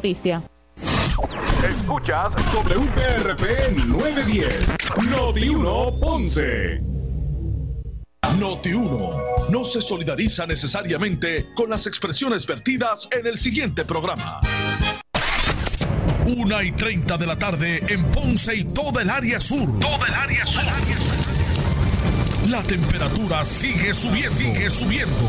noticia. 0.00 0.40
Escuchas 1.60 2.32
WPRP 2.52 3.76
910, 3.88 4.76
Noti 5.10 5.48
1 5.48 5.98
Ponce. 5.98 6.80
Noti 8.38 8.72
1 8.74 9.10
no 9.50 9.64
se 9.64 9.82
solidariza 9.82 10.46
necesariamente 10.46 11.52
con 11.56 11.70
las 11.70 11.88
expresiones 11.88 12.46
vertidas 12.46 13.08
en 13.10 13.26
el 13.26 13.38
siguiente 13.38 13.84
programa. 13.84 14.40
Una 16.26 16.62
y 16.62 16.70
30 16.70 17.18
de 17.18 17.26
la 17.26 17.36
tarde 17.36 17.82
en 17.88 18.04
Ponce 18.12 18.54
y 18.54 18.62
toda 18.66 19.02
el 19.02 19.10
área 19.10 19.40
sur. 19.40 19.80
Toda 19.80 20.06
el 20.06 20.14
área 20.14 20.46
sur. 20.46 20.62
La 22.48 22.62
temperatura 22.62 23.44
sigue 23.44 23.92
subiendo. 23.92 24.30
Sigue 24.30 24.70
subiendo. 24.70 25.28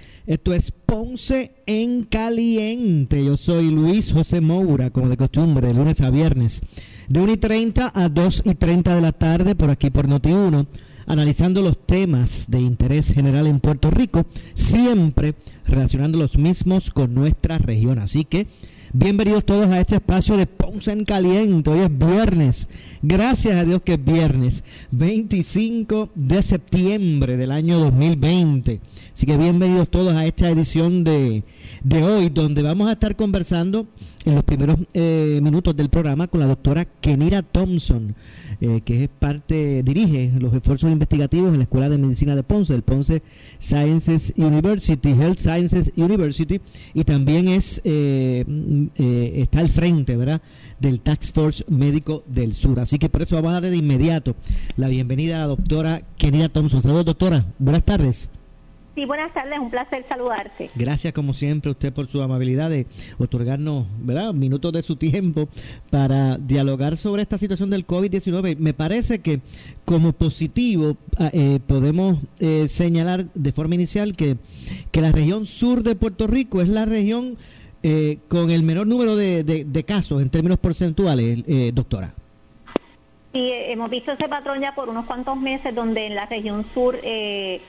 Esto 0.27 0.53
es 0.53 0.71
Ponce 0.71 1.55
en 1.65 2.03
Caliente. 2.03 3.25
Yo 3.25 3.37
soy 3.37 3.71
Luis 3.71 4.13
José 4.13 4.39
Moura, 4.39 4.91
como 4.91 5.09
de 5.09 5.17
costumbre, 5.17 5.67
de 5.67 5.73
lunes 5.73 5.99
a 6.01 6.11
viernes, 6.11 6.61
de 7.09 7.19
1 7.19 7.33
y 7.33 7.37
30 7.37 7.91
a 7.93 8.07
2 8.07 8.43
y 8.45 8.53
30 8.53 8.95
de 8.95 9.01
la 9.01 9.13
tarde, 9.13 9.55
por 9.55 9.71
aquí 9.71 9.89
por 9.89 10.07
Noti1, 10.07 10.67
analizando 11.07 11.63
los 11.63 11.87
temas 11.87 12.45
de 12.47 12.59
interés 12.59 13.11
general 13.11 13.47
en 13.47 13.59
Puerto 13.59 13.89
Rico, 13.89 14.27
siempre 14.53 15.33
relacionando 15.65 16.19
los 16.19 16.37
mismos 16.37 16.91
con 16.91 17.15
nuestra 17.15 17.57
región. 17.57 17.97
Así 17.97 18.23
que 18.23 18.45
Bienvenidos 18.93 19.45
todos 19.45 19.67
a 19.67 19.79
este 19.79 19.95
espacio 19.95 20.35
de 20.35 20.47
Ponce 20.47 20.91
en 20.91 21.05
Caliente. 21.05 21.69
Hoy 21.69 21.79
es 21.79 21.97
viernes. 21.97 22.67
Gracias 23.01 23.55
a 23.55 23.63
Dios 23.63 23.81
que 23.83 23.93
es 23.93 24.03
viernes. 24.03 24.65
25 24.91 26.09
de 26.13 26.43
septiembre 26.43 27.37
del 27.37 27.51
año 27.51 27.79
2020. 27.79 28.81
Así 29.21 29.27
que 29.27 29.37
bienvenidos 29.37 29.87
todos 29.87 30.15
a 30.15 30.25
esta 30.25 30.49
edición 30.49 31.03
de, 31.03 31.43
de 31.83 32.03
hoy, 32.03 32.29
donde 32.29 32.63
vamos 32.63 32.89
a 32.89 32.93
estar 32.93 33.15
conversando 33.15 33.85
en 34.25 34.33
los 34.33 34.43
primeros 34.43 34.79
eh, 34.95 35.39
minutos 35.43 35.75
del 35.75 35.89
programa 35.89 36.25
con 36.27 36.39
la 36.39 36.47
doctora 36.47 36.85
Kenira 36.85 37.43
Thompson, 37.43 38.15
eh, 38.61 38.81
que 38.83 39.03
es 39.03 39.09
parte, 39.09 39.83
dirige 39.83 40.31
los 40.39 40.51
esfuerzos 40.55 40.89
investigativos 40.89 41.51
en 41.51 41.59
la 41.59 41.63
Escuela 41.65 41.87
de 41.87 41.99
Medicina 41.99 42.35
de 42.35 42.41
Ponce, 42.41 42.73
el 42.73 42.81
Ponce 42.81 43.21
Sciences 43.59 44.33
University, 44.37 45.09
Health 45.09 45.37
Sciences 45.37 45.91
University, 45.95 46.59
y 46.95 47.03
también 47.03 47.47
es 47.47 47.79
eh, 47.83 48.43
está 49.35 49.59
al 49.59 49.69
frente, 49.69 50.15
¿verdad? 50.15 50.41
del 50.79 50.99
Tax 50.99 51.31
Force 51.31 51.63
Médico 51.67 52.23
del 52.25 52.55
Sur. 52.55 52.79
Así 52.79 52.97
que 52.97 53.07
por 53.07 53.21
eso 53.21 53.35
vamos 53.35 53.51
a 53.51 53.53
darle 53.53 53.69
de 53.69 53.77
inmediato 53.77 54.35
la 54.77 54.87
bienvenida 54.87 55.35
a 55.35 55.39
la 55.41 55.47
doctora 55.47 56.01
Kenira 56.17 56.49
Thompson. 56.49 56.81
Saludos, 56.81 57.05
doctora. 57.05 57.45
Buenas 57.59 57.85
tardes. 57.85 58.27
Sí, 58.93 59.05
buenas 59.05 59.33
tardes, 59.33 59.57
un 59.57 59.69
placer 59.69 60.03
saludarte. 60.09 60.69
Gracias 60.75 61.13
como 61.13 61.33
siempre 61.33 61.71
usted 61.71 61.93
por 61.93 62.07
su 62.07 62.21
amabilidad 62.21 62.69
de 62.69 62.87
otorgarnos, 63.17 63.85
¿verdad?, 63.99 64.33
minutos 64.33 64.73
de 64.73 64.81
su 64.81 64.97
tiempo 64.97 65.47
para 65.89 66.37
dialogar 66.37 66.97
sobre 66.97 67.21
esta 67.21 67.37
situación 67.37 67.69
del 67.69 67.87
COVID-19. 67.87 68.57
Me 68.57 68.73
parece 68.73 69.19
que 69.19 69.39
como 69.85 70.11
positivo 70.11 70.97
ah, 71.17 71.29
eh, 71.31 71.59
podemos 71.65 72.17
eh, 72.39 72.67
señalar 72.67 73.27
de 73.33 73.51
forma 73.53 73.75
inicial 73.75 74.13
que, 74.13 74.35
que 74.91 75.01
la 75.01 75.13
región 75.13 75.45
sur 75.45 75.83
de 75.83 75.95
Puerto 75.95 76.27
Rico 76.27 76.61
es 76.61 76.67
la 76.67 76.83
región 76.83 77.37
eh, 77.83 78.17
con 78.27 78.51
el 78.51 78.61
menor 78.61 78.87
número 78.87 79.15
de, 79.15 79.43
de, 79.43 79.83
casos 79.83 80.21
en 80.21 80.29
términos 80.29 80.59
porcentuales, 80.59 81.43
doctora. 81.73 82.13
Sí, 83.33 83.49
hemos 83.53 83.89
visto 83.89 84.11
ese 84.11 84.27
patrón 84.27 84.59
ya 84.59 84.75
por 84.75 84.89
unos 84.89 85.05
cuantos 85.05 85.37
meses 85.37 85.73
donde 85.73 86.07
en 86.07 86.15
la 86.15 86.25
región 86.25 86.65
sur... 86.73 86.99
Eh, 87.01 87.61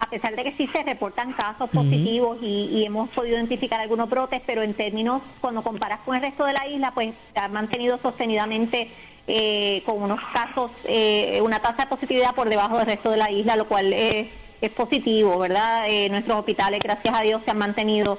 a 0.00 0.08
pesar 0.08 0.34
de 0.34 0.44
que 0.44 0.52
sí 0.56 0.66
se 0.72 0.82
reportan 0.82 1.34
casos 1.34 1.68
positivos 1.70 2.38
y, 2.42 2.84
hemos 2.84 3.10
podido 3.10 3.36
identificar 3.36 3.80
algunos 3.80 4.08
brotes, 4.08 4.40
pero 4.46 4.62
en 4.62 4.74
términos, 4.74 5.22
cuando 5.40 5.62
comparas 5.62 6.00
con 6.00 6.16
el 6.16 6.22
resto 6.22 6.44
de 6.46 6.54
la 6.54 6.66
isla, 6.66 6.92
pues 6.92 7.12
se 7.34 7.40
ha 7.40 7.48
mantenido 7.48 7.98
sostenidamente 8.02 8.90
eh, 9.26 9.82
con 9.84 10.02
unos 10.02 10.18
casos, 10.32 10.70
eh, 10.84 11.38
una 11.42 11.60
tasa 11.60 11.82
de 11.84 11.88
positividad 11.88 12.34
por 12.34 12.48
debajo 12.48 12.78
del 12.78 12.86
resto 12.86 13.10
de 13.10 13.18
la 13.18 13.30
isla, 13.30 13.56
lo 13.56 13.68
cual 13.68 13.92
es, 13.92 14.28
es 14.60 14.70
positivo, 14.70 15.38
¿verdad? 15.38 15.84
Eh, 15.86 16.08
nuestros 16.08 16.38
hospitales, 16.38 16.80
gracias 16.82 17.14
a 17.14 17.20
Dios, 17.20 17.42
se 17.44 17.50
han 17.50 17.58
mantenido 17.58 18.18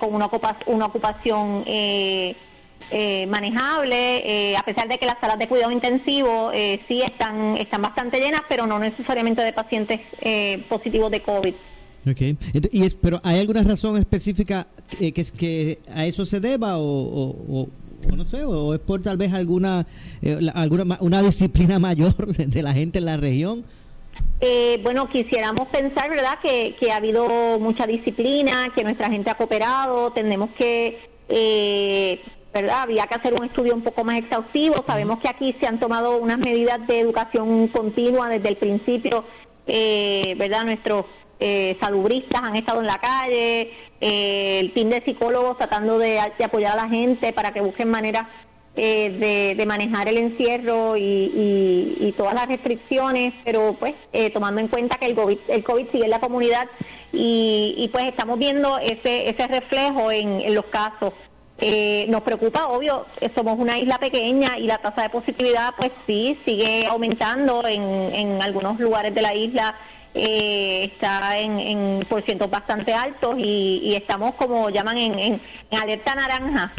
con 0.00 0.12
una, 0.12 0.28
una 0.66 0.86
ocupación 0.86 1.64
eh, 2.90 3.26
manejable, 3.26 4.52
eh, 4.52 4.56
a 4.56 4.62
pesar 4.62 4.88
de 4.88 4.98
que 4.98 5.06
las 5.06 5.18
salas 5.20 5.38
de 5.38 5.46
cuidado 5.46 5.70
intensivo 5.70 6.50
eh, 6.54 6.80
sí 6.88 7.02
están, 7.02 7.56
están 7.56 7.82
bastante 7.82 8.18
llenas, 8.18 8.42
pero 8.48 8.66
no 8.66 8.78
necesariamente 8.78 9.42
de 9.42 9.52
pacientes 9.52 10.00
eh, 10.20 10.64
positivos 10.68 11.10
de 11.10 11.20
COVID. 11.20 11.54
Okay. 12.10 12.36
Y 12.72 12.84
es, 12.84 12.94
pero 12.94 13.20
¿hay 13.22 13.40
alguna 13.40 13.62
razón 13.62 13.98
específica 13.98 14.66
que, 14.98 15.12
que, 15.12 15.24
que 15.24 15.78
a 15.92 16.06
eso 16.06 16.24
se 16.24 16.40
deba 16.40 16.78
o, 16.78 16.86
o, 16.86 17.68
no 18.16 18.24
sé, 18.24 18.44
o 18.44 18.72
es 18.72 18.80
por 18.80 19.02
tal 19.02 19.18
vez 19.18 19.32
alguna, 19.34 19.84
alguna 20.54 20.96
una 21.00 21.22
disciplina 21.22 21.78
mayor 21.80 22.14
de 22.34 22.62
la 22.62 22.72
gente 22.72 22.98
en 22.98 23.04
la 23.04 23.16
región? 23.16 23.64
bueno, 24.82 25.08
quisiéramos 25.10 25.68
pensar, 25.68 26.08
¿verdad?, 26.08 26.38
que, 26.40 26.76
que 26.78 26.92
ha 26.92 26.96
habido 26.96 27.58
mucha 27.58 27.86
disciplina, 27.86 28.72
que 28.74 28.84
nuestra 28.84 29.10
gente 29.10 29.28
ha 29.30 29.34
cooperado, 29.34 30.12
tenemos 30.12 30.50
que 30.56 30.96
eh, 31.28 32.20
¿verdad? 32.62 32.82
Había 32.82 33.06
que 33.06 33.14
hacer 33.14 33.34
un 33.34 33.44
estudio 33.44 33.74
un 33.74 33.82
poco 33.82 34.04
más 34.04 34.18
exhaustivo. 34.18 34.84
Sabemos 34.86 35.20
que 35.20 35.28
aquí 35.28 35.54
se 35.60 35.66
han 35.66 35.78
tomado 35.78 36.16
unas 36.16 36.38
medidas 36.38 36.84
de 36.86 37.00
educación 37.00 37.68
continua 37.68 38.28
desde 38.28 38.48
el 38.48 38.56
principio, 38.56 39.24
eh, 39.66 40.34
¿verdad? 40.36 40.64
Nuestros 40.64 41.04
eh, 41.40 41.76
salubristas 41.78 42.42
han 42.42 42.56
estado 42.56 42.80
en 42.80 42.86
la 42.88 42.98
calle, 42.98 43.72
eh, 44.00 44.58
el 44.58 44.72
team 44.72 44.88
de 44.90 45.02
psicólogos 45.02 45.56
tratando 45.56 45.96
de, 45.98 46.18
apoyar 46.18 46.72
a 46.72 46.82
la 46.82 46.88
gente 46.88 47.32
para 47.32 47.52
que 47.52 47.60
busquen 47.60 47.88
maneras 47.88 48.26
eh, 48.74 49.54
de, 49.56 49.66
manejar 49.66 50.08
el 50.08 50.18
encierro 50.18 50.96
y, 50.96 52.12
todas 52.16 52.34
las 52.34 52.48
restricciones, 52.48 53.32
pero 53.44 53.76
pues 53.78 53.94
tomando 54.34 54.60
en 54.60 54.66
cuenta 54.66 54.96
que 54.98 55.06
el 55.06 55.14
COVID, 55.14 55.38
el 55.46 55.62
COVID 55.62 55.86
sigue 55.92 56.04
en 56.04 56.10
la 56.10 56.18
comunidad 56.18 56.68
y, 57.12 57.88
pues 57.92 58.06
estamos 58.06 58.38
viendo 58.40 58.78
ese, 58.78 59.30
ese 59.30 59.46
reflejo 59.46 60.10
en 60.10 60.52
los 60.52 60.64
casos. 60.64 61.12
Eh, 61.60 62.06
nos 62.08 62.22
preocupa, 62.22 62.68
obvio, 62.68 63.06
somos 63.34 63.58
una 63.58 63.78
isla 63.78 63.98
pequeña 63.98 64.56
y 64.58 64.64
la 64.64 64.78
tasa 64.78 65.02
de 65.02 65.10
positividad, 65.10 65.74
pues 65.76 65.90
sí, 66.06 66.38
sigue 66.44 66.86
aumentando 66.86 67.66
en, 67.66 67.82
en 68.14 68.42
algunos 68.42 68.78
lugares 68.78 69.14
de 69.14 69.22
la 69.22 69.34
isla. 69.34 69.74
Eh, 70.14 70.90
está 70.92 71.38
en, 71.38 71.58
en 71.60 72.06
porcientos 72.08 72.50
bastante 72.50 72.94
altos 72.94 73.36
y, 73.38 73.94
estamos 73.94 74.34
como 74.34 74.70
llaman 74.70 74.98
en, 74.98 75.18
en, 75.18 75.40
alerta 75.70 76.14
naranja. 76.14 76.72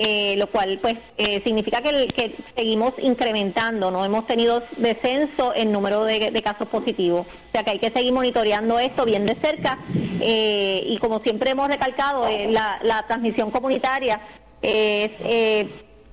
Eh, 0.00 0.36
lo 0.36 0.46
cual 0.46 0.78
pues 0.80 0.94
eh, 1.16 1.42
significa 1.44 1.82
que, 1.82 2.36
seguimos 2.54 2.94
incrementando, 2.98 3.90
no 3.90 4.04
hemos 4.04 4.28
tenido 4.28 4.62
descenso 4.76 5.52
en 5.56 5.72
número 5.72 6.04
de, 6.04 6.40
casos 6.40 6.68
positivos. 6.68 7.26
O 7.26 7.50
sea 7.52 7.64
que 7.64 7.72
hay 7.72 7.78
que 7.80 7.90
seguir 7.90 8.12
monitoreando 8.12 8.78
esto 8.78 9.04
bien 9.04 9.26
de 9.26 9.34
cerca 9.34 9.78
eh, 10.20 10.84
y 10.86 10.98
como 10.98 11.18
siempre 11.18 11.50
hemos 11.50 11.66
recalcado, 11.66 12.28
la, 12.48 12.78
la, 12.82 13.06
transmisión 13.08 13.50
comunitaria 13.50 14.20
es, 14.62 15.10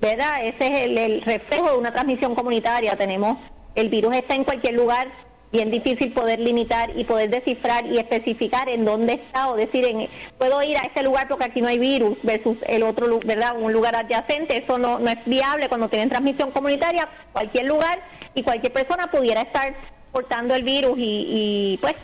¿verdad? 0.00 0.44
Ese 0.44 0.66
es 0.66 0.82
el, 0.86 0.98
el 0.98 1.22
reflejo 1.22 1.70
de 1.70 1.78
una 1.78 1.92
transmisión 1.92 2.34
comunitaria. 2.34 2.96
Tenemos, 2.96 3.38
el 3.76 3.88
virus 3.88 4.16
está 4.16 4.34
en 4.34 4.42
cualquier 4.42 4.74
lugar, 4.74 5.08
bien 5.52 5.70
difícil 5.70 6.12
poder 6.12 6.40
limitar 6.40 6.90
y 6.96 7.04
poder 7.04 7.30
descifrar 7.30 7.86
y 7.86 7.98
especificar 7.98 8.68
en 8.68 8.84
dónde 8.84 9.14
está 9.14 9.50
o 9.50 9.56
decir 9.56 9.84
en 9.84 10.08
puedo 10.38 10.62
ir 10.62 10.76
a 10.76 10.82
este 10.82 11.02
lugar 11.02 11.28
porque 11.28 11.44
aquí 11.44 11.60
no 11.60 11.68
hay 11.68 11.78
virus 11.78 12.18
versus 12.22 12.56
el 12.66 12.82
otro 12.82 13.20
verdad 13.24 13.56
un 13.58 13.72
lugar 13.72 13.94
adyacente 13.94 14.58
eso 14.58 14.78
no 14.78 14.98
no 14.98 15.10
es 15.10 15.18
viable 15.24 15.68
cuando 15.68 15.88
tienen 15.88 16.08
transmisión 16.08 16.50
comunitaria 16.50 17.08
cualquier 17.32 17.66
lugar 17.66 18.00
y 18.34 18.42
cualquier 18.42 18.72
persona 18.72 19.10
pudiera 19.10 19.42
estar 19.42 19.74
portando 20.12 20.54
el 20.54 20.64
virus 20.64 20.94
y, 20.98 21.78
pues 21.80 21.94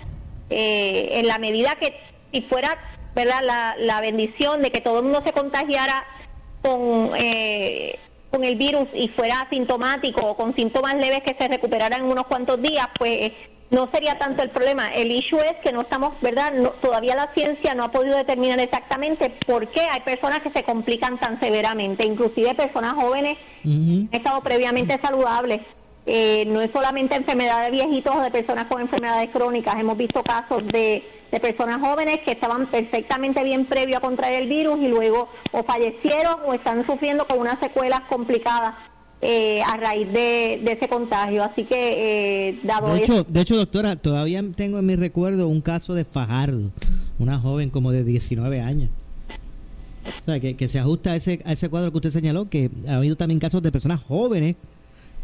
eh, 0.51 1.19
en 1.19 1.27
la 1.27 1.39
medida 1.39 1.77
que 1.77 1.95
si 2.31 2.43
fuera 2.43 2.77
verdad 3.15 3.43
la, 3.43 3.75
la 3.79 4.01
bendición 4.01 4.63
de 4.63 4.71
que 4.71 4.81
todo 4.81 4.99
el 4.99 5.05
mundo 5.05 5.23
se 5.25 5.33
contagiara 5.33 6.05
con 6.63 7.11
eh, 7.17 7.99
con 8.33 8.45
el 8.45 8.57
virus 8.57 8.89
y 8.95 9.09
fuera 9.09 9.43
asintomático 9.43 10.25
o 10.25 10.37
con 10.37 10.57
síntomas 10.57 10.95
leves 10.95 11.23
que 11.23 11.37
se 11.39 11.49
recuperaran 11.49 12.01
en 12.01 12.11
unos 12.11 12.27
cuantos 12.27 12.61
días, 12.63 12.89
pues 12.99 13.31
no 13.71 13.91
sería 13.93 14.19
tanto 14.19 14.43
el 14.43 14.51
problema. 14.51 14.93
El 14.95 15.11
issue 15.11 15.39
es 15.39 15.57
que 15.63 15.71
no 15.71 15.83
estamos, 15.83 16.15
¿verdad? 16.23 16.53
todavía 16.81 17.15
la 17.15 17.31
ciencia 17.35 17.75
no 17.75 17.85
ha 17.85 17.91
podido 17.91 18.17
determinar 18.17 18.59
exactamente 18.59 19.31
por 19.47 19.69
qué 19.69 19.81
hay 19.81 20.01
personas 20.01 20.41
que 20.41 20.51
se 20.51 20.63
complican 20.63 21.19
tan 21.19 21.39
severamente, 21.41 22.05
inclusive 22.07 22.55
personas 22.55 22.95
jóvenes 22.95 23.37
que 23.63 23.69
han 23.69 24.09
estado 24.13 24.41
previamente 24.43 24.99
saludables. 25.01 25.61
Eh, 26.05 26.45
no 26.49 26.61
es 26.61 26.71
solamente 26.73 27.15
enfermedad 27.15 27.63
de 27.65 27.71
viejitos 27.71 28.17
o 28.17 28.21
de 28.21 28.31
personas 28.31 28.67
con 28.67 28.81
enfermedades 28.81 29.31
crónicas. 29.31 29.77
Hemos 29.79 29.97
visto 29.97 30.23
casos 30.23 30.67
de, 30.67 31.05
de 31.33 31.41
personas 31.41 31.81
jóvenes 31.81 32.21
que 32.25 32.33
estaban 32.33 32.67
perfectamente 32.67 33.43
bien 33.43 33.65
previo 33.65 33.97
a 33.97 34.01
contraer 34.01 34.43
el 34.43 34.49
virus 34.49 34.79
y 34.81 34.89
luego 34.89 35.31
o 35.51 35.65
fallecieron 35.65 36.37
o 36.47 36.53
están 36.53 36.87
sufriendo 36.87 37.27
con 37.27 37.39
unas 37.41 37.59
secuelas 37.59 38.03
complicadas 38.03 38.75
eh, 39.23 39.63
a 39.63 39.77
raíz 39.79 40.13
de, 40.13 40.63
ese 40.65 40.89
contagio. 40.89 41.43
Así 41.43 41.65
que, 41.65 42.49
eh, 42.49 42.61
dado 42.65 42.93
de 42.95 43.05
hecho, 43.05 43.25
de 43.25 43.41
hecho, 43.41 43.57
doctora, 43.57 43.97
todavía 43.97 44.43
tengo 44.55 44.79
en 44.79 44.87
mi 44.87 44.95
recuerdo 44.95 45.49
un 45.49 45.63
caso 45.63 45.95
de 45.95 46.05
Fajardo, 46.05 46.71
una 47.19 47.39
joven 47.39 47.71
como 47.71 47.93
de 47.93 48.05
19 48.05 48.61
años. 48.61 48.91
O 50.05 50.25
sea, 50.27 50.41
que, 50.41 50.69
se 50.69 50.79
ajusta 50.81 51.13
a 51.13 51.17
ese, 51.17 51.41
a 51.45 51.53
ese 51.53 51.71
cuadro 51.71 51.93
que 51.93 51.99
usted 51.99 52.11
señaló, 52.11 52.49
que 52.49 52.71
ha 52.89 52.97
habido 52.97 53.17
también 53.17 53.41
casos 53.41 53.63
de 53.63 53.73
personas 53.73 54.03
jóvenes. 54.03 54.57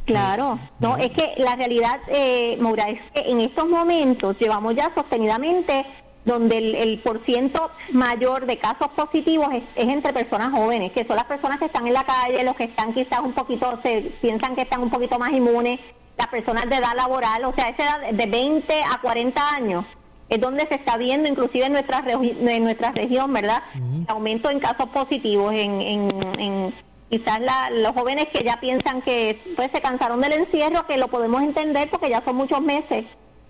Claro, 0.09 0.59
no, 0.81 0.97
es 0.97 1.11
que 1.11 1.35
la 1.37 1.55
realidad, 1.55 2.01
eh, 2.09 2.57
Moura, 2.61 2.89
es 2.89 2.99
que 3.13 3.31
en 3.31 3.43
estos 3.43 3.69
momentos 3.69 4.39
llevamos 4.39 4.75
ya 4.75 4.91
sostenidamente 4.95 5.85
donde 6.25 6.57
el, 6.57 6.75
el 6.75 6.99
por 7.01 7.23
ciento 7.25 7.71
mayor 7.93 8.47
de 8.47 8.57
casos 8.57 8.89
positivos 8.97 9.49
es, 9.53 9.63
entre 9.77 10.15
personas 10.15 10.51
jóvenes, 10.51 10.93
que 10.93 11.05
son 11.05 11.17
las 11.17 11.27
personas 11.27 11.59
que 11.59 11.67
están 11.67 11.87
en 11.87 11.93
la 11.93 12.05
calle, 12.05 12.43
los 12.43 12.57
que 12.57 12.65
están 12.65 12.95
quizás 12.95 13.21
un 13.21 13.33
poquito, 13.33 13.79
se 13.83 14.01
piensan 14.23 14.55
que 14.55 14.63
están 14.63 14.81
un 14.81 14.89
poquito 14.89 15.19
más 15.19 15.31
inmunes, 15.31 15.79
las 16.17 16.29
personas 16.29 16.69
de 16.71 16.77
edad 16.77 16.97
laboral, 16.97 17.45
o 17.45 17.53
sea, 17.55 17.69
esa 17.69 17.83
edad 17.85 18.11
de 18.11 18.27
20 18.27 18.83
a 18.83 19.01
40 19.03 19.55
años 19.55 19.85
es 20.31 20.41
donde 20.41 20.67
se 20.69 20.75
está 20.75 20.97
viendo, 20.97 21.29
inclusive 21.29 21.67
en 21.67 21.73
nuestra, 21.73 22.03
en 22.07 22.65
nuestra 22.65 22.93
región, 22.93 23.33
¿verdad? 23.33 23.63
Aumento 24.09 24.51
en 24.51 24.61
casos 24.61 24.89
positivos, 24.89 25.53
en, 25.55 25.81
en, 25.81 26.75
quizás 27.11 27.41
los 27.73 27.93
jóvenes 27.93 28.29
que 28.29 28.45
ya 28.45 28.61
piensan 28.61 29.03
que 29.03 29.41
pues 29.57 29.71
se 29.73 29.81
cansaron 29.81 30.21
del 30.21 30.33
encierro, 30.33 30.87
que 30.87 30.99
lo 30.99 31.09
podemos 31.09 31.43
entender 31.43 31.89
porque 31.91 32.11
ya 32.11 32.23
son 32.25 32.37
muchos 32.37 32.61
meses. 32.61 33.05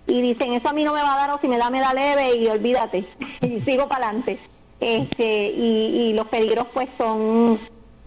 Y 0.07 0.23
dicen 0.23 0.53
eso 0.53 0.69
a 0.69 0.73
mí 0.73 0.85
no 0.85 0.95
me 0.95 1.03
va 1.03 1.15
a 1.15 1.19
dar 1.19 1.31
o 1.31 1.41
si 1.41 1.49
me 1.49 1.59
da 1.59 1.69
me 1.69 1.81
da 1.81 1.93
leve 1.93 2.37
y 2.37 2.49
olvídate 2.49 3.05
y 3.43 3.61
sigo 3.61 3.89
para 3.89 4.07
adelante 4.07 4.39
este 4.81 5.47
y, 5.47 6.13
los 6.15 6.27
peligros 6.29 6.67
pues 6.73 6.89
son 6.97 7.59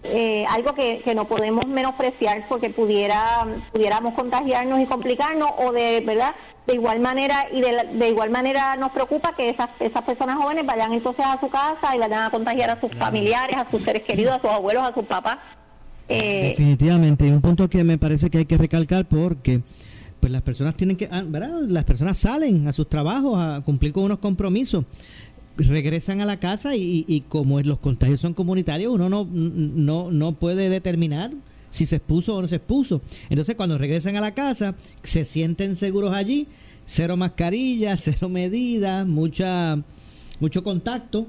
eh, 0.04 0.44
algo 0.48 0.74
que, 0.74 1.00
que, 1.04 1.14
no 1.14 1.28
podemos 1.28 1.66
menospreciar 1.66 2.46
porque 2.48 2.70
pudiera 2.70 3.46
pudiéramos 3.72 4.14
contagiarnos 4.14 4.80
y 4.80 4.86
complicarnos 4.86 5.50
o 5.58 5.72
de 5.72 6.00
verdad 6.00 6.34
de 6.66 6.74
igual 6.74 7.00
manera 7.00 7.46
y 7.52 7.60
de, 7.60 7.88
de 7.92 8.08
igual 8.08 8.30
manera 8.30 8.76
nos 8.76 8.90
preocupa 8.90 9.34
que 9.36 9.50
esas 9.50 9.70
esas 9.78 10.02
personas 10.02 10.36
jóvenes 10.36 10.66
vayan 10.66 10.92
entonces 10.92 11.24
a 11.24 11.38
su 11.40 11.48
casa 11.48 11.94
y 11.94 11.98
vayan 11.98 12.24
a 12.24 12.30
contagiar 12.30 12.70
a 12.70 12.80
sus 12.80 12.92
familiares 12.96 13.56
a 13.56 13.70
sus 13.70 13.82
seres 13.82 14.02
queridos 14.02 14.34
a 14.34 14.40
sus 14.40 14.50
abuelos 14.50 14.82
a 14.82 14.92
sus 14.92 15.04
papás. 15.04 15.38
Eh, 16.08 16.48
definitivamente 16.48 17.30
un 17.30 17.40
punto 17.40 17.70
que 17.70 17.84
me 17.84 17.96
parece 17.96 18.28
que 18.28 18.38
hay 18.38 18.44
que 18.44 18.58
recalcar 18.58 19.04
porque 19.04 19.60
pues 20.22 20.30
las 20.30 20.42
personas 20.42 20.76
tienen 20.76 20.96
que, 20.96 21.08
ah, 21.10 21.24
¿verdad? 21.26 21.62
Las 21.66 21.82
personas 21.82 22.16
salen 22.16 22.68
a 22.68 22.72
sus 22.72 22.88
trabajos 22.88 23.36
a 23.36 23.60
cumplir 23.64 23.92
con 23.92 24.04
unos 24.04 24.20
compromisos, 24.20 24.84
regresan 25.56 26.20
a 26.20 26.26
la 26.26 26.38
casa 26.38 26.76
y, 26.76 27.04
y 27.06 27.20
como 27.22 27.60
los 27.60 27.78
contagios 27.78 28.20
son 28.20 28.34
comunitarios, 28.34 28.92
uno 28.92 29.08
no, 29.08 29.26
no, 29.30 30.10
no 30.10 30.32
puede 30.32 30.68
determinar 30.68 31.30
si 31.72 31.86
se 31.86 31.96
expuso 31.96 32.36
o 32.36 32.42
no 32.42 32.48
se 32.48 32.56
expuso. 32.56 33.00
Entonces 33.30 33.56
cuando 33.56 33.78
regresan 33.78 34.16
a 34.16 34.20
la 34.20 34.34
casa, 34.34 34.74
se 35.02 35.24
sienten 35.24 35.74
seguros 35.74 36.14
allí, 36.14 36.46
cero 36.86 37.16
mascarilla, 37.16 37.96
cero 38.00 38.28
medidas, 38.28 39.06
mucha, 39.06 39.78
mucho 40.38 40.62
contacto. 40.62 41.26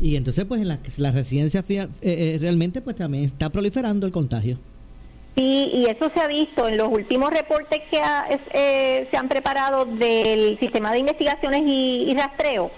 Y 0.00 0.14
entonces 0.14 0.44
pues 0.44 0.60
en 0.60 0.68
la, 0.68 0.78
la 0.98 1.10
residencia 1.10 1.64
eh, 1.68 1.88
eh, 2.02 2.38
realmente 2.40 2.80
pues 2.80 2.94
también 2.96 3.24
está 3.24 3.50
proliferando 3.50 4.06
el 4.06 4.12
contagio. 4.12 4.58
Sí, 5.38 5.70
y 5.72 5.86
eso 5.86 6.10
se 6.12 6.20
ha 6.20 6.26
visto 6.26 6.66
en 6.66 6.76
los 6.76 6.88
últimos 6.88 7.30
reportes 7.30 7.82
que 7.92 8.02
eh, 8.50 9.06
se 9.08 9.16
han 9.16 9.28
preparado 9.28 9.84
del 9.84 10.58
sistema 10.58 10.90
de 10.90 10.98
investigaciones 10.98 11.62
y, 11.64 12.12
rastreo. 12.18 12.72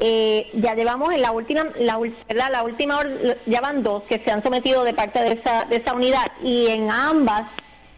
Eh, 0.00 0.48
ya 0.54 0.74
llevamos 0.74 1.12
en 1.12 1.20
la 1.20 1.32
última, 1.32 1.66
la, 1.78 2.00
la 2.48 2.62
última, 2.62 3.00
ya 3.44 3.60
van 3.60 3.82
dos 3.82 4.04
que 4.04 4.22
se 4.24 4.30
han 4.30 4.42
sometido 4.42 4.84
de 4.84 4.94
parte 4.94 5.20
de 5.20 5.32
esa, 5.32 5.66
de 5.66 5.76
esa 5.76 5.92
unidad. 5.92 6.32
Y 6.42 6.68
en 6.68 6.90
ambas 6.90 7.42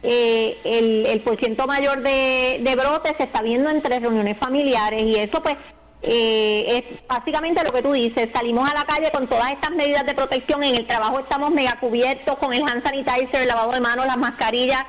eh, 0.02 0.58
el, 0.64 1.06
el 1.06 1.20
porciento 1.20 1.68
mayor 1.68 2.02
de, 2.02 2.58
de 2.62 2.74
brotes 2.74 3.14
se 3.16 3.22
está 3.22 3.42
viendo 3.42 3.70
entre 3.70 4.00
reuniones 4.00 4.36
familiares 4.38 5.02
y 5.02 5.14
eso 5.14 5.40
pues 5.40 5.54
eh, 6.02 6.84
es 6.88 7.06
básicamente 7.06 7.62
lo 7.62 7.72
que 7.72 7.82
tú 7.82 7.92
dices, 7.92 8.28
salimos 8.32 8.68
a 8.70 8.74
la 8.74 8.84
calle 8.84 9.10
con 9.10 9.28
todas 9.28 9.52
estas 9.52 9.70
medidas 9.72 10.06
de 10.06 10.14
protección, 10.14 10.62
en 10.64 10.74
el 10.74 10.86
trabajo 10.86 11.20
estamos 11.20 11.50
mega 11.50 11.78
cubiertos 11.78 12.36
con 12.38 12.52
el 12.54 12.62
hand 12.62 12.82
sanitizer, 12.82 13.42
el 13.42 13.48
lavado 13.48 13.72
de 13.72 13.80
manos, 13.80 14.06
las 14.06 14.16
mascarillas, 14.16 14.84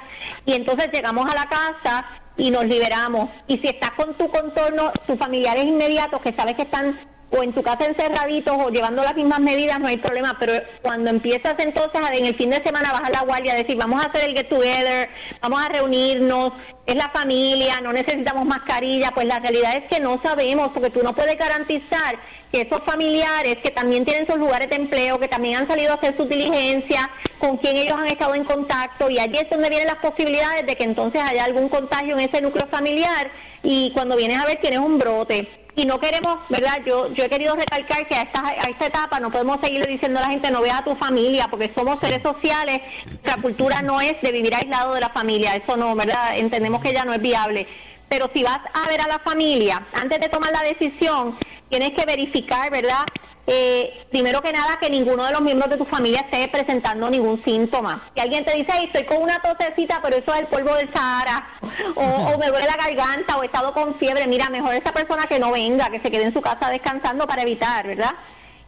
y 0.46 0.54
entonces 0.54 0.90
llegamos 0.94 1.30
a 1.30 1.36
la 1.36 1.46
casa 1.46 2.06
y 2.38 2.50
nos 2.50 2.66
liberamos. 2.66 3.30
Y 3.48 3.58
si 3.58 3.68
estás 3.68 3.92
con 3.92 4.14
tu 4.16 4.30
contorno, 4.30 4.92
tus 5.06 5.18
familiares 5.18 5.66
inmediatos 5.66 6.22
que 6.22 6.34
sabes 6.34 6.56
que 6.56 6.64
están 6.64 6.98
o 7.32 7.44
en 7.44 7.54
tu 7.54 7.64
casa 7.64 7.86
encerraditos 7.86 8.56
o 8.58 8.70
llevando 8.70 9.04
las 9.04 9.16
mismas 9.16 9.40
medidas, 9.40 9.80
no 9.80 9.88
hay 9.88 9.98
problema, 9.98 10.36
pero 10.40 10.54
cuando 10.82 11.10
empiezas 11.10 11.56
entonces 11.60 12.02
en 12.12 12.26
el 12.26 12.36
fin 12.36 12.50
de 12.50 12.62
semana 12.62 12.92
bajar 12.92 13.12
la 13.12 13.22
guardia, 13.22 13.56
decir, 13.56 13.78
vamos 13.78 14.04
a 14.04 14.08
hacer 14.08 14.30
el 14.30 14.36
get 14.36 14.50
together, 14.50 15.10
vamos 15.42 15.64
a 15.64 15.70
reunirnos, 15.70 16.52
es 16.86 16.96
la 16.96 17.10
familia, 17.10 17.80
no 17.82 17.94
necesitamos 17.94 18.46
mascarilla, 18.46 19.12
pues 19.12 19.28
la 19.28 19.40
realidad 19.40 19.78
es 19.78 19.84
que 19.86 20.02
no 20.02 20.20
sabemos, 20.22 20.70
porque 20.74 20.90
tú 20.90 21.02
no 21.04 21.16
puedes 21.16 21.38
garantizar 21.38 22.20
que 22.52 22.62
esos 22.62 22.82
familiares 22.86 23.58
que 23.64 23.72
también 23.72 24.04
tienen 24.04 24.28
sus 24.28 24.36
lugares 24.36 24.70
de 24.70 24.76
empleo, 24.76 25.18
que 25.18 25.30
también 25.30 25.60
han 25.60 25.68
salido 25.68 25.94
a 25.94 25.96
hacer 25.96 26.18
su 26.18 26.26
diligencia, 26.26 27.10
con 27.40 27.58
quien 27.58 27.78
ellos 27.78 27.96
han 27.98 28.08
estado 28.08 28.36
en 28.36 28.44
contacto, 28.44 29.10
y 29.10 29.20
allí 29.20 29.38
es 29.38 29.50
donde 29.50 29.70
vienen 29.70 29.88
las 29.88 29.98
posibilidades 29.98 30.66
de 30.66 30.76
que 30.76 30.84
entonces 30.84 31.22
haya 31.22 31.46
algún 31.46 31.70
contagio 31.70 32.18
en 32.20 32.30
ese 32.30 32.42
núcleo 32.42 32.68
familiar, 32.68 33.32
y 33.64 33.92
cuando 33.92 34.18
vienes 34.18 34.42
a 34.42 34.46
ver 34.46 34.60
tienes 34.60 34.80
un 34.80 34.98
brote 34.98 35.48
y 35.76 35.86
no 35.86 36.00
queremos, 36.00 36.40
¿verdad? 36.50 36.82
Yo 36.86 37.14
yo 37.14 37.24
he 37.24 37.30
querido 37.30 37.56
recalcar 37.56 38.08
que 38.08 38.16
a 38.16 38.24
esta, 38.24 38.46
a 38.46 38.70
esta 38.70 38.86
etapa 38.86 39.20
no 39.20 39.32
podemos 39.32 39.60
seguir 39.62 39.86
diciendo 39.88 40.20
a 40.20 40.24
la 40.24 40.30
gente 40.30 40.52
no 40.52 40.62
vea 40.62 40.80
a 40.80 40.84
tu 40.84 40.96
familia, 40.96 41.48
porque 41.50 41.72
somos 41.74 42.00
seres 42.00 42.22
sociales, 42.22 42.82
nuestra 43.06 43.38
cultura 43.38 43.82
no 43.82 44.02
es 44.02 44.22
de 44.22 44.32
vivir 44.32 44.54
aislado 44.54 44.94
de 44.94 45.02
la 45.02 45.10
familia, 45.10 45.56
eso 45.56 45.78
no, 45.78 45.96
¿verdad? 45.96 46.38
Entendemos 46.38 46.82
que 46.82 46.94
ya 46.94 47.06
no 47.06 47.14
es 47.14 47.22
viable. 47.22 47.68
Pero 48.10 48.30
si 48.34 48.44
vas 48.44 48.60
a 48.74 48.88
ver 48.90 49.00
a 49.00 49.08
la 49.08 49.20
familia, 49.20 49.88
antes 49.94 50.20
de 50.20 50.28
tomar 50.28 50.52
la 50.52 50.64
decisión, 50.64 51.38
tienes 51.70 51.92
que 51.92 52.06
verificar, 52.06 52.70
¿verdad? 52.70 53.06
Eh, 53.48 54.06
primero 54.12 54.42
que 54.42 54.54
nada, 54.54 54.78
que 54.80 54.90
ninguno 54.90 55.26
de 55.26 55.32
los 55.32 55.42
miembros 55.42 55.70
de 55.70 55.78
tu 55.78 55.86
familia 55.86 56.22
esté 56.22 56.48
presentando 56.48 57.10
ningún 57.10 57.44
síntoma. 57.44 58.10
Si 58.14 58.22
alguien 58.22 58.46
te 58.46 58.56
dice, 58.56 58.72
estoy 58.84 59.06
con 59.06 59.22
una 59.22 59.42
tosecita, 59.42 60.00
pero 60.02 60.18
eso 60.18 60.34
es 60.34 60.42
el 60.42 60.48
polvo 60.48 60.76
del 60.76 60.92
Sahara, 60.94 61.48
o, 61.96 62.38
me 62.38 62.48
duele 62.48 62.66
la 62.66 62.78
garganta, 62.78 63.38
o 63.38 63.44
he 63.44 63.48
estado 63.48 63.74
con 63.74 63.96
fiebre, 63.96 64.28
mira, 64.28 64.50
mejor 64.50 64.76
esa 64.76 64.94
persona 64.94 65.26
que 65.26 65.40
no 65.40 65.52
venga, 65.52 65.90
que 65.90 66.00
se 66.00 66.12
quede 66.12 66.26
en 66.26 66.34
su 66.34 66.42
casa 66.42 66.70
descansando 66.70 67.26
para 67.26 67.42
evitar, 67.42 67.88
¿verdad? 67.88 68.14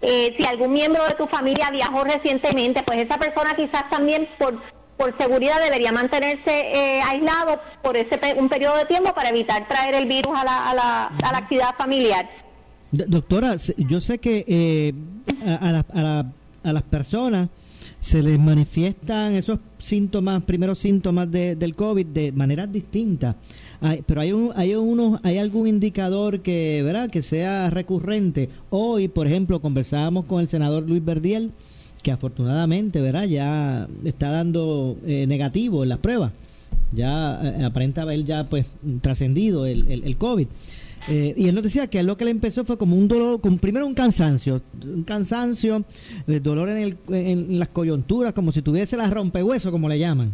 Eh, 0.02 0.36
si 0.38 0.46
algún 0.46 0.74
miembro 0.74 1.06
de 1.06 1.14
tu 1.14 1.28
familia 1.28 1.70
viajó 1.70 2.04
recientemente, 2.04 2.84
pues 2.84 3.00
esa 3.00 3.18
persona 3.18 3.56
quizás 3.56 3.90
también 3.90 4.28
por 4.38 4.60
por 4.98 5.18
seguridad 5.18 5.60
debería 5.60 5.92
mantenerse 5.92 6.52
eh, 6.52 7.02
aislado 7.02 7.60
por 7.82 7.98
ese 7.98 8.20
un 8.38 8.48
periodo 8.48 8.78
de 8.78 8.86
tiempo 8.86 9.12
para 9.14 9.30
evitar 9.30 9.68
traer 9.68 9.96
el 9.96 10.06
virus 10.06 10.38
a 10.38 10.44
la, 10.44 10.70
a 10.70 10.74
la, 10.76 11.08
a 11.08 11.32
la 11.32 11.38
actividad 11.40 11.76
familiar. 11.76 12.30
Doctora, 12.94 13.58
yo 13.90 14.00
sé 14.00 14.20
que 14.20 14.46
eh, 14.48 14.94
a, 15.44 16.26
a, 16.64 16.74
las 16.74 16.84
personas 16.84 17.50
se 18.00 18.22
les 18.22 18.38
manifiestan 18.40 19.34
esos 19.34 19.58
síntomas, 19.80 20.44
primeros 20.44 20.78
síntomas 20.78 21.32
de, 21.32 21.56
del 21.56 21.74
COVID 21.74 22.06
de 22.06 22.32
maneras 22.32 22.72
distintas. 22.72 23.36
pero 24.06 24.22
hay 24.22 24.32
un, 24.32 24.52
hay 24.56 24.76
unos, 24.76 25.20
hay 25.24 25.40
algún 25.40 25.68
indicador 25.68 26.42
que, 26.42 26.84
¿verdad? 26.84 27.10
que 27.10 27.24
sea 27.24 27.72
recurrente. 27.72 28.50
Hoy, 28.70 29.08
por 29.08 29.26
ejemplo, 29.26 29.60
conversábamos 29.60 30.26
con 30.26 30.42
el 30.42 30.48
senador 30.48 30.88
Luis 30.88 31.04
Verdiel, 31.04 31.50
que 32.04 32.12
afortunadamente, 32.12 33.02
¿verdad? 33.02 33.24
ya 33.24 33.88
está 34.04 34.30
dando 34.30 34.98
eh, 35.08 35.26
negativo 35.26 35.82
en 35.82 35.90
las 35.90 35.98
pruebas. 35.98 36.32
Ya 36.92 37.42
eh, 37.42 37.64
aparenta 37.64 38.04
haber 38.04 38.24
ya 38.24 38.44
pues 38.44 38.68
trascendido 39.02 39.66
el, 39.66 39.88
el, 39.88 40.04
el 40.04 40.16
COVID. 40.16 40.48
Eh, 41.08 41.34
y 41.36 41.48
él 41.48 41.56
nos 41.56 41.64
decía 41.64 41.88
que 41.88 42.02
lo 42.02 42.16
que 42.16 42.26
le 42.26 42.32
empezó 42.32 42.64
fue 42.64 42.78
como 42.78 42.96
un 42.96 43.08
dolor, 43.08 43.42
como 43.42 43.58
primero 43.58 43.86
un 43.86 43.94
cansancio, 43.94 44.62
un 44.82 45.04
cansancio, 45.04 45.84
el 46.28 46.42
dolor 46.42 46.70
en, 46.70 46.78
el, 46.78 46.98
en 47.10 47.60
las 47.60 47.68
coyunturas, 47.70 48.34
como 48.34 48.52
si 48.52 48.62
tuviese 48.62 48.96
la 48.96 49.10
rompehueso, 49.10 49.72
como 49.72 49.90
le 49.90 50.00
llaman. 50.00 50.32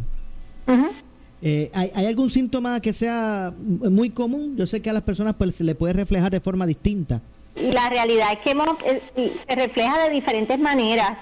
Eh, 1.41 1.71
¿hay, 1.73 1.89
¿hay, 1.95 2.05
algún 2.05 2.29
síntoma 2.29 2.81
que 2.81 2.93
sea 2.93 3.53
muy 3.57 4.09
común? 4.09 4.55
Yo 4.57 4.67
sé 4.67 4.81
que 4.81 4.89
a 4.89 4.93
las 4.93 5.03
personas 5.03 5.35
pues, 5.37 5.55
se 5.55 5.63
le 5.63 5.73
puede 5.73 5.93
reflejar 5.93 6.31
de 6.31 6.41
forma 6.41 6.65
distinta. 6.65 7.21
La 7.55 7.89
realidad 7.89 8.27
es 8.33 8.39
que 8.39 8.51
eh, 9.15 9.33
se 9.47 9.55
refleja 9.55 10.03
de 10.03 10.09
diferentes 10.11 10.59
maneras. 10.59 11.17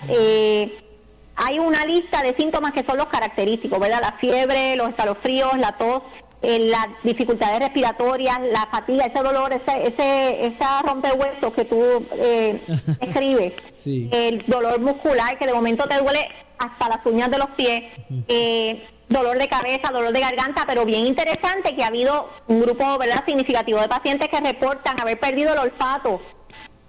hay 1.36 1.60
una 1.60 1.86
lista 1.86 2.22
de 2.24 2.36
síntomas 2.36 2.74
que 2.74 2.84
son 2.84 2.98
los 2.98 3.08
característicos, 3.08 3.80
¿verdad? 3.80 4.02
La 4.02 4.14
fiebre, 4.14 4.76
los 4.76 4.90
escalofríos, 4.90 5.58
la 5.58 5.78
tos, 5.78 6.02
eh, 6.42 6.60
las 6.60 6.88
dificultades 7.04 7.60
respiratorias, 7.60 8.40
la 8.52 8.68
fatiga, 8.68 9.06
ese 9.06 9.24
dolor, 9.24 9.52
ese, 9.54 9.88
ese 9.88 10.46
esa 10.46 10.82
rompehuesos 10.84 11.52
que 11.54 11.66
tú 11.66 12.06
eh, 12.12 12.62
escribes, 13.02 13.54
el 13.86 14.44
dolor 14.46 14.80
muscular 14.80 15.38
que 15.40 15.48
de 15.48 15.54
momento 15.54 15.88
te 15.88 15.98
duele 15.98 16.30
hasta 16.60 16.90
las 16.90 17.06
uñas 17.06 17.32
de 17.32 17.38
los 17.38 17.50
pies, 17.50 17.84
eh, 18.28 18.86
dolor 19.10 19.38
de 19.38 19.48
cabeza, 19.48 19.90
dolor 19.92 20.12
de 20.12 20.20
garganta, 20.20 20.66
pero 20.68 20.86
bien 20.86 21.08
interesante 21.08 21.76
que 21.76 21.84
ha 21.84 21.88
habido 21.88 22.30
un 22.48 22.62
grupo 22.62 22.98
verdad 22.98 23.24
significativo 23.26 23.80
de 23.80 23.88
pacientes 23.88 24.28
que 24.30 24.40
reportan 24.40 25.00
haber 25.00 25.20
perdido 25.20 25.54
el 25.54 25.60
olfato, 25.60 26.22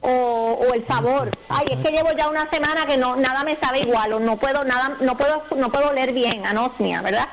o, 0.00 0.66
el 0.74 0.86
sabor. 0.86 1.30
Ay, 1.48 1.66
es 1.70 1.78
que 1.78 1.90
llevo 1.92 2.12
ya 2.12 2.28
una 2.28 2.48
semana 2.50 2.86
que 2.86 2.96
no 2.96 3.16
nada 3.16 3.42
me 3.42 3.56
sabe 3.56 3.80
igual 3.80 4.12
o 4.12 4.20
no 4.20 4.36
puedo 4.36 4.64
nada 4.64 4.96
no 5.00 5.16
puedo 5.16 5.42
no 5.56 5.70
puedo 5.70 5.92
leer 5.92 6.12
bien, 6.12 6.46
anosmia, 6.46 7.02
¿verdad? 7.02 7.28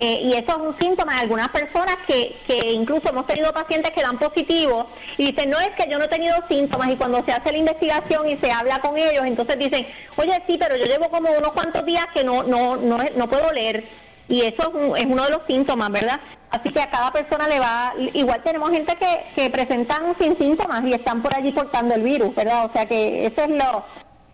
Eh, 0.00 0.20
y 0.24 0.32
eso 0.32 0.50
es 0.50 0.56
un 0.56 0.78
síntoma 0.78 1.14
de 1.14 1.20
algunas 1.20 1.48
personas 1.50 1.96
que, 2.06 2.36
que 2.46 2.72
incluso 2.72 3.10
hemos 3.10 3.26
tenido 3.26 3.52
pacientes 3.52 3.92
que 3.92 4.02
dan 4.02 4.18
positivo 4.18 4.88
y 5.18 5.30
dicen, 5.32 5.50
no 5.50 5.60
es 5.60 5.70
que 5.70 5.88
yo 5.90 5.98
no 5.98 6.04
he 6.04 6.08
tenido 6.08 6.36
síntomas 6.48 6.90
y 6.90 6.96
cuando 6.96 7.24
se 7.24 7.32
hace 7.32 7.52
la 7.52 7.58
investigación 7.58 8.28
y 8.28 8.36
se 8.38 8.50
habla 8.50 8.80
con 8.80 8.96
ellos, 8.96 9.24
entonces 9.26 9.58
dicen, 9.58 9.86
oye, 10.16 10.42
sí, 10.46 10.56
pero 10.58 10.76
yo 10.76 10.86
llevo 10.86 11.10
como 11.10 11.30
unos 11.30 11.52
cuantos 11.52 11.84
días 11.84 12.06
que 12.14 12.24
no 12.24 12.42
no 12.42 12.76
no, 12.76 12.98
no 13.16 13.28
puedo 13.28 13.52
leer 13.52 13.84
y 14.30 14.42
eso 14.42 14.72
es, 14.96 15.04
uno 15.04 15.24
de 15.24 15.30
los 15.30 15.40
síntomas, 15.46 15.90
¿verdad? 15.90 16.20
Así 16.50 16.70
que 16.70 16.80
a 16.80 16.90
cada 16.90 17.12
persona 17.12 17.46
le 17.48 17.58
va, 17.58 17.92
igual 18.14 18.42
tenemos 18.42 18.70
gente 18.70 18.96
que, 18.96 19.24
que 19.34 19.50
presentan 19.50 20.16
sin 20.18 20.38
síntomas 20.38 20.82
y 20.84 20.94
están 20.94 21.20
por 21.20 21.36
allí 21.36 21.52
portando 21.52 21.94
el 21.94 22.02
virus, 22.02 22.34
¿verdad? 22.34 22.64
O 22.64 22.72
sea 22.72 22.86
que 22.86 23.26
eso 23.26 23.42
es 23.42 23.50
lo, 23.50 23.84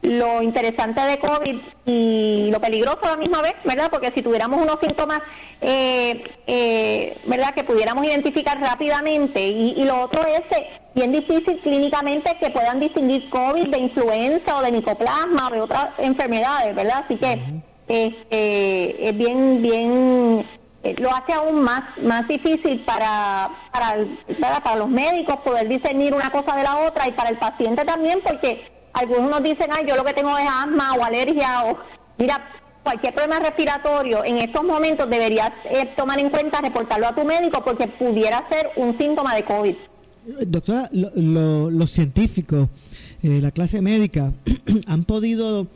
lo 0.02 0.42
interesante 0.42 1.00
de 1.00 1.18
COVID 1.18 1.56
y 1.84 2.48
lo 2.52 2.60
peligroso 2.60 3.00
a 3.02 3.10
la 3.12 3.16
misma 3.16 3.42
vez, 3.42 3.54
¿verdad? 3.64 3.88
Porque 3.90 4.12
si 4.12 4.22
tuviéramos 4.22 4.62
unos 4.62 4.78
síntomas, 4.80 5.20
eh, 5.60 6.22
eh, 6.46 7.18
¿verdad? 7.24 7.54
Que 7.54 7.64
pudiéramos 7.64 8.04
identificar 8.06 8.60
rápidamente. 8.60 9.40
Y, 9.40 9.84
lo 9.84 10.02
otro 10.02 10.24
es 10.24 10.42
eh, 10.56 10.68
bien 10.94 11.12
difícil 11.12 11.58
clínicamente 11.60 12.36
que 12.38 12.50
puedan 12.50 12.80
distinguir 12.80 13.28
COVID 13.30 13.68
de 13.68 13.78
influenza 13.78 14.58
o 14.58 14.62
de 14.62 14.72
micoplasma 14.72 15.48
o 15.48 15.50
de 15.50 15.60
otras 15.60 15.88
enfermedades, 15.98 16.74
¿verdad? 16.74 17.04
Así 17.04 17.16
que 17.16 17.40
este, 17.88 19.08
es 19.08 19.16
bien, 19.16 19.62
bien, 19.62 20.44
eh, 20.82 20.94
lo 20.98 21.14
hace 21.14 21.32
aún 21.32 21.62
más, 21.62 21.82
más 22.02 22.26
difícil 22.28 22.80
para, 22.80 23.50
para, 23.72 24.06
para 24.62 24.76
los 24.76 24.88
médicos 24.88 25.36
poder 25.44 25.68
discernir 25.68 26.14
una 26.14 26.30
cosa 26.30 26.56
de 26.56 26.62
la 26.62 26.78
otra 26.86 27.08
y 27.08 27.12
para 27.12 27.30
el 27.30 27.38
paciente 27.38 27.84
también, 27.84 28.20
porque 28.22 28.66
algunos 28.92 29.30
nos 29.30 29.42
dicen, 29.42 29.68
ay, 29.70 29.84
yo 29.86 29.96
lo 29.96 30.04
que 30.04 30.14
tengo 30.14 30.36
es 30.38 30.48
asma 30.48 30.94
o 30.94 31.04
alergia 31.04 31.64
o, 31.66 31.78
mira, 32.18 32.40
cualquier 32.82 33.14
problema 33.14 33.40
respiratorio, 33.40 34.24
en 34.24 34.38
estos 34.38 34.62
momentos 34.62 35.10
deberías 35.10 35.50
eh, 35.64 35.88
tomar 35.96 36.20
en 36.20 36.30
cuenta, 36.30 36.60
reportarlo 36.60 37.08
a 37.08 37.14
tu 37.14 37.24
médico 37.24 37.64
porque 37.64 37.88
pudiera 37.88 38.48
ser 38.48 38.70
un 38.76 38.96
síntoma 38.96 39.34
de 39.34 39.44
COVID. 39.44 39.74
Doctora, 40.46 40.88
los 40.92 41.90
científicos, 41.90 42.68
eh, 43.24 43.40
la 43.42 43.50
clase 43.50 43.80
médica, 43.80 44.32
han 44.86 45.04
podido 45.04 45.66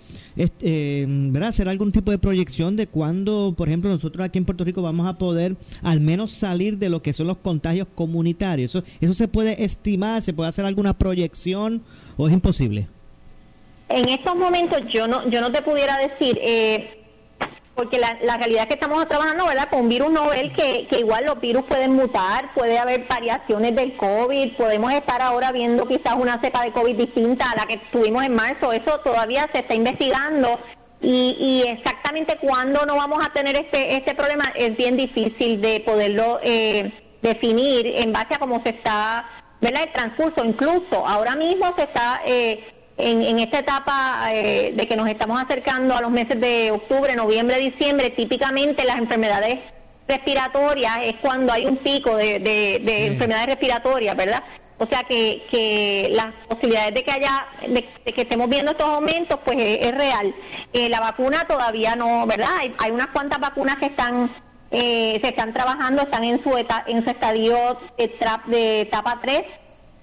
este, 0.42 1.06
hacer 1.42 1.68
algún 1.68 1.92
tipo 1.92 2.10
de 2.10 2.18
proyección 2.18 2.76
de 2.76 2.86
cuándo, 2.86 3.54
por 3.56 3.68
ejemplo, 3.68 3.90
nosotros 3.90 4.24
aquí 4.24 4.38
en 4.38 4.44
Puerto 4.44 4.64
Rico 4.64 4.80
vamos 4.80 5.06
a 5.06 5.18
poder 5.18 5.56
al 5.82 6.00
menos 6.00 6.32
salir 6.32 6.78
de 6.78 6.88
lo 6.88 7.02
que 7.02 7.12
son 7.12 7.26
los 7.26 7.38
contagios 7.38 7.86
comunitarios. 7.94 8.74
¿Eso, 8.74 8.84
eso 9.00 9.14
se 9.14 9.28
puede 9.28 9.62
estimar? 9.62 10.22
¿Se 10.22 10.32
puede 10.32 10.48
hacer 10.48 10.64
alguna 10.64 10.96
proyección 10.96 11.82
o 12.16 12.26
es 12.26 12.32
imposible? 12.32 12.86
En 13.90 14.08
estos 14.08 14.36
momentos 14.36 14.80
yo 14.90 15.08
no, 15.08 15.28
yo 15.28 15.40
no 15.40 15.50
te 15.50 15.62
pudiera 15.62 15.98
decir, 15.98 16.38
eh, 16.42 16.99
porque 17.80 17.98
la, 17.98 18.18
la, 18.20 18.36
realidad 18.36 18.64
es 18.64 18.66
que 18.66 18.74
estamos 18.74 19.08
trabajando, 19.08 19.46
¿verdad?, 19.46 19.70
con 19.70 19.88
virus 19.88 20.10
novel 20.10 20.52
que, 20.52 20.86
que 20.86 20.98
igual 20.98 21.24
los 21.24 21.40
virus 21.40 21.62
pueden 21.62 21.94
mutar, 21.94 22.52
puede 22.52 22.78
haber 22.78 23.06
variaciones 23.08 23.74
del 23.74 23.96
COVID, 23.96 24.54
podemos 24.54 24.92
estar 24.92 25.22
ahora 25.22 25.50
viendo 25.50 25.88
quizás 25.88 26.16
una 26.16 26.38
cepa 26.42 26.62
de 26.62 26.72
COVID 26.72 26.94
distinta 26.94 27.50
a 27.50 27.56
la 27.56 27.64
que 27.64 27.78
tuvimos 27.90 28.22
en 28.22 28.34
marzo, 28.34 28.74
eso 28.74 29.00
todavía 29.00 29.48
se 29.50 29.60
está 29.60 29.74
investigando 29.74 30.60
y, 31.00 31.38
y 31.40 31.68
exactamente 31.70 32.36
cuándo 32.36 32.84
no 32.84 32.96
vamos 32.96 33.24
a 33.24 33.32
tener 33.32 33.56
este, 33.56 33.96
este 33.96 34.14
problema 34.14 34.52
es 34.56 34.76
bien 34.76 34.98
difícil 34.98 35.62
de 35.62 35.80
poderlo 35.80 36.38
eh, 36.42 36.92
definir 37.22 37.86
en 37.86 38.12
base 38.12 38.34
a 38.34 38.38
cómo 38.38 38.62
se 38.62 38.68
está, 38.68 39.24
¿verdad?, 39.62 39.84
el 39.84 39.92
transcurso, 39.94 40.44
incluso 40.44 41.06
ahora 41.06 41.34
mismo 41.34 41.74
se 41.76 41.84
está... 41.84 42.20
Eh, 42.26 42.74
en, 42.96 43.38
esta 43.38 43.60
etapa 43.60 44.28
eh, 44.32 44.72
de 44.74 44.86
que 44.86 44.96
nos 44.96 45.08
estamos 45.08 45.40
acercando 45.40 45.96
a 45.96 46.00
los 46.00 46.10
meses 46.10 46.40
de 46.40 46.70
octubre, 46.70 47.14
noviembre, 47.16 47.58
diciembre, 47.58 48.10
típicamente 48.10 48.84
las 48.84 48.98
enfermedades 48.98 49.58
respiratorias 50.08 50.98
es 51.04 51.14
cuando 51.22 51.52
hay 51.52 51.66
un 51.66 51.76
pico 51.78 52.16
de, 52.16 53.06
enfermedades 53.06 53.46
respiratorias, 53.46 54.16
¿verdad? 54.16 54.42
O 54.78 54.86
sea 54.86 55.04
que, 55.04 55.42
que 55.50 56.08
las 56.12 56.32
posibilidades 56.48 56.94
de 56.94 57.04
que 57.04 57.12
haya, 57.12 57.46
de, 57.68 57.84
que 58.12 58.22
estemos 58.22 58.48
viendo 58.48 58.72
estos 58.72 58.88
aumentos, 58.88 59.38
pues 59.44 59.58
es, 59.60 59.94
real. 59.94 60.34
Eh, 60.72 60.88
la 60.88 61.00
vacuna 61.00 61.44
todavía 61.46 61.96
no, 61.96 62.26
¿verdad? 62.26 62.48
Hay, 62.78 62.90
unas 62.90 63.08
cuantas 63.08 63.40
vacunas 63.40 63.76
que 63.76 63.86
están, 63.86 64.30
eh, 64.70 65.18
se 65.22 65.28
están 65.28 65.52
trabajando, 65.52 66.02
están 66.02 66.24
en 66.24 66.42
su, 66.42 66.56
en 66.56 67.04
su 67.04 67.10
estadio 67.10 67.78
de 68.46 68.80
etapa 68.80 69.18
3 69.22 69.44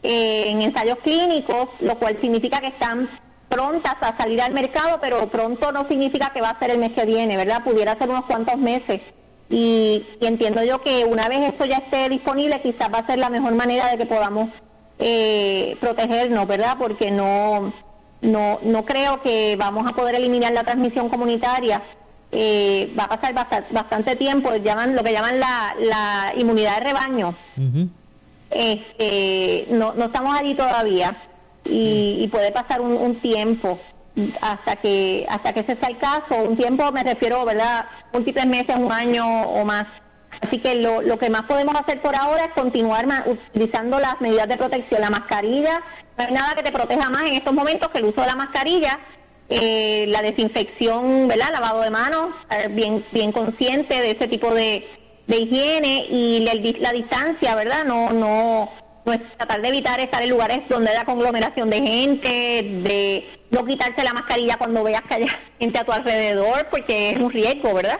eh, 0.09 0.51
en 0.51 0.61
ensayos 0.61 0.99
clínicos, 0.99 1.67
lo 1.81 1.99
cual 1.99 2.17
significa 2.21 2.61
que 2.61 2.67
están 2.67 3.09
prontas 3.49 3.97
a 3.99 4.15
salir 4.15 4.41
al 4.41 4.53
mercado, 4.53 4.99
pero 5.01 5.27
pronto 5.27 5.73
no 5.73 5.85
significa 5.89 6.31
que 6.33 6.39
va 6.39 6.51
a 6.51 6.59
ser 6.59 6.71
el 6.71 6.77
mes 6.77 6.93
que 6.93 7.03
viene, 7.03 7.35
¿verdad? 7.35 7.61
Pudiera 7.61 7.97
ser 7.97 8.09
unos 8.09 8.23
cuantos 8.23 8.57
meses. 8.57 9.01
Y, 9.49 10.05
entiendo 10.21 10.63
yo 10.63 10.81
que 10.81 11.03
una 11.03 11.27
vez 11.27 11.49
esto 11.49 11.65
ya 11.65 11.79
esté 11.79 12.07
disponible, 12.07 12.61
quizás 12.61 12.89
va 12.93 12.99
a 12.99 13.05
ser 13.05 13.19
la 13.19 13.29
mejor 13.29 13.53
manera 13.55 13.87
de 13.87 13.97
que 13.97 14.05
podamos 14.05 14.47
eh, 14.97 15.75
protegernos, 15.81 16.47
¿verdad? 16.47 16.77
Porque 16.79 17.11
no, 17.11 17.73
no, 18.21 18.59
no 18.63 18.85
creo 18.85 19.21
que 19.21 19.57
vamos 19.57 19.89
a 19.89 19.93
poder 19.93 20.15
eliminar 20.15 20.53
la 20.53 20.63
transmisión 20.63 21.09
comunitaria. 21.09 21.81
Eh, 22.31 22.93
va 22.97 23.03
a 23.03 23.09
pasar 23.09 23.33
bastante, 23.71 24.15
tiempo, 24.15 24.55
llaman 24.55 24.95
lo 24.95 25.03
que 25.03 25.11
llaman 25.11 25.37
la, 25.37 25.75
la 25.81 26.33
inmunidad 26.37 26.77
de 26.77 26.83
rebaño 26.85 27.35
este, 28.49 29.67
no, 29.69 29.93
no 29.93 30.05
estamos 30.05 30.37
allí 30.37 30.55
todavía 30.55 31.15
y, 31.65 32.27
puede 32.31 32.51
pasar 32.51 32.81
un, 32.81 33.15
tiempo 33.19 33.79
hasta 34.41 34.77
que 34.77 35.25
hasta 35.29 35.53
que 35.53 35.63
se 35.63 35.75
sea 35.75 35.89
el 35.89 35.97
caso. 35.97 36.35
Un 36.43 36.57
tiempo 36.57 36.91
me 36.91 37.03
refiero, 37.03 37.43
¿verdad? 37.45 37.85
Múltiples 38.13 38.45
meses, 38.45 38.75
un 38.75 38.91
año 38.91 39.43
o 39.43 39.65
más. 39.65 39.85
Así 40.41 40.59
que 40.59 40.75
lo, 40.75 41.01
lo 41.01 41.17
que 41.17 41.29
más 41.29 41.43
podemos 41.43 41.75
hacer 41.75 42.01
por 42.01 42.15
ahora 42.15 42.45
es 42.45 42.51
continuar 42.51 43.05
utilizando 43.25 43.99
las 43.99 44.19
medidas 44.21 44.47
de 44.47 44.57
protección. 44.57 45.01
La 45.01 45.09
mascarilla, 45.09 45.81
no 46.17 46.23
hay 46.23 46.31
nada 46.31 46.55
que 46.55 46.63
te 46.63 46.71
proteja 46.71 47.09
más 47.09 47.23
en 47.23 47.33
estos 47.33 47.53
momentos 47.53 47.89
que 47.89 47.99
el 47.99 48.05
uso 48.05 48.21
de 48.21 48.27
la 48.27 48.35
mascarilla. 48.35 48.99
Eh, 49.49 50.05
la 50.09 50.21
desinfección, 50.21 51.29
¿verdad? 51.29 51.53
Lavado 51.53 51.79
de 51.79 51.89
manos, 51.89 52.35
bien, 52.71 53.05
bien 53.13 53.31
consciente 53.31 54.01
de 54.01 54.11
ese 54.11 54.27
tipo 54.27 54.53
de, 54.53 54.85
de 55.27 55.37
higiene 55.37 56.07
y 56.09 56.39
la, 56.79 56.91
distancia, 56.93 57.53
¿verdad? 57.55 57.83
No, 57.85 58.11
no, 58.11 58.71
no 59.05 59.13
es 59.13 59.19
tratar 59.37 59.61
de 59.61 59.67
evitar 59.67 59.99
estar 59.99 60.21
en 60.23 60.29
lugares 60.29 60.61
donde 60.69 60.91
haya 60.91 61.03
conglomeración 61.05 61.69
de 61.69 61.81
gente, 61.81 62.29
de 62.29 63.39
no 63.51 63.65
quitarse 63.65 64.03
la 64.03 64.13
mascarilla 64.13 64.57
cuando 64.57 64.83
veas 64.83 65.01
que 65.03 65.15
haya 65.15 65.39
gente 65.59 65.79
a 65.79 65.83
tu 65.83 65.91
alrededor, 65.91 66.67
porque 66.71 67.11
es 67.11 67.17
un 67.17 67.31
riesgo, 67.31 67.73
¿verdad? 67.73 67.99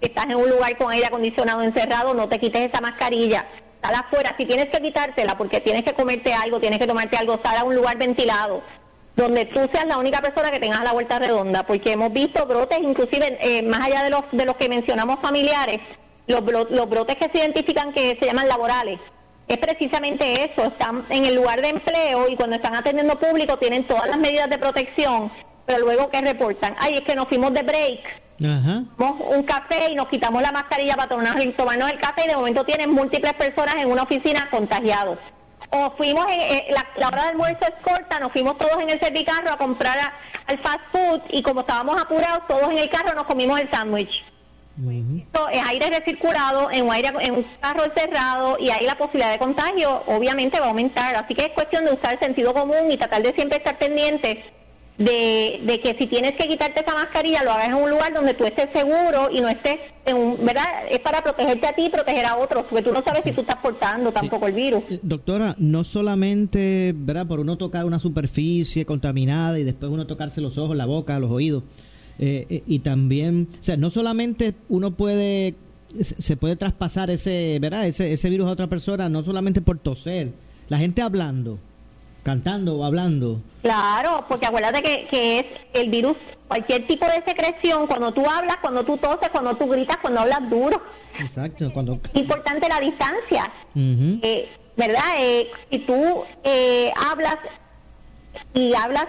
Estás 0.00 0.26
en 0.26 0.36
un 0.36 0.50
lugar 0.50 0.76
con 0.76 0.92
aire 0.92 1.06
acondicionado 1.06 1.62
encerrado, 1.62 2.12
no 2.12 2.28
te 2.28 2.38
quites 2.38 2.68
esa 2.68 2.82
mascarilla. 2.82 3.46
Sal 3.82 3.94
afuera, 3.94 4.34
si 4.38 4.44
tienes 4.44 4.66
que 4.66 4.80
quitártela 4.80 5.38
porque 5.38 5.60
tienes 5.60 5.82
que 5.82 5.94
comerte 5.94 6.34
algo, 6.34 6.60
tienes 6.60 6.78
que 6.78 6.86
tomarte 6.86 7.16
algo, 7.16 7.40
sal 7.42 7.56
a 7.56 7.64
un 7.64 7.74
lugar 7.74 7.96
ventilado, 7.96 8.62
donde 9.14 9.46
tú 9.46 9.60
seas 9.72 9.86
la 9.86 9.96
única 9.96 10.20
persona 10.20 10.50
que 10.50 10.60
tengas 10.60 10.84
la 10.84 10.92
vuelta 10.92 11.18
redonda, 11.18 11.62
porque 11.62 11.92
hemos 11.92 12.12
visto 12.12 12.44
brotes, 12.44 12.78
inclusive 12.82 13.38
eh, 13.40 13.62
más 13.62 13.80
allá 13.80 14.02
de 14.02 14.10
los, 14.10 14.24
de 14.32 14.44
los 14.44 14.56
que 14.56 14.68
mencionamos 14.68 15.18
familiares, 15.22 15.80
los, 16.26 16.70
los 16.70 16.88
brotes 16.88 17.16
que 17.16 17.28
se 17.30 17.38
identifican 17.38 17.92
que 17.92 18.16
se 18.18 18.26
llaman 18.26 18.48
laborales, 18.48 19.00
es 19.48 19.58
precisamente 19.58 20.44
eso, 20.44 20.64
están 20.64 21.04
en 21.08 21.24
el 21.24 21.36
lugar 21.36 21.60
de 21.60 21.68
empleo 21.68 22.28
y 22.28 22.36
cuando 22.36 22.56
están 22.56 22.74
atendiendo 22.74 23.18
público 23.18 23.56
tienen 23.58 23.84
todas 23.84 24.08
las 24.08 24.18
medidas 24.18 24.50
de 24.50 24.58
protección, 24.58 25.30
pero 25.64 25.78
luego 25.80 26.10
que 26.10 26.20
reportan, 26.20 26.74
ay, 26.78 26.96
es 26.96 27.02
que 27.02 27.14
nos 27.14 27.28
fuimos 27.28 27.54
de 27.54 27.62
break, 27.62 28.00
Ajá. 28.44 28.82
un 28.98 29.42
café 29.44 29.90
y 29.90 29.94
nos 29.94 30.08
quitamos 30.08 30.42
la 30.42 30.52
mascarilla 30.52 30.96
para 30.96 31.08
tomarnos 31.08 31.90
el 31.90 31.98
café 32.00 32.24
y 32.24 32.28
de 32.28 32.36
momento 32.36 32.64
tienen 32.64 32.90
múltiples 32.90 33.34
personas 33.34 33.76
en 33.76 33.90
una 33.90 34.02
oficina 34.02 34.48
contagiados. 34.50 35.18
O 35.70 35.90
fuimos, 35.96 36.26
en, 36.30 36.74
la, 36.74 37.06
hora 37.06 37.22
de 37.22 37.28
almuerzo 37.30 37.60
es 37.62 37.82
corta, 37.82 38.20
nos 38.20 38.30
fuimos 38.32 38.56
todos 38.58 38.80
en 38.80 38.90
el 38.90 39.00
servicarro 39.00 39.50
a 39.50 39.56
comprar 39.56 39.98
al 40.46 40.58
fast 40.58 40.80
food 40.92 41.20
y 41.30 41.42
como 41.42 41.60
estábamos 41.60 42.00
apurados, 42.00 42.46
todos 42.46 42.70
en 42.70 42.78
el 42.78 42.90
carro 42.90 43.14
nos 43.14 43.24
comimos 43.24 43.58
el 43.58 43.70
sándwich 43.70 44.24
es 45.52 45.62
aire 45.66 45.90
recirculado 45.90 46.70
en 46.70 46.84
un, 46.84 46.92
aire, 46.92 47.10
en 47.20 47.34
un 47.34 47.46
carro 47.60 47.84
cerrado 47.94 48.56
y 48.60 48.70
ahí 48.70 48.84
la 48.84 48.98
posibilidad 48.98 49.32
de 49.32 49.38
contagio 49.38 50.02
obviamente 50.06 50.60
va 50.60 50.66
a 50.66 50.68
aumentar. 50.68 51.14
Así 51.16 51.34
que 51.34 51.46
es 51.46 51.50
cuestión 51.50 51.84
de 51.84 51.92
usar 51.92 52.14
el 52.14 52.20
sentido 52.20 52.52
común 52.52 52.90
y 52.90 52.96
tratar 52.96 53.22
de 53.22 53.32
siempre 53.32 53.58
estar 53.58 53.78
pendiente 53.78 54.44
de, 54.98 55.60
de, 55.62 55.80
que 55.80 55.94
si 55.98 56.06
tienes 56.06 56.32
que 56.32 56.48
quitarte 56.48 56.80
esa 56.80 56.94
mascarilla, 56.94 57.44
lo 57.44 57.52
hagas 57.52 57.68
en 57.68 57.74
un 57.74 57.90
lugar 57.90 58.14
donde 58.14 58.34
tú 58.34 58.44
estés 58.44 58.68
seguro 58.72 59.28
y 59.30 59.40
no 59.40 59.48
estés 59.48 59.78
en 60.06 60.16
un, 60.16 60.44
¿verdad? 60.44 60.64
Es 60.90 61.00
para 61.00 61.22
protegerte 61.22 61.66
a 61.66 61.74
ti 61.74 61.86
y 61.86 61.90
proteger 61.90 62.24
a 62.24 62.36
otros, 62.36 62.64
porque 62.68 62.82
tú 62.82 62.92
no 62.92 63.02
sabes 63.02 63.22
si 63.24 63.32
tú 63.32 63.42
estás 63.42 63.56
portando 63.56 64.12
tampoco 64.12 64.46
el 64.46 64.54
virus. 64.54 64.82
Eh, 64.88 64.98
doctora, 65.02 65.54
no 65.58 65.84
solamente, 65.84 66.94
¿verdad? 66.96 67.26
Por 67.26 67.40
uno 67.40 67.56
tocar 67.56 67.84
una 67.84 67.98
superficie 67.98 68.86
contaminada 68.86 69.58
y 69.58 69.64
después 69.64 69.92
uno 69.92 70.06
tocarse 70.06 70.40
los 70.40 70.56
ojos, 70.56 70.76
la 70.76 70.86
boca, 70.86 71.18
los 71.18 71.30
oídos, 71.30 71.64
eh, 72.18 72.46
eh, 72.48 72.62
y 72.66 72.78
también, 72.80 73.48
o 73.60 73.64
sea, 73.64 73.76
no 73.76 73.90
solamente 73.90 74.54
uno 74.68 74.92
puede, 74.92 75.54
se 76.00 76.36
puede 76.36 76.56
traspasar 76.56 77.10
ese, 77.10 77.58
¿verdad? 77.60 77.86
Ese, 77.86 78.12
ese 78.12 78.30
virus 78.30 78.48
a 78.48 78.52
otra 78.52 78.66
persona, 78.66 79.08
no 79.08 79.22
solamente 79.22 79.60
por 79.60 79.78
toser, 79.78 80.32
la 80.68 80.78
gente 80.78 81.02
hablando 81.02 81.58
cantando 82.26 82.76
o 82.76 82.84
hablando. 82.84 83.40
Claro, 83.62 84.24
porque 84.28 84.46
acuérdate 84.46 84.82
que, 84.82 85.06
que 85.08 85.38
es 85.38 85.46
el 85.74 85.90
virus, 85.90 86.16
cualquier 86.48 86.84
tipo 86.88 87.06
de 87.06 87.22
secreción, 87.24 87.86
cuando 87.86 88.10
tú 88.10 88.28
hablas, 88.28 88.56
cuando 88.56 88.84
tú 88.84 88.96
toses, 88.96 89.28
cuando 89.30 89.56
tú 89.56 89.68
gritas, 89.68 89.98
cuando 89.98 90.22
hablas 90.22 90.50
duro. 90.50 90.82
Exacto, 91.20 91.72
cuando... 91.72 92.00
Importante 92.14 92.68
la 92.68 92.80
distancia, 92.80 93.48
eh, 93.76 94.48
¿verdad? 94.76 95.04
Eh, 95.20 95.48
si 95.70 95.78
tú 95.78 96.24
eh, 96.42 96.92
hablas 96.96 97.36
y 98.52 98.74
hablas 98.74 99.06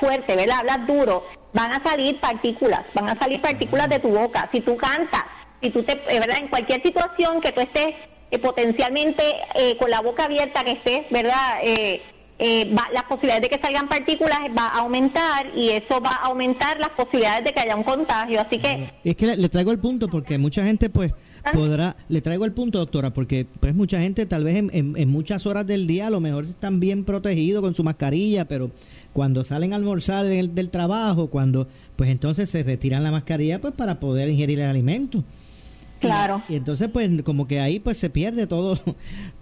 fuerte, 0.00 0.34
¿verdad? 0.34 0.60
Hablas 0.60 0.86
duro, 0.86 1.24
van 1.54 1.72
a 1.72 1.82
salir 1.82 2.20
partículas, 2.20 2.82
van 2.92 3.08
a 3.08 3.18
salir 3.18 3.40
partículas 3.40 3.88
de 3.88 3.98
tu 4.00 4.08
boca. 4.08 4.50
Si 4.52 4.60
tú 4.60 4.76
cantas, 4.76 5.24
si 5.62 5.70
tú 5.70 5.82
te, 5.82 5.94
¿verdad? 6.06 6.36
En 6.38 6.48
cualquier 6.48 6.82
situación 6.82 7.40
que 7.40 7.52
tú 7.52 7.62
estés 7.62 7.94
potencialmente 8.42 9.22
con 9.78 9.88
la 9.88 10.00
boca 10.00 10.24
abierta, 10.24 10.64
que 10.64 10.72
estés, 10.72 11.08
¿verdad? 11.08 11.60
eh, 12.38 12.74
va, 12.76 12.88
las 12.92 13.04
posibilidades 13.04 13.42
de 13.42 13.56
que 13.56 13.62
salgan 13.62 13.88
partículas 13.88 14.40
va 14.56 14.66
a 14.66 14.80
aumentar 14.80 15.46
y 15.54 15.70
eso 15.70 16.00
va 16.00 16.10
a 16.10 16.26
aumentar 16.26 16.78
las 16.78 16.90
posibilidades 16.90 17.44
de 17.44 17.52
que 17.52 17.60
haya 17.60 17.76
un 17.76 17.84
contagio. 17.84 18.40
Así 18.40 18.58
que... 18.58 18.90
Es 19.04 19.16
que 19.16 19.36
le, 19.36 19.48
traigo 19.48 19.70
el 19.70 19.78
punto 19.78 20.08
porque 20.08 20.38
mucha 20.38 20.64
gente 20.64 20.90
pues 20.90 21.12
ah. 21.44 21.52
podrá, 21.52 21.96
le 22.08 22.20
traigo 22.20 22.44
el 22.44 22.52
punto 22.52 22.78
doctora, 22.78 23.10
porque 23.10 23.46
pues 23.60 23.74
mucha 23.74 24.00
gente 24.00 24.26
tal 24.26 24.44
vez 24.44 24.56
en, 24.56 24.70
en, 24.72 25.08
muchas 25.08 25.46
horas 25.46 25.66
del 25.66 25.86
día 25.86 26.08
a 26.08 26.10
lo 26.10 26.20
mejor 26.20 26.44
están 26.44 26.80
bien 26.80 27.04
protegidos 27.04 27.62
con 27.62 27.74
su 27.74 27.84
mascarilla, 27.84 28.46
pero 28.46 28.70
cuando 29.14 29.44
salen 29.44 29.72
a 29.72 29.76
almorzar 29.76 30.26
del 30.26 30.68
trabajo, 30.68 31.28
cuando 31.28 31.66
pues 31.96 32.10
entonces 32.10 32.50
se 32.50 32.62
retiran 32.62 33.04
la 33.04 33.12
mascarilla 33.12 33.60
pues 33.60 33.72
para 33.72 34.00
poder 34.00 34.28
ingerir 34.28 34.60
el 34.60 34.68
alimento. 34.68 35.24
Claro. 36.00 36.42
Y, 36.50 36.56
entonces, 36.56 36.90
pues, 36.92 37.22
como 37.22 37.46
que 37.46 37.60
ahí 37.60 37.78
pues 37.78 37.96
se 37.96 38.10
pierde 38.10 38.46
todo, 38.46 38.78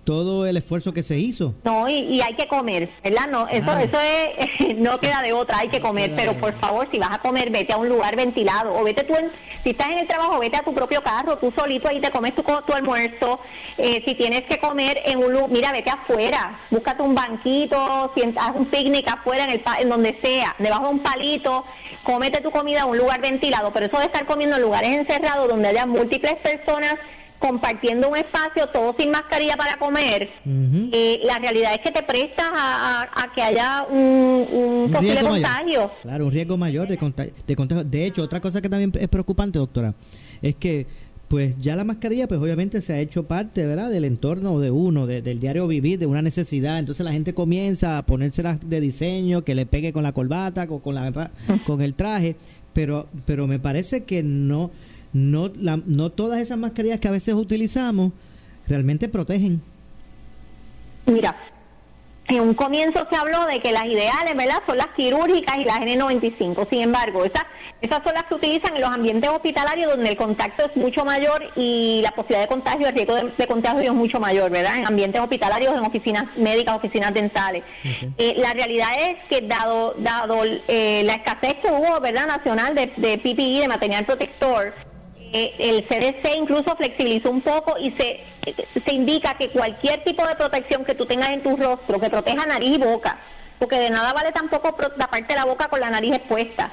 todo 0.04 0.46
el 0.46 0.56
esfuerzo 0.56 0.92
que 0.92 1.02
se 1.02 1.18
hizo. 1.18 1.54
No, 1.64 1.88
y, 1.88 2.20
hay 2.20 2.34
que 2.34 2.48
comer, 2.48 2.90
¿verdad? 3.04 3.28
No, 3.28 3.46
eso, 3.48 3.76
eso 3.78 3.98
es, 4.00 4.76
no 4.76 4.98
queda 4.98 5.22
de 5.22 5.32
otra, 5.32 5.58
hay 5.58 5.68
que 5.68 5.80
comer. 5.80 6.12
Pero 6.16 6.34
por 6.34 6.58
favor, 6.58 6.88
si 6.90 6.98
vas 6.98 7.12
a 7.12 7.18
comer, 7.18 7.50
vete 7.50 7.72
a 7.72 7.76
un 7.76 7.88
lugar 7.88 8.16
ventilado 8.16 8.74
o 8.74 8.84
vete 8.84 9.04
tú, 9.04 9.14
en, 9.14 9.30
si 9.62 9.70
estás 9.70 9.88
en 9.90 10.00
el 10.00 10.08
trabajo, 10.08 10.40
vete 10.40 10.56
a 10.56 10.62
tu 10.62 10.74
propio 10.74 11.02
carro, 11.02 11.38
tú 11.38 11.52
solito 11.56 11.88
ahí 11.88 12.00
te 12.00 12.10
comes 12.10 12.34
tu, 12.34 12.42
tu 12.42 12.72
almuerzo. 12.72 13.38
Eh, 13.78 14.02
si 14.06 14.14
tienes 14.14 14.42
que 14.42 14.58
comer 14.58 15.00
en 15.04 15.18
un 15.18 15.32
lugar, 15.32 15.50
mira, 15.50 15.72
vete 15.72 15.90
afuera, 15.90 16.58
búscate 16.70 17.02
un 17.02 17.14
banquito, 17.14 18.12
si 18.14 18.22
haz 18.22 18.56
un 18.56 18.66
picnic 18.66 19.08
afuera 19.08 19.44
en, 19.44 19.50
el, 19.50 19.62
en 19.80 19.88
donde 19.88 20.18
sea, 20.22 20.56
debajo 20.58 20.86
de 20.86 20.90
un 20.90 21.00
palito, 21.00 21.64
cómete 22.02 22.40
tu 22.40 22.50
comida 22.50 22.80
en 22.80 22.88
un 22.88 22.98
lugar 22.98 23.20
ventilado. 23.20 23.72
Pero 23.72 23.86
eso 23.86 23.98
de 23.98 24.06
estar 24.06 24.26
comiendo 24.26 24.56
en 24.56 24.62
lugares 24.62 24.90
encerrados 24.90 25.48
donde 25.48 25.68
haya 25.68 25.86
múltiples 25.86 26.34
personas 26.36 26.96
compartiendo 27.42 28.08
un 28.08 28.16
espacio, 28.16 28.68
todo 28.68 28.94
sin 28.96 29.10
mascarilla 29.10 29.56
para 29.56 29.76
comer, 29.76 30.30
eh, 30.46 31.20
la 31.24 31.40
realidad 31.40 31.74
es 31.74 31.80
que 31.80 31.90
te 31.90 32.04
prestas 32.04 32.46
a, 32.54 33.32
que 33.34 33.42
haya 33.42 33.84
un, 33.90 34.90
posible 34.92 35.20
contagio. 35.20 35.90
Claro, 36.02 36.26
un 36.26 36.32
riesgo 36.32 36.56
mayor 36.56 36.86
de, 36.86 36.96
contagio, 36.96 37.32
de 37.46 37.84
De 37.84 38.06
hecho, 38.06 38.22
otra 38.22 38.40
cosa 38.40 38.62
que 38.62 38.68
también 38.68 38.92
es 38.98 39.08
preocupante, 39.08 39.58
doctora, 39.58 39.92
es 40.40 40.54
que 40.54 40.86
pues 41.26 41.58
ya 41.62 41.74
la 41.76 41.84
mascarilla 41.84 42.28
pues 42.28 42.38
obviamente 42.40 42.82
se 42.82 42.92
ha 42.92 43.00
hecho 43.00 43.22
parte 43.22 43.66
verdad 43.66 43.90
del 43.90 44.04
entorno 44.04 44.60
de 44.60 44.70
uno 44.70 45.06
del 45.06 45.40
diario 45.40 45.66
vivir 45.66 45.98
de 45.98 46.04
una 46.04 46.20
necesidad. 46.20 46.78
Entonces 46.78 47.04
la 47.04 47.12
gente 47.12 47.32
comienza 47.32 47.96
a 47.96 48.02
ponérselas 48.02 48.58
de 48.68 48.80
diseño 48.82 49.42
que 49.42 49.54
le 49.54 49.64
pegue 49.64 49.94
con 49.94 50.02
la 50.02 50.12
corbata 50.12 50.66
con, 50.66 50.80
con 50.80 50.94
la 50.94 51.30
con 51.64 51.80
el 51.80 51.94
traje 51.94 52.36
pero 52.74 53.06
pero 53.24 53.46
me 53.46 53.58
parece 53.58 54.04
que 54.04 54.22
no 54.22 54.70
no, 55.12 55.50
la, 55.54 55.78
no 55.86 56.10
todas 56.10 56.40
esas 56.40 56.58
mascarillas 56.58 57.00
que 57.00 57.08
a 57.08 57.12
veces 57.12 57.34
utilizamos 57.34 58.12
realmente 58.66 59.08
protegen. 59.08 59.60
Mira, 61.06 61.36
en 62.28 62.40
un 62.40 62.54
comienzo 62.54 63.06
se 63.10 63.16
habló 63.16 63.46
de 63.46 63.60
que 63.60 63.72
las 63.72 63.84
ideales, 63.86 64.36
¿verdad?, 64.36 64.62
son 64.66 64.76
las 64.76 64.88
quirúrgicas 64.96 65.58
y 65.58 65.64
las 65.64 65.80
N95. 65.80 66.68
Sin 66.70 66.82
embargo, 66.82 67.24
esas, 67.24 67.44
esas 67.80 68.02
son 68.04 68.14
las 68.14 68.24
que 68.24 68.34
utilizan 68.34 68.74
en 68.76 68.80
los 68.80 68.90
ambientes 68.90 69.28
hospitalarios 69.28 69.90
donde 69.90 70.10
el 70.10 70.16
contacto 70.16 70.64
es 70.66 70.76
mucho 70.76 71.04
mayor 71.04 71.50
y 71.56 72.00
la 72.02 72.12
posibilidad 72.12 72.42
de 72.42 72.48
contagio, 72.48 72.88
el 72.88 72.94
riesgo 72.94 73.14
de, 73.16 73.46
contagio 73.46 73.82
es 73.82 73.92
mucho 73.92 74.20
mayor, 74.20 74.50
¿verdad?, 74.50 74.78
en 74.78 74.86
ambientes 74.86 75.20
hospitalarios, 75.20 75.76
en 75.76 75.84
oficinas 75.84 76.24
médicas, 76.36 76.76
oficinas 76.76 77.12
dentales. 77.12 77.64
Eh, 78.16 78.34
la 78.38 78.52
realidad 78.52 78.90
es 79.00 79.16
que 79.28 79.44
dado, 79.46 79.94
dado 79.98 80.44
eh, 80.44 81.02
la 81.04 81.14
escasez 81.14 81.56
que 81.56 81.68
hubo, 81.68 82.00
¿verdad?, 82.00 82.28
nacional 82.28 82.74
de, 82.74 82.92
de 82.96 83.18
PPI, 83.18 83.60
de 83.60 83.68
material 83.68 84.04
protector, 84.04 84.72
eh, 85.32 85.54
el 85.58 85.84
CDC 85.84 86.36
incluso 86.36 86.76
flexibilizó 86.76 87.30
un 87.30 87.40
poco 87.40 87.78
y 87.78 87.90
se, 87.92 88.20
se 88.84 88.92
indica 88.92 89.34
que 89.34 89.48
cualquier 89.48 90.04
tipo 90.04 90.26
de 90.26 90.34
protección 90.34 90.84
que 90.84 90.94
tú 90.94 91.06
tengas 91.06 91.30
en 91.30 91.42
tu 91.42 91.56
rostro, 91.56 91.98
que 91.98 92.10
proteja 92.10 92.44
nariz 92.44 92.76
y 92.76 92.78
boca, 92.78 93.18
porque 93.58 93.78
de 93.78 93.88
nada 93.90 94.12
vale 94.12 94.32
tampoco 94.32 94.76
parte 94.76 95.26
de 95.26 95.36
la 95.36 95.46
boca 95.46 95.68
con 95.68 95.80
la 95.80 95.88
nariz 95.88 96.12
expuesta. 96.12 96.72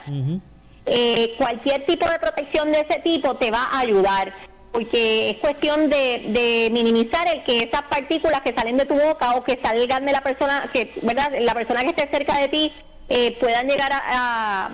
Eh, 0.85 1.35
cualquier 1.37 1.85
tipo 1.85 2.09
de 2.09 2.19
protección 2.19 2.71
de 2.71 2.79
ese 2.81 2.99
tipo 2.99 3.35
te 3.35 3.49
va 3.49 3.63
a 3.63 3.79
ayudar, 3.79 4.33
porque 4.73 5.29
es 5.29 5.37
cuestión 5.37 5.89
de, 5.89 6.69
minimizar 6.71 7.27
el 7.33 7.43
que 7.43 7.63
esas 7.63 7.83
partículas 7.83 8.41
que 8.41 8.53
salen 8.53 8.75
de 8.75 8.85
tu 8.85 8.95
boca 8.95 9.35
o 9.35 9.43
que 9.43 9.57
salgan 9.63 10.05
de 10.05 10.11
la 10.11 10.21
persona, 10.21 10.69
que 10.73 10.91
verdad 11.01 11.31
la 11.39 11.53
persona 11.53 11.81
que 11.81 11.89
esté 11.89 12.09
cerca 12.09 12.37
de 12.39 12.49
ti, 12.49 12.73
eh, 13.07 13.37
puedan 13.39 13.67
llegar 13.67 13.91
a, 13.93 14.69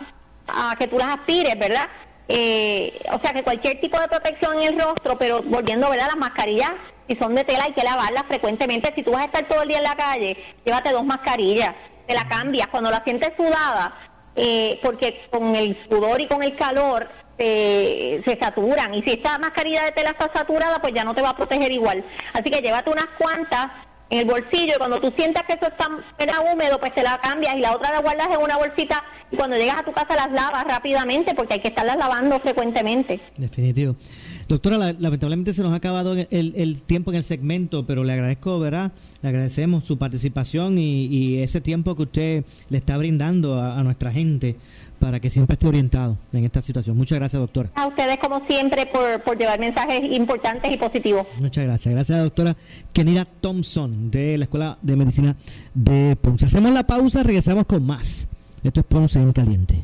a 0.48 0.76
que 0.78 0.88
tú 0.88 0.98
las 0.98 1.10
aspires, 1.10 1.58
¿verdad? 1.60 1.88
Eh, 2.28 3.00
o 3.12 3.20
sea 3.20 3.34
que 3.34 3.44
cualquier 3.44 3.80
tipo 3.80 4.00
de 4.00 4.08
protección 4.08 4.58
en 4.58 4.74
el 4.74 4.80
rostro, 4.80 5.18
pero 5.18 5.44
volviendo 5.44 5.90
¿verdad? 5.90 6.08
las 6.08 6.18
mascarillas, 6.18 6.72
si 7.08 7.16
son 7.18 7.36
de 7.36 7.44
tela 7.44 7.66
hay 7.66 7.74
que 7.74 7.84
lavarlas 7.84 8.24
frecuentemente. 8.28 8.92
Si 8.96 9.04
tú 9.04 9.12
vas 9.12 9.22
a 9.22 9.26
estar 9.26 9.48
todo 9.48 9.62
el 9.62 9.70
día 9.70 9.78
en 9.78 9.84
la 9.84 9.96
calle, 9.96 10.38
llévate 10.66 10.92
dos 10.92 11.06
mascarillas, 11.06 11.76
te 12.08 12.14
la 12.14 12.28
cambias 12.28 12.68
cuando 12.68 12.90
la 12.90 13.04
sientes 13.04 13.32
sudada, 13.38 13.96
eh, 14.36 14.80
porque 14.82 15.26
con 15.30 15.56
el 15.56 15.78
sudor 15.90 16.20
y 16.22 16.28
con 16.28 16.42
el 16.42 16.56
calor 16.56 17.08
se 17.38 18.38
saturan. 18.42 18.94
Y 18.94 19.04
si 19.04 19.12
esta 19.12 19.38
mascarilla 19.38 19.84
de 19.84 19.92
tela 19.92 20.12
está 20.12 20.32
saturada, 20.34 20.80
pues 20.80 20.94
ya 20.94 21.04
no 21.04 21.14
te 21.14 21.22
va 21.22 21.32
a 21.32 21.36
proteger 21.36 21.70
igual. 21.70 22.02
Así 22.32 22.50
que 22.50 22.62
llévate 22.62 22.90
unas 22.90 23.08
cuantas 23.18 23.68
en 24.10 24.20
el 24.20 24.26
bolsillo 24.26 24.74
y 24.76 24.78
cuando 24.78 25.00
tú 25.00 25.12
sientas 25.16 25.44
que 25.44 25.54
eso 25.54 25.68
está 25.68 25.90
húmedo, 26.54 26.80
pues 26.80 26.94
te 26.94 27.04
la 27.04 27.20
cambias 27.22 27.56
y 27.56 27.60
la 27.60 27.76
otra 27.76 27.92
la 27.92 28.02
guardas 28.02 28.28
en 28.32 28.42
una 28.42 28.58
bolsita 28.58 29.04
y 29.32 29.36
cuando 29.36 29.58
llegas 29.58 29.80
a 29.80 29.84
tu 29.84 29.92
casa 29.92 30.16
las 30.16 30.32
lavas 30.32 30.64
rápidamente 30.66 31.34
porque 31.34 31.56
hay 31.56 31.60
que 31.60 31.70
estarlas 31.70 31.98
lavando 31.98 32.40
frecuentemente. 32.40 33.20
Definitivo. 33.38 33.96
Doctora, 34.48 34.78
lamentablemente 34.78 35.54
se 35.54 35.64
nos 35.64 35.72
ha 35.72 35.76
acabado 35.76 36.14
el, 36.14 36.82
tiempo 36.86 37.10
en 37.10 37.18
el 37.18 37.24
segmento, 37.24 37.86
pero 37.88 38.04
le 38.04 38.14
agradezco, 38.14 38.60
¿verdad? 38.60 38.92
Le 39.24 39.30
agradecemos 39.30 39.86
su 39.86 39.98
participación 39.98 40.78
y, 40.78 41.40
ese 41.40 41.62
tiempo 41.62 41.96
que 41.96 42.04
usted 42.04 42.46
le 42.70 42.78
está 42.78 42.96
brindando 42.98 43.60
a 43.60 43.82
nuestra 43.84 44.12
gente 44.12 44.56
para 45.06 45.20
que 45.20 45.30
siempre 45.30 45.54
esté 45.54 45.68
orientado 45.68 46.18
en 46.34 46.46
esta 46.46 46.64
situación. 46.64 46.98
Muchas 46.98 47.20
gracias, 47.20 47.40
doctora. 47.40 47.70
A 47.76 47.86
ustedes, 47.86 48.18
como 48.18 48.44
siempre, 48.48 48.88
por, 48.88 49.22
por 49.22 49.38
llevar 49.38 49.60
mensajes 49.60 50.02
importantes 50.18 50.72
y 50.74 50.78
positivos. 50.78 51.28
Muchas 51.40 51.64
gracias. 51.64 51.94
Gracias, 51.94 52.24
doctora 52.24 52.58
Kenira 52.92 53.24
Thompson, 53.26 54.10
de 54.10 54.36
la 54.36 54.46
Escuela 54.46 54.80
de 54.82 54.96
Medicina 54.96 55.36
de 55.76 56.16
Ponce. 56.16 56.48
Hacemos 56.48 56.74
la 56.74 56.88
pausa, 56.88 57.22
regresamos 57.22 57.68
con 57.68 57.86
más. 57.86 58.28
Esto 58.64 58.80
es 58.80 58.86
Ponce 58.88 59.20
en 59.20 59.32
Caliente. 59.32 59.84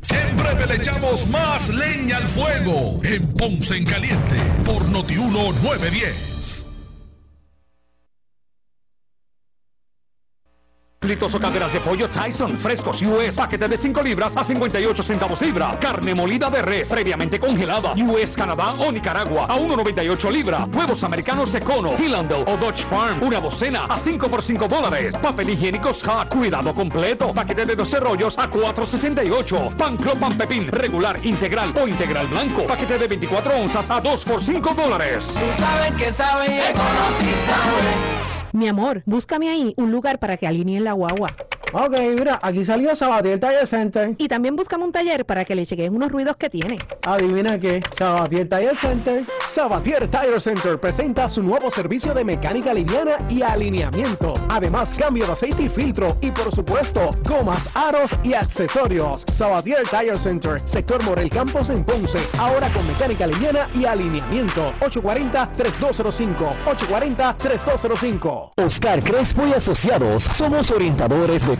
Siempre 0.00 0.66
le 0.66 0.76
echamos 0.76 1.28
más 1.28 1.68
leña 1.74 2.16
al 2.16 2.26
fuego 2.26 2.98
en 3.04 3.34
Ponce 3.34 3.76
en 3.76 3.84
Caliente 3.84 4.36
por 4.64 4.88
Notiuno 4.88 5.52
910. 5.62 6.69
Litos 11.02 11.34
o 11.34 11.40
caderas 11.40 11.72
de 11.72 11.80
pollo 11.80 12.08
Tyson, 12.08 12.58
frescos 12.58 13.00
US, 13.00 13.34
paquete 13.34 13.66
de 13.66 13.78
5 13.78 14.02
libras 14.02 14.36
a 14.36 14.44
58 14.44 15.02
centavos 15.02 15.40
libra. 15.40 15.78
Carne 15.80 16.14
molida 16.14 16.50
de 16.50 16.60
res, 16.60 16.90
previamente 16.90 17.40
congelada, 17.40 17.94
US, 17.94 18.36
Canadá 18.36 18.74
o 18.74 18.92
Nicaragua, 18.92 19.46
a 19.48 19.56
1.98 19.56 20.30
libra. 20.30 20.68
Huevos 20.70 21.02
americanos 21.02 21.54
Econo, 21.54 21.94
Hillandel 21.98 22.44
o 22.46 22.54
Dodge 22.58 22.84
Farm, 22.84 23.22
una 23.22 23.40
docena 23.40 23.86
a 23.86 23.96
5 23.96 24.28
por 24.28 24.42
5 24.42 24.68
dólares. 24.68 25.16
Papel 25.16 25.48
higiénico 25.48 25.94
Scott, 25.94 26.28
cuidado 26.28 26.74
completo, 26.74 27.32
paquete 27.32 27.64
de 27.64 27.76
12 27.76 27.98
rollos 27.98 28.38
a 28.38 28.50
4.68. 28.50 29.74
Pan 29.76 29.96
Pan 29.96 30.36
Pepín, 30.36 30.68
regular, 30.68 31.18
integral 31.24 31.72
o 31.82 31.88
integral 31.88 32.26
blanco, 32.26 32.66
paquete 32.66 32.98
de 32.98 33.08
24 33.08 33.56
onzas 33.56 33.90
a 33.90 34.02
2 34.02 34.24
por 34.24 34.42
5 34.42 34.74
dólares. 34.74 35.32
Tú 35.32 35.96
que 35.96 36.12
sabe, 36.12 36.74
Mi 38.52 38.66
amor, 38.66 39.02
búscame 39.06 39.48
ahí 39.48 39.74
un 39.76 39.92
lugar 39.92 40.18
para 40.18 40.36
que 40.36 40.46
alineen 40.46 40.82
la 40.82 40.92
guagua. 40.92 41.36
Ok, 41.72 41.96
mira, 42.18 42.40
aquí 42.42 42.64
salió 42.64 42.96
Sabatier 42.96 43.38
Tire 43.38 43.64
Center. 43.64 44.14
Y 44.18 44.26
también 44.26 44.56
buscamos 44.56 44.86
un 44.86 44.92
taller 44.92 45.24
para 45.24 45.44
que 45.44 45.54
le 45.54 45.64
chequeen 45.64 45.94
unos 45.94 46.10
ruidos 46.10 46.36
que 46.36 46.50
tiene. 46.50 46.78
Adivina 47.02 47.60
qué, 47.60 47.80
Sabatier 47.96 48.48
Tire 48.48 48.74
Center. 48.74 49.24
Sabatier 49.46 50.08
Tire 50.08 50.40
Center 50.40 50.80
presenta 50.80 51.28
su 51.28 51.44
nuevo 51.44 51.70
servicio 51.70 52.12
de 52.12 52.24
mecánica 52.24 52.74
liviana 52.74 53.18
y 53.28 53.42
alineamiento. 53.42 54.34
Además, 54.48 54.94
cambio 54.98 55.26
de 55.26 55.32
aceite 55.32 55.62
y 55.62 55.68
filtro. 55.68 56.16
Y 56.20 56.32
por 56.32 56.52
supuesto, 56.52 57.10
gomas, 57.22 57.68
aros 57.74 58.10
y 58.24 58.34
accesorios. 58.34 59.24
Sabatier 59.30 59.84
Tire 59.88 60.18
Center, 60.18 60.60
sector 60.64 61.04
Morel 61.04 61.30
Campos 61.30 61.70
en 61.70 61.84
Ponce. 61.84 62.18
Ahora 62.36 62.68
con 62.70 62.84
mecánica 62.88 63.28
liviana 63.28 63.68
y 63.76 63.84
alineamiento. 63.84 64.72
840-3205. 64.80 66.34
840-3205. 66.66 68.52
Oscar 68.56 69.04
Crespo 69.04 69.46
y 69.46 69.52
Asociados. 69.52 70.24
Somos 70.24 70.72
orientadores 70.72 71.46
de 71.46 71.59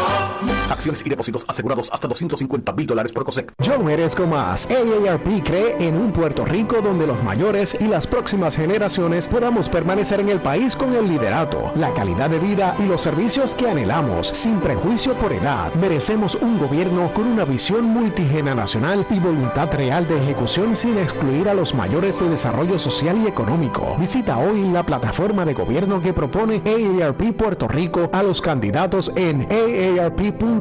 Acciones 0.69 1.03
y 1.05 1.09
depósitos 1.09 1.45
asegurados 1.47 1.89
hasta 1.91 2.07
250 2.07 2.73
mil 2.73 2.87
dólares 2.87 3.11
por 3.11 3.25
COSEC. 3.25 3.53
Yo 3.59 3.79
merezco 3.79 4.25
más. 4.25 4.67
AARP 4.69 5.43
cree 5.43 5.75
en 5.79 5.97
un 5.97 6.11
Puerto 6.11 6.45
Rico 6.45 6.81
donde 6.81 7.07
los 7.07 7.23
mayores 7.23 7.77
y 7.79 7.85
las 7.85 8.07
próximas 8.07 8.55
generaciones 8.55 9.27
podamos 9.27 9.69
permanecer 9.69 10.19
en 10.19 10.29
el 10.29 10.41
país 10.41 10.75
con 10.75 10.95
el 10.95 11.07
liderato, 11.07 11.71
la 11.75 11.93
calidad 11.93 12.29
de 12.29 12.39
vida 12.39 12.75
y 12.79 12.83
los 12.83 13.01
servicios 13.01 13.55
que 13.55 13.69
anhelamos, 13.69 14.27
sin 14.27 14.59
prejuicio 14.59 15.13
por 15.15 15.33
edad. 15.33 15.73
Merecemos 15.75 16.35
un 16.35 16.59
gobierno 16.59 17.13
con 17.13 17.27
una 17.27 17.45
visión 17.45 17.85
multigeneracional 17.85 19.05
y 19.09 19.19
voluntad 19.19 19.71
real 19.71 20.07
de 20.07 20.17
ejecución 20.17 20.75
sin 20.75 20.97
excluir 20.97 21.49
a 21.49 21.53
los 21.53 21.73
mayores 21.73 22.19
de 22.19 22.29
desarrollo 22.29 22.79
social 22.79 23.17
y 23.23 23.27
económico. 23.27 23.95
Visita 23.99 24.37
hoy 24.37 24.67
la 24.69 24.85
plataforma 24.85 25.45
de 25.45 25.53
gobierno 25.53 26.01
que 26.01 26.13
propone 26.13 26.61
AARP 26.65 27.33
Puerto 27.33 27.67
Rico 27.67 28.09
a 28.13 28.23
los 28.23 28.41
candidatos 28.41 29.11
en 29.15 29.47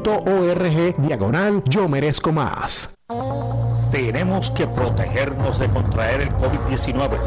aarp.org 0.09 0.97
diagonal 0.99 1.63
yo 1.69 1.89
merezco 1.89 2.33
más. 2.33 2.91
Tenemos 3.91 4.51
que 4.51 4.67
protegernos 4.67 5.59
de 5.59 5.69
contraer 5.69 6.21
el 6.23 6.31
COVID-19. 6.31 7.19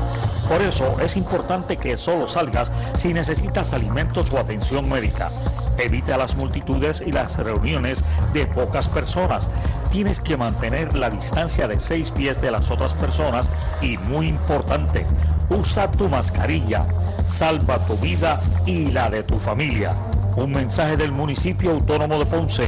Por 0.48 0.62
eso 0.62 1.00
es 1.02 1.18
importante 1.18 1.78
que 1.78 1.98
solo 1.98 2.28
salgas 2.28 2.72
si 2.98 3.14
necesitas 3.14 3.74
alimentos 3.74 4.32
o 4.32 4.40
atención 4.40 4.90
médica. 4.90 5.30
Evita 5.78 6.18
las 6.18 6.36
multitudes 6.36 7.04
y 7.06 7.12
las 7.12 7.38
reuniones 7.38 8.04
de 8.34 8.46
pocas 8.46 8.88
personas. 8.88 9.50
Tienes 9.92 10.20
que 10.20 10.38
mantener 10.38 10.96
la 10.96 11.10
distancia 11.10 11.68
de 11.68 11.80
6 11.80 12.12
pies 12.12 12.42
de 12.42 12.52
las 12.52 12.72
otras 12.72 12.96
personas 12.96 13.52
y 13.82 13.98
muy 13.98 14.28
importante, 14.28 15.06
usa 15.50 15.92
tu 15.92 16.08
mascarilla. 16.08 16.86
Salva 17.28 17.78
tu 17.86 17.96
vida 17.98 18.40
y 18.66 18.92
la 18.92 19.10
de 19.10 19.24
tu 19.24 19.38
familia. 19.38 19.96
Un 20.36 20.52
mensaje 20.52 20.98
del 20.98 21.12
municipio 21.12 21.72
autónomo 21.72 22.18
de 22.18 22.26
Ponce. 22.26 22.68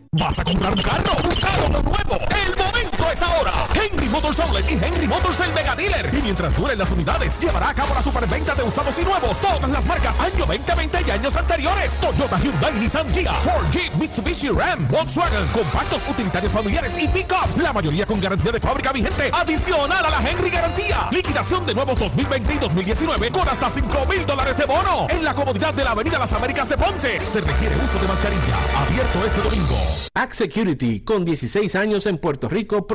¿Vas 0.13 0.39
a 0.39 0.43
comprar 0.43 0.71
un 0.73 0.81
carro? 0.81 1.11
¿Un 1.23 1.35
carro 1.35 1.69
nuevo? 1.69 2.19
¡El 2.45 2.57
momento 2.57 3.11
es 3.11 3.21
ahora! 3.21 3.50
Henry 3.73 4.09
Motors 4.09 4.39
Outlet 4.39 4.69
y 4.69 4.73
Henry 4.73 5.07
Motors 5.07 5.39
el 5.39 5.53
Mega 5.53 5.75
Dealer. 5.75 6.09
Y 6.13 6.21
mientras 6.21 6.55
duren 6.55 6.77
las 6.77 6.91
unidades, 6.91 7.39
llevará 7.39 7.69
a 7.69 7.73
cabo 7.73 7.93
la 7.93 8.01
superventa 8.01 8.55
de 8.55 8.63
usados 8.63 8.97
y 8.99 9.03
nuevos. 9.03 9.39
Todas 9.39 9.69
las 9.69 9.85
marcas 9.85 10.19
año 10.19 10.45
2020 10.45 11.03
y 11.07 11.11
años 11.11 11.35
anteriores. 11.35 11.93
Toyota, 11.99 12.39
Hyundai, 12.39 12.73
Nissan, 12.73 13.11
Kia, 13.11 13.33
Ford, 13.33 13.65
Jeep, 13.71 13.93
Mitsubishi, 13.95 14.49
Ram, 14.49 14.87
Volkswagen, 14.87 15.47
compactos, 15.47 16.05
utilitarios 16.09 16.51
familiares 16.51 16.93
y 16.99 17.07
pickups. 17.07 17.57
La 17.57 17.73
mayoría 17.73 18.05
con 18.05 18.19
garantía 18.19 18.51
de 18.51 18.59
fábrica 18.59 18.91
vigente. 18.91 19.31
Adicional 19.33 20.05
a 20.05 20.09
la 20.09 20.29
Henry 20.29 20.49
Garantía. 20.49 21.07
Liquidación 21.11 21.65
de 21.65 21.73
nuevos 21.73 21.97
2020 21.99 22.53
y 22.53 22.57
2019 22.57 23.31
con 23.31 23.47
hasta 23.47 23.69
5 23.69 24.05
mil 24.07 24.25
dólares 24.25 24.57
de 24.57 24.65
bono. 24.65 25.07
En 25.09 25.23
la 25.23 25.33
comodidad 25.33 25.73
de 25.73 25.83
la 25.83 25.91
Avenida 25.91 26.19
Las 26.19 26.33
Américas 26.33 26.69
de 26.69 26.77
Ponce. 26.77 27.19
Se 27.31 27.41
requiere 27.41 27.75
uso 27.77 27.99
de 27.99 28.07
mascarilla. 28.07 28.55
Abierto 28.77 29.25
este 29.25 29.41
domingo. 29.41 29.77
Act 30.13 30.33
Security, 30.33 31.01
con 31.01 31.23
16 31.23 31.73
años 31.75 32.05
en 32.05 32.17
Puerto 32.17 32.49
Rico, 32.49 32.85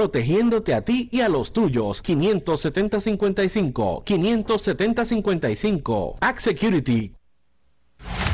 protegiéndote 0.56 0.74
a 0.74 0.82
ti 0.82 1.08
y 1.12 1.20
a 1.20 1.28
los 1.28 1.52
tuyos. 1.52 2.02
570-55. 2.02 4.04
570-55. 4.04 6.16
Act 6.20 6.40
Security. 6.40 7.15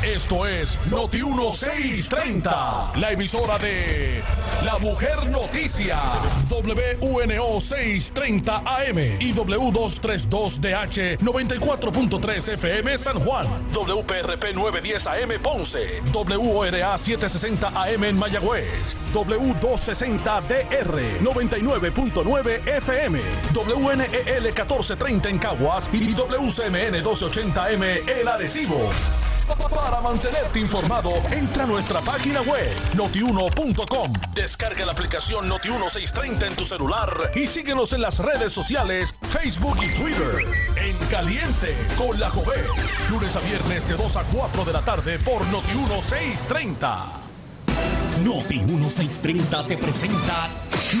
Esto 0.03 0.45
es 0.45 0.77
Noti 0.91 1.23
1630, 1.23 2.91
la 2.97 3.11
emisora 3.11 3.57
de 3.57 4.21
La 4.61 4.77
Mujer 4.77 5.25
Noticia, 5.27 6.01
WUNO 6.49 7.61
630 7.61 8.63
AM 8.65 8.97
y 8.97 9.33
W232DH 9.33 11.19
94.3 11.19 12.53
FM 12.53 12.97
San 12.97 13.17
Juan, 13.17 13.47
WPRP 13.71 14.53
910 14.53 15.07
AM 15.07 15.41
Ponce, 15.41 16.01
WORA 16.13 16.97
760 16.97 17.69
AM 17.69 18.03
en 18.03 18.19
Mayagüez, 18.19 18.97
W260DR 19.13 21.19
99.9 21.21 22.67
FM, 22.67 23.21
WNEL 23.55 24.43
1430 24.43 25.29
en 25.29 25.39
Caguas 25.39 25.89
y 25.93 26.13
WCMN 26.13 27.01
1280M 27.01 28.09
El 28.09 28.27
Arecibo. 28.27 28.89
Para 29.47 29.99
mantenerte 30.01 30.59
informado, 30.59 31.11
entra 31.31 31.63
a 31.63 31.67
nuestra 31.67 32.01
página 32.01 32.41
web 32.41 32.71
notiuno.com. 32.93 34.13
Descarga 34.33 34.85
la 34.85 34.93
aplicación 34.93 35.49
Noti1630 35.49 36.47
en 36.47 36.55
tu 36.55 36.63
celular 36.63 37.31
y 37.35 37.47
síguenos 37.47 37.93
en 37.93 38.01
las 38.01 38.19
redes 38.19 38.53
sociales, 38.53 39.15
Facebook 39.21 39.77
y 39.83 39.93
Twitter. 39.95 40.45
En 40.77 40.95
Caliente 41.07 41.75
con 41.97 42.19
la 42.19 42.29
Joven. 42.29 42.63
Lunes 43.09 43.35
a 43.35 43.39
viernes 43.41 43.87
de 43.87 43.95
2 43.95 44.15
a 44.15 44.23
4 44.23 44.65
de 44.65 44.73
la 44.73 44.81
tarde 44.81 45.19
por 45.19 45.41
Noti1630. 45.47 47.23
Noti 48.23 48.59
1630 48.59 49.65
te 49.65 49.77
presenta 49.77 50.47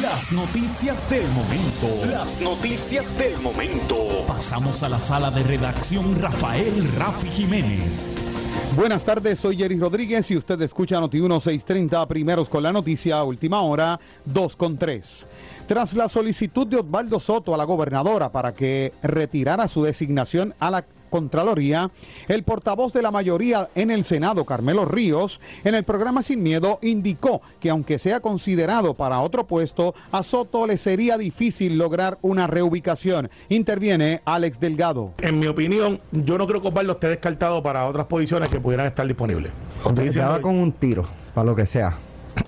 Las 0.01 0.31
noticias 0.31 1.09
del 1.09 1.27
momento. 1.29 2.05
Las 2.09 2.41
noticias 2.41 3.17
del 3.17 3.39
momento. 3.39 4.25
Pasamos 4.27 4.83
a 4.83 4.89
la 4.89 4.99
sala 4.99 5.31
de 5.31 5.43
redacción 5.43 6.19
Rafael 6.21 6.91
Rafi 6.97 7.29
Jiménez. 7.29 8.32
Buenas 8.75 9.05
tardes, 9.05 9.39
soy 9.39 9.57
Jerry 9.57 9.77
Rodríguez 9.77 10.29
y 10.31 10.37
usted 10.37 10.59
escucha 10.61 10.99
Noti 10.99 11.17
1630, 11.17 12.07
primeros 12.07 12.49
con 12.49 12.63
la 12.63 12.71
noticia, 12.71 13.23
última 13.23 13.61
hora, 13.61 13.99
2 14.25 14.55
con 14.55 14.77
3. 14.77 15.25
Tras 15.67 15.93
la 15.93 16.09
solicitud 16.09 16.67
de 16.67 16.77
Osvaldo 16.77 17.19
Soto 17.19 17.53
a 17.55 17.57
la 17.57 17.63
gobernadora 17.63 18.31
para 18.31 18.53
que 18.53 18.91
retirara 19.01 19.67
su 19.67 19.83
designación 19.83 20.53
a 20.59 20.69
la 20.69 20.85
Contraloría, 21.09 21.91
el 22.27 22.41
portavoz 22.41 22.91
de 22.91 23.03
la 23.03 23.11
mayoría 23.11 23.69
en 23.75 23.91
el 23.91 24.03
Senado, 24.03 24.45
Carmelo 24.45 24.83
Ríos, 24.83 25.39
en 25.63 25.75
el 25.75 25.83
programa 25.83 26.23
Sin 26.23 26.41
Miedo 26.41 26.79
indicó 26.81 27.39
que 27.59 27.69
aunque 27.69 27.99
sea 27.99 28.19
considerado 28.19 28.95
para 28.95 29.19
otro 29.19 29.45
puesto, 29.45 29.93
a 30.11 30.23
Soto 30.23 30.65
le 30.65 30.75
sería 30.75 31.19
difícil 31.19 31.77
lograr 31.77 32.17
una 32.23 32.47
reubicación. 32.47 33.29
Interviene 33.49 34.23
Alex 34.25 34.59
Delgado. 34.59 35.13
En 35.19 35.37
mi 35.37 35.45
opinión, 35.45 36.01
yo 36.11 36.39
no 36.39 36.47
creo 36.47 36.63
que 36.63 36.69
Osvaldo 36.69 36.93
esté 36.93 37.09
descartado 37.09 37.61
para 37.61 37.85
otras 37.85 38.07
posiciones 38.07 38.49
que 38.49 38.59
pudieran 38.59 38.87
estar 38.87 39.05
disponibles. 39.05 39.51
Con 39.83 40.55
un 40.57 40.71
tiro, 40.71 41.07
para 41.35 41.45
lo 41.45 41.55
que 41.55 41.67
sea. 41.67 41.95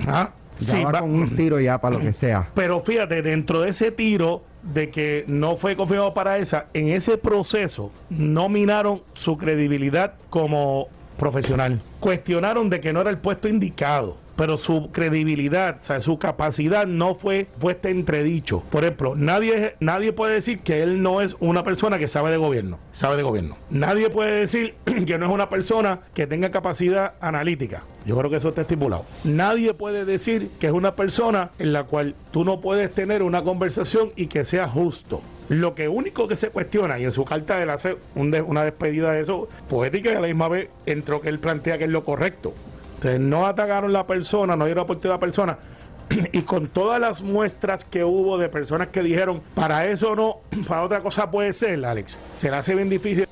Ah, 0.08 0.32
Ya 0.60 0.66
sí, 0.78 0.84
va 0.84 0.92
va- 0.92 1.00
con 1.02 1.12
un 1.14 1.36
tiro 1.36 1.60
ya 1.60 1.80
para 1.80 1.98
lo 1.98 2.02
que 2.02 2.14
sea. 2.14 2.50
Pero 2.56 2.82
fíjate, 2.82 3.22
dentro 3.22 3.62
de 3.62 3.70
ese 3.70 3.92
tiro 3.92 4.44
de 4.64 4.90
que 4.90 5.26
no 5.28 5.58
fue 5.58 5.76
confirmado 5.76 6.14
para 6.14 6.38
esa, 6.38 6.68
en 6.74 6.88
ese 6.90 7.18
proceso 7.18 7.92
no 8.10 8.50
minaron 8.50 9.02
su 9.14 9.38
credibilidad 9.38 10.14
como 10.30 10.88
profesional. 11.18 11.80
Cuestionaron 12.00 12.70
de 12.70 12.80
que 12.82 12.92
no 12.94 13.02
era 13.02 13.10
el 13.10 13.18
puesto 13.18 13.48
indicado. 13.48 14.18
Pero 14.36 14.58
su 14.58 14.92
credibilidad, 14.92 15.78
o 15.80 15.84
sea, 15.84 16.02
su 16.02 16.20
capacidad 16.20 16.86
no 16.88 17.16
fue 17.16 17.48
puesta 17.60 17.90
en 17.90 18.00
entredicho. 18.00 18.64
Por 18.70 18.84
ejemplo, 18.84 19.16
nadie, 19.16 19.76
nadie 19.80 20.12
puede 20.14 20.34
decir 20.36 20.60
que 20.60 20.84
él 20.84 21.02
no 21.02 21.22
es 21.22 21.36
una 21.40 21.64
persona 21.64 21.98
que 22.00 22.08
sabe 22.08 22.32
de 22.32 22.38
gobierno. 22.38 22.78
Sabe 22.92 23.16
de 23.18 23.24
gobierno. 23.24 23.58
Nadie 23.70 24.10
puede 24.10 24.32
decir 24.40 24.76
que 25.08 25.18
no 25.18 25.26
es 25.28 25.32
una 25.32 25.50
persona 25.50 26.02
que 26.14 26.28
tenga 26.28 26.52
capacidad 26.52 27.14
analítica. 27.22 27.84
Yo 28.06 28.18
creo 28.18 28.30
que 28.30 28.38
eso 28.38 28.50
está 28.50 28.62
estipulado. 28.62 29.06
Nadie 29.24 29.74
puede 29.74 30.06
decir 30.06 30.50
que 30.60 30.68
es 30.68 30.74
una 30.74 30.96
persona 30.96 31.52
en 31.58 31.74
la 31.74 31.84
cual 31.86 32.14
tú 32.32 32.46
no 32.46 32.62
puedes 32.62 32.94
tener 32.94 33.24
una 33.24 33.44
conversación 33.44 34.12
y 34.16 34.28
que 34.28 34.44
sea 34.44 34.68
justo. 34.68 35.22
Lo 35.50 35.76
que 35.76 35.88
único 35.88 36.28
que 36.28 36.36
se 36.36 36.50
cuestiona, 36.50 37.00
y 37.00 37.04
en 37.06 37.12
su 37.12 37.24
carta 37.24 37.62
él 37.62 37.70
hace 37.70 37.98
un 38.16 38.32
de- 38.32 38.42
una 38.42 38.64
despedida 38.64 39.12
de 39.12 39.22
eso 39.22 39.48
poética 39.70 40.12
y 40.12 40.16
a 40.16 40.20
la 40.20 40.28
misma 40.28 40.48
vez 40.50 40.70
entró 40.86 41.22
que 41.22 41.30
él 41.30 41.40
plantea 41.40 41.78
que 41.78 41.86
es 41.86 41.90
lo 41.90 42.04
correcto. 42.04 42.54
Entonces 42.96 43.20
no 43.20 43.46
atacaron 43.46 43.94
la 43.94 44.08
persona, 44.08 44.56
no 44.56 44.66
dieron 44.66 44.84
oportunidad 44.84 45.14
a 45.14 45.18
la 45.18 45.20
persona. 45.20 45.58
Y 46.32 46.42
con 46.44 46.68
todas 46.68 47.00
las 47.00 47.22
muestras 47.22 47.84
que 47.84 48.04
hubo 48.04 48.38
de 48.38 48.50
personas 48.50 48.88
que 48.90 49.02
dijeron, 49.02 49.42
para 49.54 49.86
eso 49.88 50.16
no, 50.16 50.42
para 50.68 50.84
otra 50.84 51.02
cosa 51.02 51.30
puede 51.30 51.54
ser, 51.54 51.86
Alex, 51.86 52.18
se 52.32 52.50
le 52.50 52.58
hace 52.58 52.76
bien 52.76 52.90
difícil. 52.90 53.28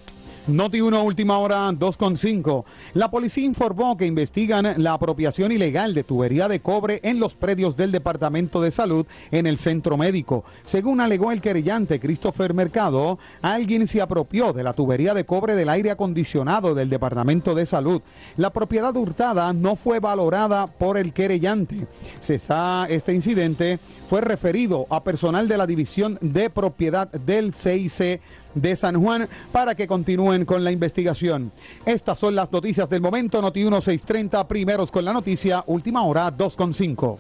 Noti 0.45 0.81
1, 0.81 1.01
última 1.03 1.37
hora, 1.37 1.69
2.5. 1.71 2.65
La 2.95 3.09
policía 3.09 3.45
informó 3.45 3.95
que 3.95 4.05
investigan 4.05 4.73
la 4.83 4.91
apropiación 4.91 5.53
ilegal 5.53 5.93
de 5.93 6.03
tubería 6.03 6.49
de 6.49 6.59
cobre 6.59 6.99
en 7.03 7.17
los 7.21 7.33
predios 7.33 7.77
del 7.77 7.93
Departamento 7.93 8.61
de 8.61 8.69
Salud 8.69 9.05
en 9.31 9.47
el 9.47 9.57
centro 9.57 9.95
médico. 9.95 10.43
Según 10.65 10.99
alegó 10.99 11.31
el 11.31 11.39
querellante 11.39 11.97
Christopher 12.01 12.53
Mercado, 12.53 13.19
alguien 13.41 13.87
se 13.87 14.01
apropió 14.01 14.51
de 14.51 14.63
la 14.63 14.73
tubería 14.73 15.13
de 15.13 15.25
cobre 15.25 15.55
del 15.55 15.69
aire 15.69 15.91
acondicionado 15.91 16.75
del 16.75 16.89
Departamento 16.89 17.55
de 17.55 17.65
Salud. 17.65 18.01
La 18.35 18.49
propiedad 18.51 18.93
hurtada 18.97 19.53
no 19.53 19.77
fue 19.77 20.01
valorada 20.01 20.67
por 20.67 20.97
el 20.97 21.13
querellante. 21.13 21.87
Cesa- 22.21 22.85
este 22.89 23.13
incidente 23.13 23.79
fue 24.09 24.19
referido 24.19 24.87
a 24.89 25.05
personal 25.05 25.47
de 25.47 25.57
la 25.57 25.65
División 25.67 26.17
de 26.19 26.49
Propiedad 26.49 27.09
del 27.09 27.53
CIC 27.53 28.19
de 28.55 28.75
San 28.75 29.01
Juan 29.01 29.27
para 29.51 29.75
que 29.75 29.87
continúen 29.87 30.45
con 30.45 30.63
la 30.63 30.71
investigación. 30.71 31.51
Estas 31.85 32.19
son 32.19 32.35
las 32.35 32.51
noticias 32.51 32.89
del 32.89 33.01
momento. 33.01 33.41
Noti 33.41 33.61
1630, 33.61 34.47
primeros 34.47 34.91
con 34.91 35.05
la 35.05 35.13
noticia, 35.13 35.63
última 35.67 36.03
hora 36.03 36.35
2.5. 36.35 37.17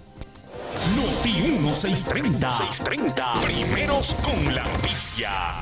Noti 0.95 1.33
1630. 1.59 2.51
630. 2.51 3.33
Primeros 3.43 4.13
con 4.15 4.53
la 4.53 4.63
noticia. 4.63 5.61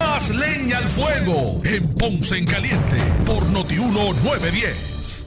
Más 0.00 0.30
leña 0.30 0.78
al 0.78 0.88
fuego 0.88 1.60
en 1.64 1.94
Ponce 1.94 2.38
en 2.38 2.46
Caliente 2.46 2.96
por 3.24 3.46
Notiuno 3.46 4.12
910. 4.24 5.26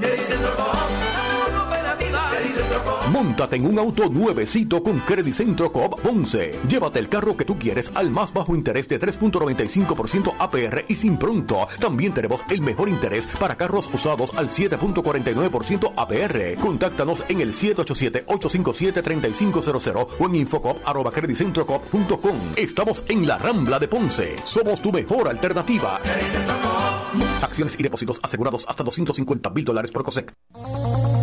He's 0.00 0.32
in 0.32 0.42
the 0.42 0.54
ball. 0.56 1.29
Móntate 3.12 3.56
en 3.56 3.66
un 3.66 3.78
auto 3.78 4.08
nuevecito 4.08 4.82
con 4.82 4.98
Credit 5.00 5.34
Centro 5.34 5.70
Coop 5.72 6.00
Ponce. 6.00 6.58
Llévate 6.68 6.98
el 6.98 7.08
carro 7.08 7.36
que 7.36 7.44
tú 7.44 7.58
quieres 7.58 7.90
al 7.94 8.10
más 8.10 8.32
bajo 8.32 8.54
interés 8.54 8.88
de 8.88 8.98
3.95% 9.00 10.34
APR 10.38 10.84
y 10.88 10.96
sin 10.96 11.16
pronto. 11.16 11.66
También 11.80 12.14
tenemos 12.14 12.42
el 12.50 12.62
mejor 12.62 12.88
interés 12.88 13.26
para 13.26 13.56
carros 13.56 13.90
usados 13.92 14.32
al 14.36 14.48
7.49% 14.48 15.92
APR. 15.96 16.54
Contáctanos 16.60 17.24
en 17.28 17.40
el 17.40 17.52
787-857-3500 17.52 20.06
o 20.18 20.26
en 20.26 20.34
infocop.creditcentrocop.com. 20.36 22.36
Estamos 22.56 23.02
en 23.08 23.26
la 23.26 23.38
Rambla 23.38 23.78
de 23.78 23.88
Ponce. 23.88 24.36
Somos 24.44 24.80
tu 24.80 24.92
mejor 24.92 25.28
alternativa. 25.28 26.00
Acciones 27.42 27.76
y 27.78 27.82
depósitos 27.82 28.20
asegurados 28.22 28.64
hasta 28.68 28.84
250 28.84 29.50
mil 29.50 29.64
dólares 29.64 29.90
por 29.90 30.04
COSEC. 30.04 30.32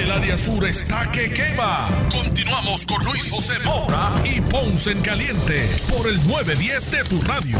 El 0.00 0.10
área 0.10 0.36
sur 0.36 0.64
está 0.66 1.10
que 1.12 1.32
quema. 1.32 1.88
Continuamos 2.10 2.84
con 2.84 3.04
Luis 3.04 3.30
José 3.30 3.54
Moura 3.64 4.12
y 4.24 4.40
Ponce 4.40 4.90
en 4.90 5.00
Caliente 5.00 5.68
por 5.88 6.08
el 6.08 6.16
910 6.26 6.90
de 6.90 7.04
tu 7.04 7.20
radio. 7.22 7.58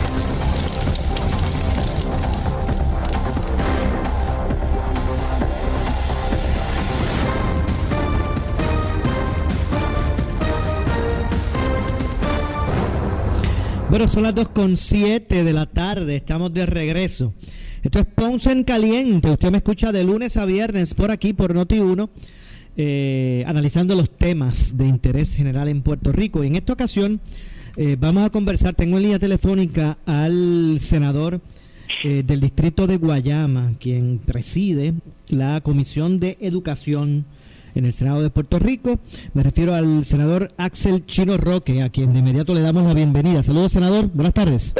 Bueno, 13.90 14.08
son 14.08 14.24
las 14.24 14.34
2.7 14.34 15.44
de 15.44 15.52
la 15.52 15.66
tarde, 15.66 16.16
estamos 16.16 16.52
de 16.52 16.66
regreso. 16.66 17.32
Esto 17.84 17.98
es 17.98 18.06
Ponce 18.06 18.50
en 18.50 18.64
Caliente. 18.64 19.28
Usted 19.28 19.50
me 19.50 19.58
escucha 19.58 19.92
de 19.92 20.04
lunes 20.04 20.38
a 20.38 20.46
viernes 20.46 20.94
por 20.94 21.10
aquí, 21.10 21.34
por 21.34 21.54
Noti1, 21.54 22.08
eh, 22.78 23.44
analizando 23.46 23.94
los 23.94 24.08
temas 24.08 24.74
de 24.74 24.86
interés 24.86 25.34
general 25.34 25.68
en 25.68 25.82
Puerto 25.82 26.10
Rico. 26.10 26.42
Y 26.42 26.46
en 26.46 26.56
esta 26.56 26.72
ocasión 26.72 27.20
eh, 27.76 27.98
vamos 28.00 28.24
a 28.24 28.30
conversar, 28.30 28.74
tengo 28.74 28.96
en 28.96 29.02
línea 29.02 29.18
telefónica 29.18 29.98
al 30.06 30.78
senador 30.80 31.42
eh, 32.04 32.22
del 32.26 32.40
distrito 32.40 32.86
de 32.86 32.96
Guayama, 32.96 33.74
quien 33.78 34.18
preside 34.18 34.94
la 35.28 35.60
Comisión 35.60 36.18
de 36.18 36.38
Educación 36.40 37.26
en 37.74 37.84
el 37.84 37.92
Senado 37.92 38.22
de 38.22 38.30
Puerto 38.30 38.58
Rico. 38.58 38.98
Me 39.34 39.42
refiero 39.42 39.74
al 39.74 40.06
senador 40.06 40.52
Axel 40.56 41.04
Chino 41.04 41.36
Roque, 41.36 41.82
a 41.82 41.90
quien 41.90 42.14
de 42.14 42.20
inmediato 42.20 42.54
le 42.54 42.62
damos 42.62 42.84
la 42.84 42.94
bienvenida. 42.94 43.42
Saludos, 43.42 43.72
senador. 43.72 44.08
Buenas 44.14 44.32
tardes. 44.32 44.74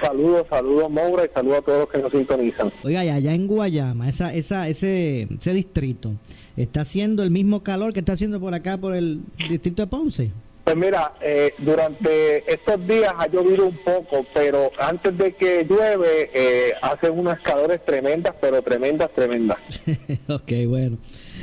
Saludos, 0.00 0.46
saludos, 0.48 0.90
Moura, 0.90 1.24
y 1.24 1.28
saludos 1.34 1.58
a 1.58 1.62
todos 1.62 1.78
los 1.80 1.88
que 1.88 1.98
nos 1.98 2.12
sintonizan. 2.12 2.72
Oiga, 2.82 3.00
allá 3.00 3.34
en 3.34 3.46
Guayama, 3.46 4.08
esa, 4.08 4.34
esa, 4.34 4.68
ese, 4.68 5.22
ese 5.22 5.52
distrito, 5.52 6.12
¿está 6.56 6.82
haciendo 6.82 7.22
el 7.22 7.30
mismo 7.30 7.62
calor 7.62 7.92
que 7.92 8.00
está 8.00 8.12
haciendo 8.12 8.40
por 8.40 8.54
acá, 8.54 8.76
por 8.78 8.94
el 8.94 9.20
distrito 9.48 9.82
de 9.82 9.86
Ponce? 9.86 10.30
Pues 10.64 10.76
mira, 10.76 11.14
eh, 11.22 11.54
durante 11.58 12.52
estos 12.52 12.86
días 12.86 13.14
ha 13.16 13.26
llovido 13.26 13.66
un 13.66 13.78
poco, 13.78 14.26
pero 14.34 14.70
antes 14.78 15.16
de 15.16 15.32
que 15.32 15.64
llueve, 15.64 16.30
eh, 16.34 16.72
hacen 16.82 17.18
unas 17.18 17.40
calores 17.40 17.82
tremendas, 17.86 18.34
pero 18.38 18.60
tremendas, 18.60 19.10
tremendas. 19.14 19.56
ok, 20.28 20.52
bueno. 20.66 20.98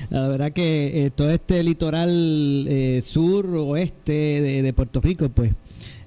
La 0.10 0.28
verdad 0.28 0.52
que 0.52 1.06
eh, 1.06 1.12
todo 1.12 1.32
este 1.32 1.64
litoral 1.64 2.68
eh, 2.68 3.02
sur 3.04 3.48
oeste 3.48 4.12
de, 4.62 4.74
Puerto 4.74 5.02
Rico, 5.02 5.30
pues 5.30 5.52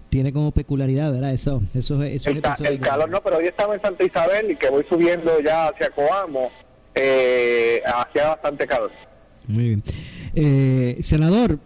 tiene 0.09 0.33
como 0.33 0.51
peculiaridad, 0.53 1.13
¿verdad? 1.13 1.33
Eso, 1.33 1.63
eso, 1.75 2.03
eso 2.03 2.31
el, 2.31 2.43
el 2.65 2.81
calor 2.81 3.09
no, 3.09 3.21
pero 3.23 3.39
hoy 3.39 3.47
estamos 3.47 3.77
en 3.77 3.83
Santa 3.83 4.05
Isabel 4.05 4.51
y 4.51 4.57
que 4.57 4.71
voy 4.71 4.85
subiendo 4.89 5.41
ya 5.41 5.69
hacia 5.69 5.91
Coamo, 5.91 6.51
eh, 6.95 7.83
hacía 7.87 8.29
bastante 8.29 8.67
calor. 8.67 8.91
Muy 9.47 9.65
bien. 9.65 9.83
Eh, 10.35 10.99
senador, 11.03 11.59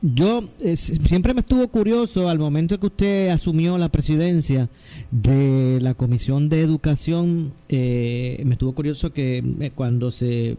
yo 0.00 0.42
siempre 0.74 1.34
me 1.34 1.40
estuvo 1.40 1.68
curioso 1.68 2.28
al 2.28 2.38
momento 2.38 2.78
que 2.80 2.86
usted 2.86 3.28
asumió 3.28 3.78
la 3.78 3.88
presidencia 3.88 4.68
de 5.10 5.78
la 5.80 5.94
Comisión 5.94 6.48
de 6.48 6.62
Educación, 6.62 7.52
me 7.68 8.52
estuvo 8.52 8.72
curioso 8.72 9.12
que 9.12 9.70
cuando 9.76 10.10
se 10.10 10.56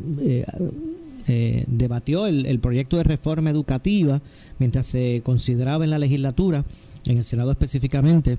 eh, 1.25 1.63
debatió 1.67 2.27
el, 2.27 2.59
proyecto 2.59 2.97
de 2.97 3.03
reforma 3.03 3.49
educativa 3.49 4.19
mientras 4.59 4.87
se 4.87 5.21
consideraba 5.23 5.85
en 5.85 5.91
la 5.91 5.99
legislatura, 5.99 6.65
en 7.05 7.17
el 7.17 7.25
Senado 7.25 7.51
específicamente, 7.51 8.37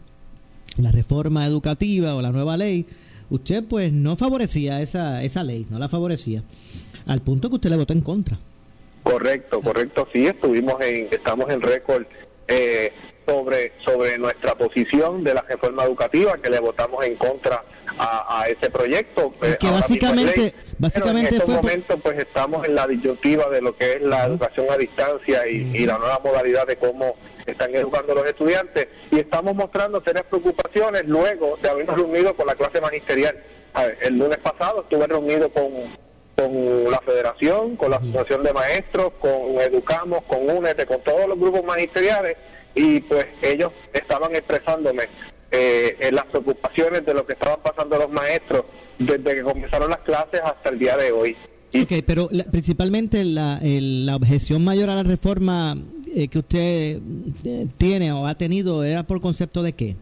la 0.79 0.91
reforma 0.91 1.47
educativa 1.47 2.15
o 2.15 2.23
la 2.23 2.33
nueva 2.33 2.57
ley, 2.57 2.87
usted 3.31 3.65
pues 3.65 3.93
no 3.93 4.17
favorecía 4.17 4.81
esa, 4.83 5.23
esa 5.23 5.43
ley, 5.43 5.67
no 5.71 5.79
la 5.79 5.89
favorecía, 5.89 6.43
al 7.07 7.21
punto 7.21 7.49
que 7.49 7.57
usted 7.57 7.71
le 7.71 7.77
votó 7.77 7.93
en 7.93 8.01
contra. 8.01 8.39
Correcto, 9.03 9.61
correcto, 9.61 10.09
sí, 10.13 10.27
estuvimos 10.27 10.81
en, 10.81 11.09
estamos 11.11 11.51
en 11.51 11.61
récord 11.61 12.05
eh, 12.49 12.91
sobre, 13.27 13.73
sobre 13.85 14.19
nuestra 14.19 14.55
posición 14.55 15.25
de 15.25 15.35
la 15.35 15.43
reforma 15.43 15.85
educativa, 15.85 16.37
que 16.37 16.51
le 16.51 16.61
votamos 16.61 17.05
en 17.05 17.17
contra 17.17 17.63
a, 17.99 18.47
ese 18.49 18.71
proyecto. 18.71 19.33
Pues, 19.39 19.57
que 19.59 19.71
básicamente, 19.71 20.55
básicamente 20.79 21.29
en 21.29 21.35
estos 21.37 21.55
momentos 21.55 22.01
pues 22.03 22.19
estamos 22.19 22.67
en 22.67 22.75
la 22.75 22.87
disyuntiva 22.87 23.49
de 23.51 23.63
lo 23.63 23.77
que 23.77 23.95
es 23.95 24.03
la 24.03 24.25
educación 24.25 24.67
a 24.71 24.77
distancia 24.77 25.47
y, 25.49 25.85
la 25.85 25.99
nueva 25.99 26.21
modalidad 26.25 26.67
de 26.67 26.77
cómo 26.77 27.15
están 27.47 27.75
educando 27.75 28.15
los 28.15 28.27
estudiantes 28.27 28.89
y 29.11 29.19
estamos 29.19 29.55
mostrando 29.55 30.03
serias 30.03 30.25
preocupaciones 30.25 31.07
luego 31.07 31.59
de 31.63 31.69
habernos 31.69 31.97
reunido 31.97 32.35
con 32.35 32.47
la 32.47 32.55
clase 32.55 32.81
magisterial. 32.81 33.39
el 34.01 34.19
lunes 34.19 34.39
pasado 34.39 34.83
estuve 34.83 35.07
reunido 35.07 35.49
con, 35.51 35.71
con 36.37 36.91
la 36.91 37.01
federación, 37.01 37.77
con 37.77 37.91
la 37.91 37.97
asociación 37.97 38.43
de 38.43 38.53
maestros, 38.53 39.13
con 39.21 39.61
Educamos, 39.61 40.23
con 40.25 40.49
UNED, 40.49 40.87
con 40.87 41.01
todos 41.03 41.29
los 41.29 41.39
grupos 41.39 41.65
magisteriales 41.65 42.37
y 42.75 43.01
pues 43.01 43.27
ellos 43.43 43.73
estaban 43.93 44.35
expresándome 44.35 45.05
eh, 45.51 46.11
las 46.13 46.25
preocupaciones 46.27 47.07
de 47.07 47.15
lo 47.15 47.25
que 47.25 47.35
estaban 47.35 47.61
pasando 47.63 47.99
los 47.99 48.11
maestros 48.11 48.65
desde 48.99 49.37
que 49.37 49.43
comenzaron 49.43 49.91
las 49.91 50.01
clases 50.01 50.41
hasta 50.45 50.71
el 50.71 50.79
día 50.79 50.97
de 50.97 51.13
hoy. 51.13 51.37
ok, 51.81 51.93
pero 52.07 52.29
principalmente 52.51 53.23
la, 53.23 53.61
la 53.63 54.17
objeción 54.17 54.65
mayor 54.65 54.91
a 54.91 54.97
la 54.97 55.03
reforma 55.03 55.77
eh, 56.15 56.29
que 56.29 56.39
usted 56.39 56.99
eh, 57.45 57.67
tiene 57.77 58.13
o 58.13 58.27
ha 58.27 58.35
tenido 58.35 58.85
era 58.85 59.03
por 59.03 59.21
concepto 59.21 59.63
de 59.63 59.73
qué? 59.73 59.97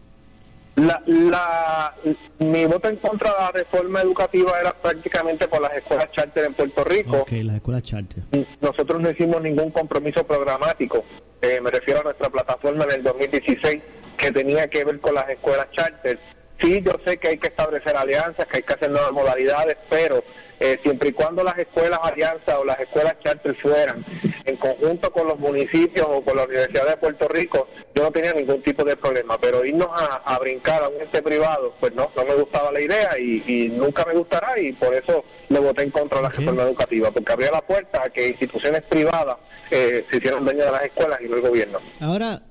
La, 0.75 1.01
la, 1.05 1.93
mi 2.39 2.65
voto 2.65 2.89
en 2.89 2.95
contra 2.95 3.31
de 3.31 3.37
la 3.37 3.51
reforma 3.51 4.01
educativa 4.01 4.59
era 4.59 4.73
prácticamente 4.73 5.47
por 5.47 5.61
las 5.61 5.73
escuelas 5.73 6.11
charter 6.11 6.45
en 6.45 6.53
Puerto 6.53 6.83
Rico. 6.83 7.17
Ok, 7.17 7.31
las 7.43 7.57
escuelas 7.57 7.83
charter. 7.83 8.23
Nosotros 8.59 9.01
no 9.01 9.11
hicimos 9.11 9.41
ningún 9.41 9.69
compromiso 9.69 10.25
programático. 10.25 11.03
me 11.41 11.69
refiero 11.69 12.01
a 12.01 12.03
nuestra 12.03 12.29
plataforma 12.29 12.85
en 12.85 12.91
el 12.91 13.03
2016 13.03 13.81
que 14.17 14.31
tenía 14.31 14.67
que 14.67 14.83
ver 14.83 14.99
con 14.99 15.13
las 15.13 15.29
escuelas 15.29 15.67
charter. 15.71 16.19
Sí, 16.59 16.81
yo 16.81 16.93
sé 17.05 17.17
que 17.17 17.27
hay 17.29 17.37
que 17.37 17.49
establecer 17.49 17.95
alianzas, 17.95 18.47
que 18.47 18.57
hay 18.57 18.63
que 18.63 18.73
hacer 18.73 18.89
nuevas 18.89 19.11
modalidades, 19.11 19.77
pero 19.89 20.23
eh, 20.59 20.79
siempre 20.81 21.09
y 21.09 21.11
cuando 21.13 21.43
las 21.43 21.57
escuelas 21.57 21.99
alianzas 22.01 22.55
o 22.55 22.63
las 22.63 22.79
escuelas 22.79 23.15
charter 23.23 23.55
fueran 23.55 24.05
en 24.45 24.55
conjunto 24.57 25.11
con 25.11 25.27
los 25.27 25.39
municipios 25.39 26.07
o 26.09 26.21
con 26.21 26.37
la 26.37 26.43
Universidad 26.43 26.87
de 26.87 26.97
Puerto 26.97 27.27
Rico, 27.27 27.67
yo 27.95 28.03
no 28.03 28.11
tenía 28.11 28.33
ningún 28.33 28.61
tipo 28.61 28.83
de 28.83 28.95
problema. 28.95 29.37
Pero 29.39 29.65
irnos 29.65 29.89
a, 29.93 30.37
brincar 30.39 30.83
a 30.83 30.89
un 30.89 31.01
ente 31.01 31.21
privado, 31.21 31.73
pues 31.79 31.93
no, 31.93 32.11
no 32.15 32.25
me 32.25 32.35
gustaba 32.35 32.71
la 32.71 32.81
idea 32.81 33.17
y, 33.17 33.71
nunca 33.73 34.05
me 34.05 34.13
gustará 34.13 34.59
y 34.59 34.73
por 34.73 34.93
eso 34.93 35.23
le 35.49 35.59
voté 35.59 35.83
en 35.83 35.91
contra 35.91 36.17
de 36.17 36.23
la 36.23 36.29
reforma 36.29 36.63
educativa, 36.63 37.11
porque 37.11 37.31
abría 37.31 37.51
la 37.51 37.61
puerta 37.61 38.03
a 38.05 38.09
que 38.09 38.29
instituciones 38.29 38.81
privadas 38.83 39.37
eh, 39.71 40.05
se 40.09 40.17
hicieran 40.17 40.43
dueñas 40.43 40.65
de 40.65 40.71
las 40.71 40.83
escuelas 40.83 41.19
y 41.21 41.27
no 41.27 41.35
el 41.35 41.41
gobierno. 41.41 41.79
Ahora, 41.99 42.41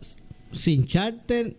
sin 0.53 0.87
charter 0.87 1.55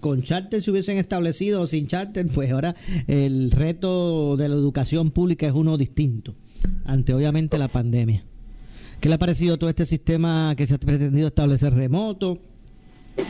con 0.00 0.22
charter 0.22 0.62
se 0.62 0.70
hubiesen 0.70 0.98
establecido 0.98 1.62
o 1.62 1.66
sin 1.66 1.86
charter, 1.86 2.26
pues 2.34 2.50
ahora 2.50 2.74
el 3.06 3.50
reto 3.50 4.36
de 4.36 4.48
la 4.48 4.54
educación 4.54 5.10
pública 5.10 5.46
es 5.46 5.52
uno 5.52 5.76
distinto, 5.76 6.34
ante 6.84 7.14
obviamente 7.14 7.58
la 7.58 7.68
pandemia. 7.68 8.22
¿Qué 9.00 9.08
le 9.08 9.16
ha 9.16 9.18
parecido 9.18 9.58
todo 9.58 9.70
este 9.70 9.86
sistema 9.86 10.54
que 10.56 10.66
se 10.66 10.74
ha 10.74 10.78
pretendido 10.78 11.28
establecer 11.28 11.74
remoto? 11.74 12.38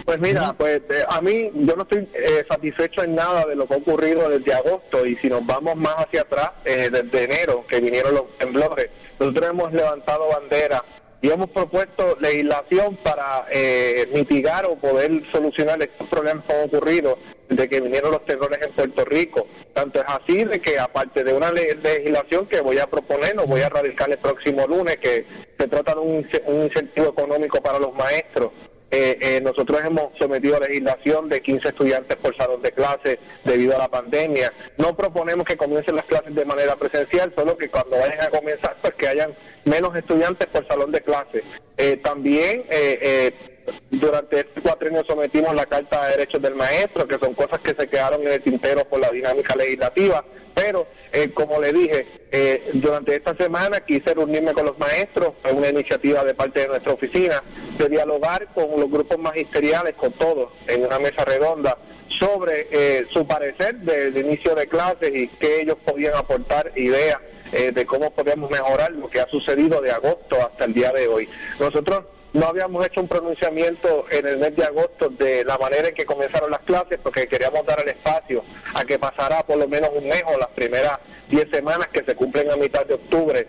Pues 0.05 0.21
mira, 0.21 0.53
pues 0.53 0.79
eh, 0.91 1.05
a 1.09 1.21
mí 1.21 1.51
yo 1.55 1.77
no 1.77 1.83
estoy 1.83 2.09
eh, 2.13 2.45
satisfecho 2.49 3.05
en 3.05 3.15
nada 3.15 3.45
de 3.47 3.55
lo 3.55 3.67
que 3.67 3.75
ha 3.75 3.77
ocurrido 3.77 4.29
desde 4.29 4.53
agosto 4.53 5.07
y 5.07 5.15
si 5.17 5.29
nos 5.29 5.47
vamos 5.47 5.77
más 5.77 5.95
hacia 5.97 6.23
atrás, 6.23 6.51
eh, 6.65 6.91
desde 6.91 7.25
enero 7.25 7.65
que 7.69 7.81
vinieron 7.81 8.15
los 8.15 8.37
temblores, 8.37 8.91
nosotros 9.21 9.51
hemos 9.51 9.73
levantado 9.73 10.29
bandera 10.29 10.85
y 11.23 11.31
hemos 11.31 11.51
propuesto 11.51 12.17
legislación 12.21 12.97
para 12.97 13.47
eh, 13.51 14.09
mitigar 14.15 14.67
o 14.67 14.77
poder 14.77 15.23
solucionar 15.33 15.83
estos 15.83 16.07
problemas 16.09 16.45
que 16.45 16.53
han 16.53 16.67
ocurrido 16.67 17.19
de 17.49 17.69
que 17.69 17.81
vinieron 17.81 18.13
los 18.13 18.25
terrores 18.25 18.61
en 18.63 18.73
Puerto 18.73 19.05
Rico. 19.05 19.47
Tanto 19.73 20.01
es 20.01 20.05
así 20.09 20.45
de 20.45 20.61
que 20.61 20.79
aparte 20.79 21.25
de 21.25 21.33
una 21.33 21.53
legislación 21.53 22.47
que 22.47 22.61
voy 22.61 22.79
a 22.79 22.87
proponer, 22.87 23.35
nos 23.35 23.47
voy 23.47 23.63
a 23.63 23.69
radicar 23.69 24.11
el 24.11 24.19
próximo 24.19 24.67
lunes, 24.67 24.99
que 24.99 25.27
se 25.59 25.69
trata 25.69 25.95
de 25.95 26.01
un, 26.01 26.29
un 26.47 26.63
incentivo 26.65 27.09
económico 27.09 27.63
para 27.63 27.79
los 27.79 27.95
maestros 27.95 28.51
eh, 28.91 29.19
eh, 29.21 29.41
nosotros 29.43 29.81
hemos 29.85 30.17
sometido 30.19 30.57
a 30.57 30.61
legislación 30.61 31.29
de 31.29 31.43
15 31.43 31.69
estudiantes 31.69 32.17
por 32.19 32.37
salón 32.37 32.63
de 32.63 32.73
clase 32.73 33.19
debido 33.45 33.75
a 33.75 33.79
la 33.79 33.89
pandemia. 33.89 34.53
No 34.79 34.97
proponemos 34.97 35.45
que 35.45 35.57
comiencen 35.57 35.97
las 35.97 36.05
clases 36.05 36.35
de 36.35 36.45
manera 36.45 36.77
presencial, 36.77 37.33
solo 37.35 37.57
que 37.57 37.69
cuando 37.69 37.99
vayan 37.99 38.21
a 38.21 38.31
comenzar, 38.31 38.77
pues 38.81 38.95
que 38.95 39.09
hayan 39.09 39.35
menos 39.65 39.97
estudiantes 39.97 40.47
por 40.49 40.67
salón 40.69 40.93
de 40.93 41.01
clase. 41.01 41.43
Eh, 41.77 41.97
también 42.03 42.65
durante 43.91 44.41
este 44.41 44.61
cuatrenio 44.61 45.05
sometimos 45.07 45.55
la 45.55 45.67
Carta 45.67 46.05
de 46.05 46.11
Derechos 46.13 46.43
del 46.43 46.55
Maestro, 46.55 47.07
que 47.07 47.19
son 47.19 47.35
cosas 47.35 47.61
que 47.61 47.75
se 47.75 47.89
quedaron 47.89 48.23
en 48.23 48.33
el 48.33 48.43
tintero 48.43 48.85
por 48.85 49.01
la 49.01 49.11
dinámica 49.11 49.55
legislativa. 49.57 50.25
Pero, 50.55 50.87
eh, 51.13 51.31
como 51.35 51.61
le 51.61 51.73
dije, 51.73 52.07
eh, 52.33 52.71
durante 52.73 53.15
esta 53.15 53.37
semana 53.37 53.81
quise 53.81 54.15
reunirme 54.15 54.55
con 54.55 54.65
los 54.65 54.79
maestros, 54.79 55.35
es 55.45 55.53
una 55.53 55.69
iniciativa 55.69 56.25
de 56.25 56.35
parte 56.35 56.61
de 56.61 56.69
nuestra 56.69 56.93
oficina, 56.95 57.43
de 57.77 57.89
dialogar 57.91 58.49
con 58.55 58.71
los 58.81 58.91
grupos 58.91 59.19
magisteriales, 59.19 59.95
con 59.97 60.13
todos, 60.13 60.51
en 60.67 60.87
una 60.87 60.99
mesa 60.99 61.25
redonda, 61.27 61.77
sobre 62.09 62.69
eh, 62.71 63.07
su 63.13 63.27
parecer 63.27 63.77
del 63.77 64.17
inicio 64.17 64.55
de 64.55 64.67
clases 64.67 65.15
y 65.15 65.29
que 65.29 65.61
ellos 65.61 65.77
podían 65.85 66.15
aportar 66.15 66.73
ideas 66.77 67.19
eh, 67.53 67.73
de 67.73 67.87
cómo 67.87 68.11
podemos 68.11 68.51
mejorar 68.51 68.93
lo 68.93 69.09
que 69.09 69.21
ha 69.21 69.29
sucedido 69.29 69.81
de 69.81 69.93
agosto 69.93 70.37
hasta 70.41 70.65
el 70.65 70.75
día 70.75 70.93
de 70.93 71.07
hoy. 71.07 71.29
Nosotros 71.61 72.05
no 72.37 72.49
habíamos 72.49 72.85
hecho 72.87 73.01
un 73.01 73.09
pronunciamiento 73.09 74.05
en 74.11 74.27
el 74.27 74.39
mes 74.39 74.55
de 74.55 74.65
agosto 74.65 75.09
de 75.09 75.45
la 75.45 75.57
manera 75.57 75.89
en 75.89 75.95
que 75.95 76.05
comenzaron 76.05 76.51
las 76.51 76.61
clases 76.61 76.99
porque 77.03 77.27
queríamos 77.27 77.65
dar 77.65 77.81
el 77.81 77.89
espacio 77.89 78.45
a 78.75 78.85
que 78.85 78.99
pasara 78.99 79.43
por 79.43 79.57
lo 79.57 79.67
menos 79.67 79.91
un 79.95 80.07
mes 80.07 80.23
o 80.27 80.39
las 80.39 80.49
primeras 80.49 80.99
10 81.31 81.51
semanas 81.51 81.89
que 81.89 82.05
se 82.05 82.15
cumplen 82.15 82.51
a 82.51 82.57
mitad 82.57 82.85
de 82.85 82.95
octubre. 82.95 83.49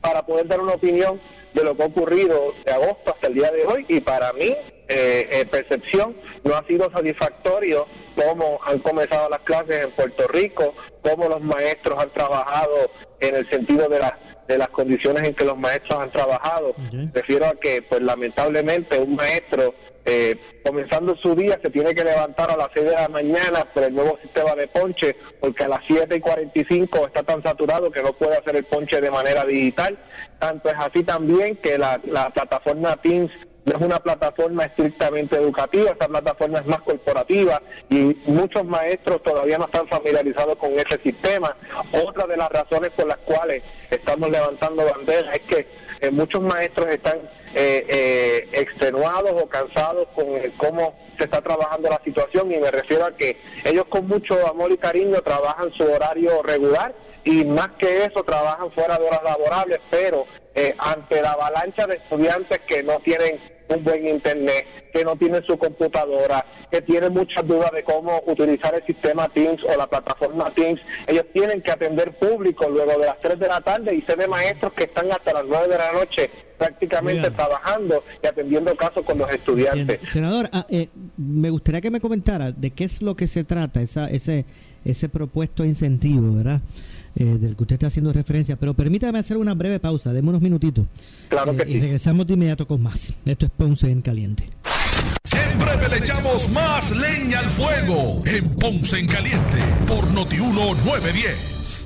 Para 0.00 0.24
poder 0.24 0.46
dar 0.46 0.60
una 0.60 0.74
opinión 0.74 1.20
de 1.52 1.64
lo 1.64 1.76
que 1.76 1.82
ha 1.82 1.86
ocurrido 1.86 2.54
de 2.64 2.72
agosto 2.72 3.12
hasta 3.12 3.26
el 3.26 3.34
día 3.34 3.50
de 3.50 3.66
hoy 3.66 3.84
y 3.88 4.00
para 4.00 4.32
mí 4.34 4.54
eh, 4.88 5.44
percepción 5.50 6.16
no 6.44 6.54
ha 6.54 6.64
sido 6.64 6.88
satisfactorio 6.92 7.88
cómo 8.14 8.60
han 8.64 8.78
comenzado 8.78 9.28
las 9.28 9.40
clases 9.40 9.84
en 9.84 9.90
Puerto 9.90 10.28
Rico, 10.28 10.74
cómo 11.02 11.28
los 11.28 11.40
maestros 11.40 11.98
han 11.98 12.10
trabajado 12.10 12.90
en 13.18 13.34
el 13.34 13.50
sentido 13.50 13.88
de 13.88 13.98
las 13.98 14.12
de 14.46 14.58
las 14.58 14.68
condiciones 14.68 15.24
en 15.24 15.34
que 15.34 15.44
los 15.44 15.58
maestros 15.58 16.00
han 16.00 16.10
trabajado. 16.10 16.74
Refiero 17.12 17.46
a 17.46 17.54
que, 17.54 17.82
pues 17.82 18.02
lamentablemente, 18.02 18.98
un 18.98 19.16
maestro 19.16 19.74
eh, 20.08 20.36
comenzando 20.64 21.16
su 21.16 21.34
día 21.34 21.58
se 21.60 21.68
tiene 21.68 21.92
que 21.92 22.04
levantar 22.04 22.48
a 22.48 22.56
las 22.56 22.68
6 22.74 22.86
de 22.86 22.92
la 22.92 23.08
mañana 23.08 23.64
por 23.74 23.82
el 23.82 23.92
nuevo 23.92 24.16
sistema 24.22 24.54
de 24.54 24.68
ponche, 24.68 25.16
porque 25.40 25.64
a 25.64 25.68
las 25.68 25.80
7 25.86 26.14
y 26.14 26.20
45 26.20 27.06
está 27.08 27.24
tan 27.24 27.42
saturado 27.42 27.90
que 27.90 28.04
no 28.04 28.12
puede 28.12 28.36
hacer 28.36 28.54
el 28.54 28.64
ponche 28.64 29.00
de 29.00 29.10
manera 29.10 29.44
digital. 29.44 29.98
Tanto 30.38 30.68
es 30.68 30.76
así 30.78 31.02
también 31.02 31.56
que 31.56 31.76
la, 31.76 32.00
la 32.04 32.30
plataforma 32.30 32.96
Teams 32.98 33.32
no 33.66 33.74
es 33.74 33.82
una 33.82 33.98
plataforma 33.98 34.64
estrictamente 34.64 35.34
educativa, 35.34 35.90
esta 35.90 36.06
plataforma 36.06 36.60
es 36.60 36.66
más 36.66 36.80
corporativa 36.82 37.60
y 37.90 38.16
muchos 38.26 38.64
maestros 38.64 39.20
todavía 39.24 39.58
no 39.58 39.64
están 39.64 39.88
familiarizados 39.88 40.56
con 40.56 40.72
ese 40.74 41.00
sistema. 41.02 41.56
Otra 41.90 42.28
de 42.28 42.36
las 42.36 42.48
razones 42.48 42.90
por 42.90 43.08
las 43.08 43.18
cuales 43.18 43.64
estamos 43.90 44.30
levantando 44.30 44.84
banderas 44.84 45.34
es 45.34 45.40
que 45.42 45.66
eh, 46.00 46.10
muchos 46.12 46.42
maestros 46.42 46.86
están 46.86 47.18
eh, 47.56 47.84
eh, 47.88 48.48
extenuados 48.52 49.32
o 49.42 49.48
cansados 49.48 50.06
con 50.14 50.26
cómo 50.56 50.94
se 51.18 51.24
está 51.24 51.42
trabajando 51.42 51.88
la 51.88 52.00
situación 52.04 52.52
y 52.52 52.58
me 52.58 52.70
refiero 52.70 53.06
a 53.06 53.16
que 53.16 53.36
ellos 53.64 53.86
con 53.86 54.06
mucho 54.06 54.46
amor 54.46 54.70
y 54.70 54.76
cariño 54.76 55.20
trabajan 55.22 55.72
su 55.72 55.82
horario 55.82 56.40
regular 56.44 56.94
y 57.24 57.44
más 57.44 57.70
que 57.78 58.04
eso 58.04 58.22
trabajan 58.22 58.70
fuera 58.70 58.96
de 58.96 59.06
horas 59.06 59.22
laborables, 59.24 59.80
pero 59.90 60.24
ante 60.78 61.20
la 61.20 61.32
avalancha 61.32 61.86
de 61.86 61.96
estudiantes 61.96 62.60
que 62.60 62.82
no 62.82 62.98
tienen 63.00 63.38
un 63.68 63.84
buen 63.84 64.06
internet, 64.06 64.66
que 64.92 65.04
no 65.04 65.16
tienen 65.16 65.44
su 65.44 65.58
computadora, 65.58 66.44
que 66.70 66.82
tienen 66.82 67.12
muchas 67.12 67.46
dudas 67.46 67.70
de 67.72 67.82
cómo 67.82 68.22
utilizar 68.26 68.74
el 68.74 68.84
sistema 68.84 69.28
Teams 69.28 69.62
o 69.64 69.76
la 69.76 69.86
plataforma 69.86 70.50
Teams. 70.54 70.80
Ellos 71.06 71.24
tienen 71.32 71.60
que 71.62 71.70
atender 71.70 72.12
público 72.12 72.68
luego 72.68 72.92
de 72.92 73.06
las 73.06 73.20
3 73.20 73.38
de 73.38 73.48
la 73.48 73.60
tarde 73.60 73.94
y 73.94 74.02
sé 74.02 74.16
de 74.16 74.28
maestros 74.28 74.72
que 74.72 74.84
están 74.84 75.10
hasta 75.10 75.32
las 75.32 75.44
9 75.46 75.68
de 75.68 75.78
la 75.78 75.92
noche 75.92 76.30
prácticamente 76.56 77.30
trabajando 77.30 78.02
y 78.22 78.26
atendiendo 78.26 78.74
casos 78.76 79.04
con 79.04 79.18
los 79.18 79.30
estudiantes. 79.30 80.00
Senador, 80.10 80.48
ah, 80.52 80.66
eh, 80.70 80.88
me 81.16 81.50
gustaría 81.50 81.80
que 81.80 81.90
me 81.90 82.00
comentara 82.00 82.52
de 82.52 82.70
qué 82.70 82.84
es 82.84 83.02
lo 83.02 83.14
que 83.14 83.26
se 83.26 83.44
trata 83.44 83.82
esa, 83.82 84.08
ese, 84.08 84.44
ese 84.86 85.08
propuesto 85.08 85.64
incentivo, 85.64 86.34
¿verdad? 86.34 86.60
Eh, 87.18 87.24
del 87.24 87.56
que 87.56 87.62
usted 87.62 87.74
está 87.74 87.86
haciendo 87.86 88.12
referencia, 88.12 88.56
pero 88.56 88.74
permítame 88.74 89.18
hacer 89.18 89.38
una 89.38 89.54
breve 89.54 89.80
pausa, 89.80 90.12
demos 90.12 90.30
unos 90.30 90.42
minutitos. 90.42 90.86
Claro 91.28 91.56
que 91.56 91.62
eh, 91.62 91.70
Y 91.70 91.80
regresamos 91.80 92.26
de 92.26 92.34
inmediato 92.34 92.66
con 92.66 92.82
más. 92.82 93.14
Esto 93.24 93.46
es 93.46 93.52
Ponce 93.52 93.90
en 93.90 94.02
Caliente. 94.02 94.44
Siempre 95.24 95.88
le 95.88 95.96
echamos 95.98 96.50
más 96.50 96.94
leña 96.96 97.38
al 97.40 97.50
fuego 97.50 98.22
en 98.26 98.44
Ponce 98.56 98.98
en 98.98 99.06
Caliente 99.06 99.58
por 99.86 100.10
Notiuno 100.10 100.74
910. 100.84 101.85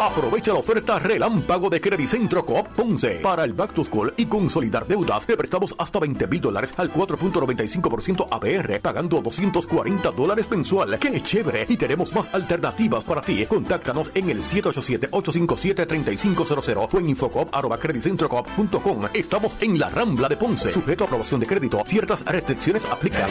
Aprovecha 0.00 0.52
la 0.52 0.58
oferta 0.58 0.98
relámpago 0.98 1.70
de 1.70 1.80
Credicentro 1.80 2.44
Coop 2.44 2.66
Ponce 2.68 3.20
para 3.22 3.44
el 3.44 3.52
Back 3.52 3.72
to 3.72 3.84
School 3.84 4.12
y 4.16 4.26
consolidar 4.26 4.84
deudas. 4.86 5.26
Te 5.26 5.36
prestamos 5.36 5.74
hasta 5.78 6.00
20 6.00 6.26
mil 6.26 6.40
dólares 6.40 6.74
al 6.76 6.92
4.95% 6.92 8.26
APR, 8.30 8.80
pagando 8.80 9.20
240 9.20 10.10
dólares 10.10 10.50
mensual. 10.50 10.98
¡Qué 10.98 11.22
chévere! 11.22 11.66
Y 11.68 11.76
tenemos 11.76 12.12
más 12.14 12.34
alternativas 12.34 13.04
para 13.04 13.20
ti. 13.20 13.46
Contáctanos 13.46 14.10
en 14.14 14.30
el 14.30 14.42
787-857-3500 14.42 16.88
o 16.92 16.98
en 16.98 17.10
infocop.com. 17.10 19.02
Estamos 19.14 19.56
en 19.60 19.78
la 19.78 19.88
Rambla 19.88 20.28
de 20.28 20.36
Ponce. 20.36 20.72
Sujeto 20.72 21.04
a 21.04 21.06
aprobación 21.06 21.38
de 21.40 21.46
crédito. 21.46 21.80
Ciertas 21.86 22.24
restricciones 22.24 22.84
aplican. 22.86 23.30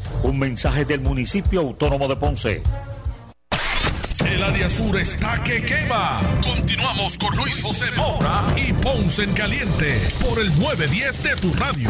Un 0.23 0.39
mensaje 0.39 0.85
del 0.85 1.01
municipio 1.01 1.61
autónomo 1.61 2.07
de 2.07 2.15
Ponce. 2.15 2.63
El 4.25 4.43
área 4.43 4.69
sur 4.69 4.97
está 4.97 5.43
que 5.43 5.63
quema. 5.63 6.21
Continuamos 6.43 7.17
con 7.17 7.35
Luis 7.35 7.61
José 7.61 7.91
Moura 7.97 8.45
y 8.55 8.71
Ponce 8.73 9.23
en 9.23 9.33
Caliente 9.33 9.99
por 10.23 10.39
el 10.39 10.47
910 10.59 11.23
de 11.23 11.35
tu 11.35 11.53
radio. 11.53 11.89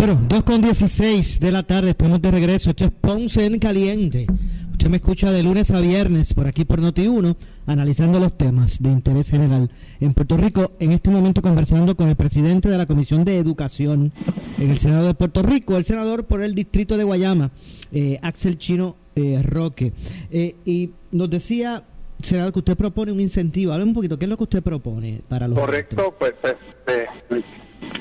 Bueno, 0.00 0.18
2 0.30 0.44
con 0.44 0.62
16 0.62 1.40
de 1.40 1.52
la 1.52 1.62
tarde, 1.62 1.90
estamos 1.90 2.22
de 2.22 2.30
regreso. 2.30 2.70
Esto 2.70 2.86
es 2.86 2.90
Ponce 2.90 3.44
en 3.44 3.58
Caliente. 3.58 4.26
Usted 4.72 4.88
me 4.88 4.96
escucha 4.96 5.30
de 5.30 5.42
lunes 5.42 5.70
a 5.72 5.80
viernes 5.82 6.32
por 6.32 6.46
aquí 6.46 6.64
por 6.64 6.80
Noti1, 6.80 7.36
analizando 7.66 8.18
los 8.18 8.34
temas 8.38 8.82
de 8.82 8.88
interés 8.88 9.28
general 9.28 9.70
en 10.00 10.14
Puerto 10.14 10.38
Rico. 10.38 10.72
En 10.80 10.92
este 10.92 11.10
momento 11.10 11.42
conversando 11.42 11.98
con 11.98 12.08
el 12.08 12.16
presidente 12.16 12.70
de 12.70 12.78
la 12.78 12.86
Comisión 12.86 13.26
de 13.26 13.36
Educación 13.36 14.10
en 14.56 14.70
el 14.70 14.78
Senado 14.78 15.06
de 15.06 15.12
Puerto 15.12 15.42
Rico, 15.42 15.76
el 15.76 15.84
senador 15.84 16.24
por 16.24 16.40
el 16.40 16.54
distrito 16.54 16.96
de 16.96 17.04
Guayama, 17.04 17.50
eh, 17.92 18.18
Axel 18.22 18.56
Chino 18.56 18.96
eh, 19.16 19.42
Roque. 19.42 19.92
Eh, 20.30 20.54
y 20.64 20.92
nos 21.12 21.28
decía, 21.28 21.82
senador, 22.22 22.54
que 22.54 22.60
usted 22.60 22.76
propone 22.78 23.12
un 23.12 23.20
incentivo. 23.20 23.74
Hable 23.74 23.84
un 23.84 23.92
poquito, 23.92 24.18
¿qué 24.18 24.24
es 24.24 24.30
lo 24.30 24.38
que 24.38 24.44
usted 24.44 24.62
propone 24.62 25.20
para 25.28 25.46
los 25.46 25.58
Correcto, 25.58 26.14
pues 26.18 26.32
este, 26.42 27.44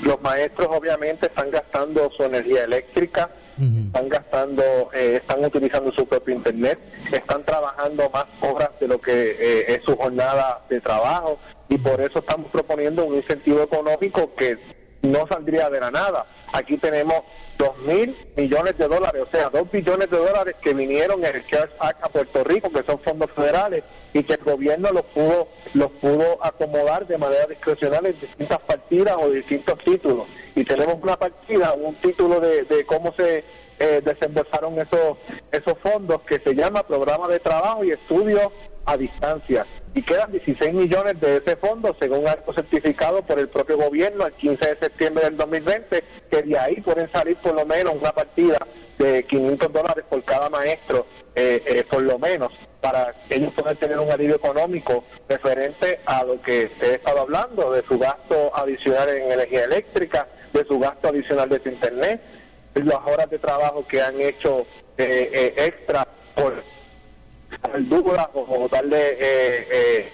los 0.04 0.22
maestros 0.22 0.68
obviamente 0.72 1.28
están 1.28 1.52
gastando 1.52 2.12
su 2.16 2.24
energía 2.24 2.64
eléctrica, 2.64 3.30
están 3.88 4.08
gastando, 4.08 4.64
eh, 4.94 5.20
están 5.22 5.44
utilizando 5.44 5.92
su 5.92 6.08
propio 6.08 6.36
internet, 6.36 6.80
están 7.12 7.44
trabajando 7.44 8.10
más 8.10 8.26
horas 8.42 8.70
de 8.80 8.88
lo 8.88 9.02
que 9.02 9.12
eh, 9.12 9.66
es 9.68 9.82
su 9.84 9.98
jornada 9.98 10.62
de 10.70 10.80
trabajo 10.80 11.40
y 11.68 11.78
por 11.78 12.00
eso 12.00 12.20
estamos 12.20 12.50
proponiendo 12.52 13.06
un 13.06 13.16
incentivo 13.16 13.62
económico 13.62 14.34
que 14.36 14.58
no 15.02 15.28
saldría 15.28 15.70
de 15.70 15.80
la 15.80 15.92
nada. 15.92 16.26
Aquí 16.54 16.78
tenemos 16.78 17.24
dos 17.58 17.78
mil 17.80 18.16
millones 18.36 18.78
de 18.78 18.88
dólares, 18.88 19.24
o 19.28 19.32
sea, 19.32 19.50
dos 19.50 19.70
billones 19.72 20.10
de 20.10 20.18
dólares 20.18 20.56
que 20.62 20.74
vinieron 20.74 21.24
en 21.24 21.36
el 21.36 21.46
CARES 21.46 21.72
Act 21.80 22.04
a 22.04 22.10
Puerto 22.10 22.44
Rico, 22.44 22.72
que 22.72 22.84
son 22.84 23.00
fondos 23.00 23.30
federales, 23.32 23.84
y 24.14 24.24
que 24.24 24.34
el 24.34 24.44
gobierno 24.44 24.92
los 24.92 25.06
pudo, 25.06 25.48
los 25.74 25.92
pudo 25.92 26.44
acomodar 26.44 27.06
de 27.06 27.18
manera 27.18 27.46
discrecional 27.46 28.06
en 28.06 28.20
distintas 28.20 28.60
partidas 28.60 29.16
o 29.20 29.30
distintos 29.30 29.78
títulos. 29.80 30.28
Y 30.56 30.64
tenemos 30.64 30.96
una 31.02 31.18
partida, 31.18 31.74
un 31.74 31.96
título 31.96 32.40
de, 32.40 32.64
de 32.64 32.86
cómo 32.86 33.14
se 33.16 33.44
eh, 33.80 34.02
desembolsaron 34.04 34.80
esos, 34.80 35.18
esos 35.52 35.78
fondos 35.80 36.22
que 36.24 36.40
se 36.40 36.54
llama 36.54 36.84
Programa 36.84 37.28
de 37.28 37.40
Trabajo 37.40 37.84
y 37.84 37.92
Estudios 37.92 38.50
a 38.86 38.98
Distancia. 38.98 39.66
Y 39.96 40.04
quedan 40.04 40.32
16 40.32 40.74
millones 40.74 41.20
de 41.20 41.38
ese 41.38 41.56
fondo, 41.56 41.96
según 42.00 42.28
algo 42.28 42.54
certificado 42.54 43.24
por 43.24 43.40
el 43.40 43.50
propio 43.50 43.78
gobierno 43.78 44.28
el 44.28 44.34
15 44.34 44.68
de 44.70 44.78
septiembre 44.78 45.26
del 45.26 45.38
2020, 45.38 46.04
que 46.30 46.42
de 46.44 46.60
ahí 46.60 46.80
pueden 46.82 47.12
salir 47.12 47.36
por 47.38 47.56
lo 47.56 47.66
menos 47.66 47.96
una 48.00 48.12
partida 48.12 48.60
de 49.00 49.24
500 49.24 49.74
dólares 49.74 50.06
por 50.08 50.24
cada 50.24 50.50
maestro, 50.50 51.08
eh, 51.36 51.64
eh, 51.66 51.84
por 51.90 52.04
lo 52.04 52.20
menos, 52.20 52.52
para 52.82 53.16
ellos 53.30 53.52
poder 53.54 53.78
tener 53.78 53.98
un 53.98 54.12
alivio 54.12 54.36
económico 54.36 55.04
referente 55.28 56.00
a 56.06 56.24
lo 56.24 56.40
que 56.42 56.70
he 56.82 56.94
estado 56.94 57.22
hablando, 57.22 57.72
de 57.72 57.82
su 57.84 57.98
gasto 57.98 58.56
adicional 58.56 59.10
en 59.10 59.32
energía 59.32 59.64
eléctrica, 59.64 60.28
de 60.54 60.66
su 60.66 60.78
gasto 60.78 61.08
adicional 61.08 61.50
de 61.50 61.62
su 61.64 61.70
internet, 61.70 62.22
las 62.76 63.00
horas 63.06 63.30
de 63.30 63.40
trabajo 63.40 63.86
que 63.88 64.02
han 64.02 64.22
hecho 64.22 64.68
eh, 64.98 65.54
extra 65.58 66.08
por 66.36 66.62
el 67.76 67.90
duda 67.90 68.30
o, 68.34 68.68
darle 68.70 69.18
eh, 69.20 70.12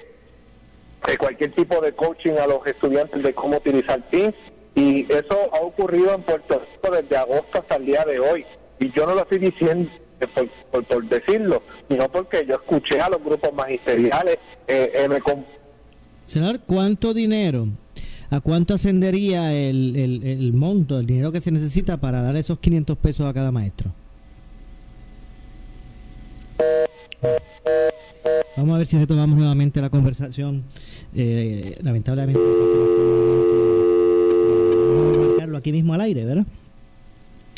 eh, 1.08 1.18
cualquier 1.18 1.52
tipo 1.54 1.82
de 1.82 1.94
coaching 1.94 2.34
a 2.34 2.48
los 2.48 2.66
estudiantes 2.66 3.22
de 3.22 3.34
cómo 3.34 3.58
utilizar 3.58 4.02
Teams. 4.10 4.36
Y 4.76 5.12
eso 5.12 5.50
ha 5.54 5.62
ocurrido 5.62 6.14
en 6.14 6.24
Puerto 6.24 6.60
Rico 6.60 6.96
desde 6.96 7.18
agosto 7.18 7.60
hasta 7.60 7.76
el 7.76 7.86
día 7.86 8.04
de 8.04 8.20
hoy. 8.20 8.46
Y 8.80 8.92
yo 8.92 9.06
no 9.06 9.16
lo 9.16 9.22
estoy 9.22 9.40
diciendo 9.40 9.90
por, 10.34 10.84
por, 10.84 11.08
decirlo, 11.08 11.62
sino 11.90 12.10
porque 12.10 12.46
yo 12.46 12.56
escuché 12.56 13.00
a 13.00 13.10
los 13.10 13.24
grupos 13.24 13.54
magisteriales 13.54 14.38
eh, 14.68 15.08
me 15.10 15.22
Senador, 16.26 16.60
¿cuánto 16.66 17.14
dinero 17.14 17.68
¿A 18.30 18.42
cuánto 18.42 18.74
ascendería 18.74 19.54
el, 19.54 19.96
el, 19.96 20.24
el, 20.24 20.54
monto, 20.54 21.00
el 21.00 21.06
dinero 21.06 21.32
que 21.32 21.42
se 21.42 21.52
necesita 21.52 21.98
para 21.98 22.22
dar 22.22 22.36
esos 22.36 22.60
500 22.60 22.98
pesos 22.98 23.28
a 23.28 23.34
cada 23.34 23.52
maestro? 23.52 23.92
Vamos 28.58 28.76
a 28.76 28.78
ver 28.78 28.88
si 28.88 28.98
retomamos 28.98 29.38
nuevamente 29.38 29.82
la 29.82 29.90
conversación. 29.90 30.64
Eh, 31.14 31.78
lamentablemente, 31.82 32.40
vamos 34.98 35.18
a 35.18 35.20
marcarlo 35.28 35.58
aquí 35.58 35.72
mismo 35.72 35.94
al 35.94 36.02
aire, 36.02 36.26
¿verdad? 36.26 36.46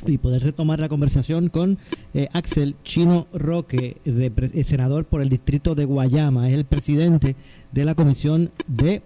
Y 0.05 0.17
poder 0.17 0.43
retomar 0.43 0.79
la 0.79 0.89
conversación 0.89 1.49
con 1.49 1.77
eh, 2.13 2.29
Axel 2.33 2.75
Chino 2.83 3.27
Roque, 3.33 3.97
de, 4.05 4.31
eh, 4.53 4.63
senador 4.63 5.05
por 5.05 5.21
el 5.21 5.29
distrito 5.29 5.75
de 5.75 5.85
Guayama, 5.85 6.49
es 6.49 6.55
el 6.55 6.65
presidente 6.65 7.35
de 7.71 7.85
la 7.85 7.95
Comisión 7.95 8.51
de 8.67 9.01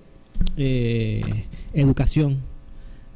Educación 1.73 2.39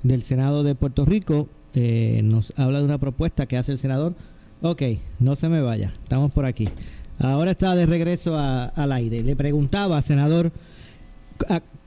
del 0.03 0.21
Senado 0.21 0.63
de 0.63 0.75
Puerto 0.75 1.05
Rico. 1.05 1.47
nos 1.73 2.53
habla 2.55 2.79
de 2.79 2.85
una 2.85 2.97
propuesta 2.97 3.45
que 3.45 3.57
hace 3.57 3.71
el 3.71 3.77
senador. 3.77 4.13
Ok, 4.61 4.81
no 5.19 5.35
se 5.35 5.49
me 5.49 5.61
vaya, 5.61 5.91
estamos 6.03 6.31
por 6.31 6.45
aquí. 6.45 6.69
Ahora 7.19 7.51
está 7.51 7.75
de 7.75 7.85
regreso 7.85 8.37
al 8.37 8.91
aire. 8.91 9.21
Le 9.21 9.35
preguntaba, 9.35 10.01
senador, 10.01 10.51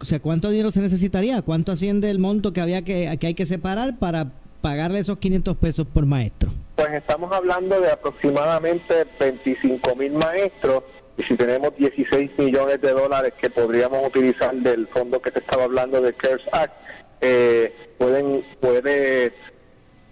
o 0.00 0.04
sea, 0.04 0.20
¿cuánto 0.20 0.50
dinero 0.50 0.72
se 0.72 0.80
necesitaría? 0.80 1.42
¿Cuánto 1.42 1.72
asciende 1.72 2.10
el 2.10 2.18
monto 2.18 2.52
que 2.52 2.60
había 2.60 2.82
que, 2.82 3.16
que 3.20 3.26
hay 3.26 3.34
que 3.34 3.46
separar 3.46 3.98
para 3.98 4.28
pagarle 4.60 5.00
esos 5.00 5.18
500 5.18 5.56
pesos 5.56 5.86
por 5.86 6.06
maestro? 6.06 6.50
Pues 6.76 6.92
estamos 6.92 7.32
hablando 7.32 7.80
de 7.80 7.90
aproximadamente 7.90 9.06
25 9.18 9.96
mil 9.96 10.12
maestros 10.12 10.84
y 11.16 11.22
si 11.24 11.36
tenemos 11.36 11.76
16 11.76 12.30
millones 12.38 12.80
de 12.80 12.92
dólares 12.92 13.34
que 13.40 13.50
podríamos 13.50 14.06
utilizar 14.06 14.54
del 14.54 14.86
fondo 14.86 15.20
que 15.20 15.32
te 15.32 15.40
estaba 15.40 15.64
hablando 15.64 16.00
de 16.00 16.12
CARES 16.12 16.42
Act, 16.52 16.72
eh, 17.20 17.74
pueden 17.98 18.44
puede 18.60 19.32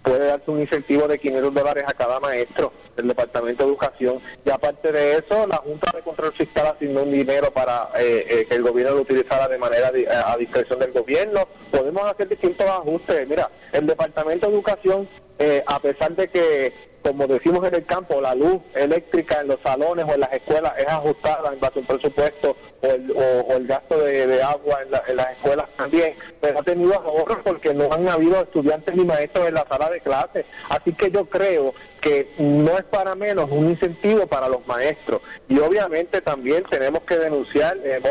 puede 0.07 0.25
darse 0.25 0.49
un 0.49 0.61
incentivo 0.61 1.07
de 1.07 1.19
500 1.19 1.53
dólares 1.53 1.83
a 1.85 1.93
cada 1.93 2.19
maestro 2.19 2.71
del 2.95 3.09
Departamento 3.09 3.63
de 3.63 3.69
Educación. 3.69 4.19
Y 4.45 4.49
aparte 4.49 4.91
de 4.91 5.17
eso, 5.17 5.45
la 5.45 5.57
Junta 5.57 5.91
de 5.93 6.01
Control 6.01 6.33
Fiscal 6.33 6.67
asignó 6.67 7.03
un 7.03 7.11
dinero 7.11 7.51
para 7.51 7.89
eh, 7.99 8.25
eh, 8.29 8.45
que 8.47 8.55
el 8.55 8.63
gobierno 8.63 8.95
lo 8.95 9.01
utilizara 9.01 9.47
de 9.49 9.57
manera 9.57 9.91
a 10.25 10.37
discreción 10.37 10.79
del 10.79 10.93
gobierno. 10.93 11.47
Podemos 11.71 12.03
hacer 12.03 12.29
distintos 12.29 12.65
ajustes. 12.65 13.27
Mira, 13.27 13.49
el 13.73 13.85
Departamento 13.85 14.47
de 14.47 14.53
Educación, 14.53 15.09
eh, 15.39 15.63
a 15.65 15.79
pesar 15.79 16.15
de 16.15 16.27
que 16.27 16.73
como 17.07 17.25
decimos 17.25 17.65
en 17.65 17.73
el 17.73 17.85
campo, 17.85 18.19
la 18.19 18.35
luz 18.35 18.61
eléctrica 18.75 19.39
en 19.39 19.47
los 19.47 19.61
salones 19.61 20.05
o 20.09 20.13
en 20.13 20.19
las 20.19 20.33
escuelas 20.33 20.73
es 20.77 20.87
ajustada 20.87 21.53
en 21.53 21.59
base 21.59 21.79
a 21.79 21.79
un 21.79 21.87
presupuesto 21.87 22.57
o 22.81 22.85
el, 22.85 23.11
o, 23.11 23.53
el 23.55 23.65
gasto 23.65 23.97
de, 23.99 24.43
agua 24.43 24.79
en, 24.83 25.15
las 25.15 25.31
escuelas 25.31 25.67
también, 25.77 26.15
pero 26.41 26.59
ha 26.59 26.63
tenido 26.63 26.95
ahorros 26.95 27.37
porque 27.45 27.73
no 27.73 27.91
han 27.93 28.09
habido 28.09 28.41
estudiantes 28.41 28.93
ni 28.93 29.05
maestros 29.05 29.47
en 29.47 29.53
la 29.53 29.65
sala 29.69 29.89
de 29.89 30.01
clases. 30.01 30.45
Así 30.67 30.91
que 30.91 31.09
yo 31.09 31.23
creo 31.25 31.73
que 32.01 32.29
no 32.39 32.77
es 32.77 32.83
para 32.83 33.15
menos 33.15 33.49
un 33.51 33.69
incentivo 33.69 34.27
para 34.27 34.49
los 34.49 34.67
maestros. 34.67 35.21
Y 35.47 35.59
obviamente 35.59 36.19
también 36.19 36.65
tenemos 36.69 37.03
que 37.03 37.17
denunciar, 37.17 37.77
eh, 37.85 38.01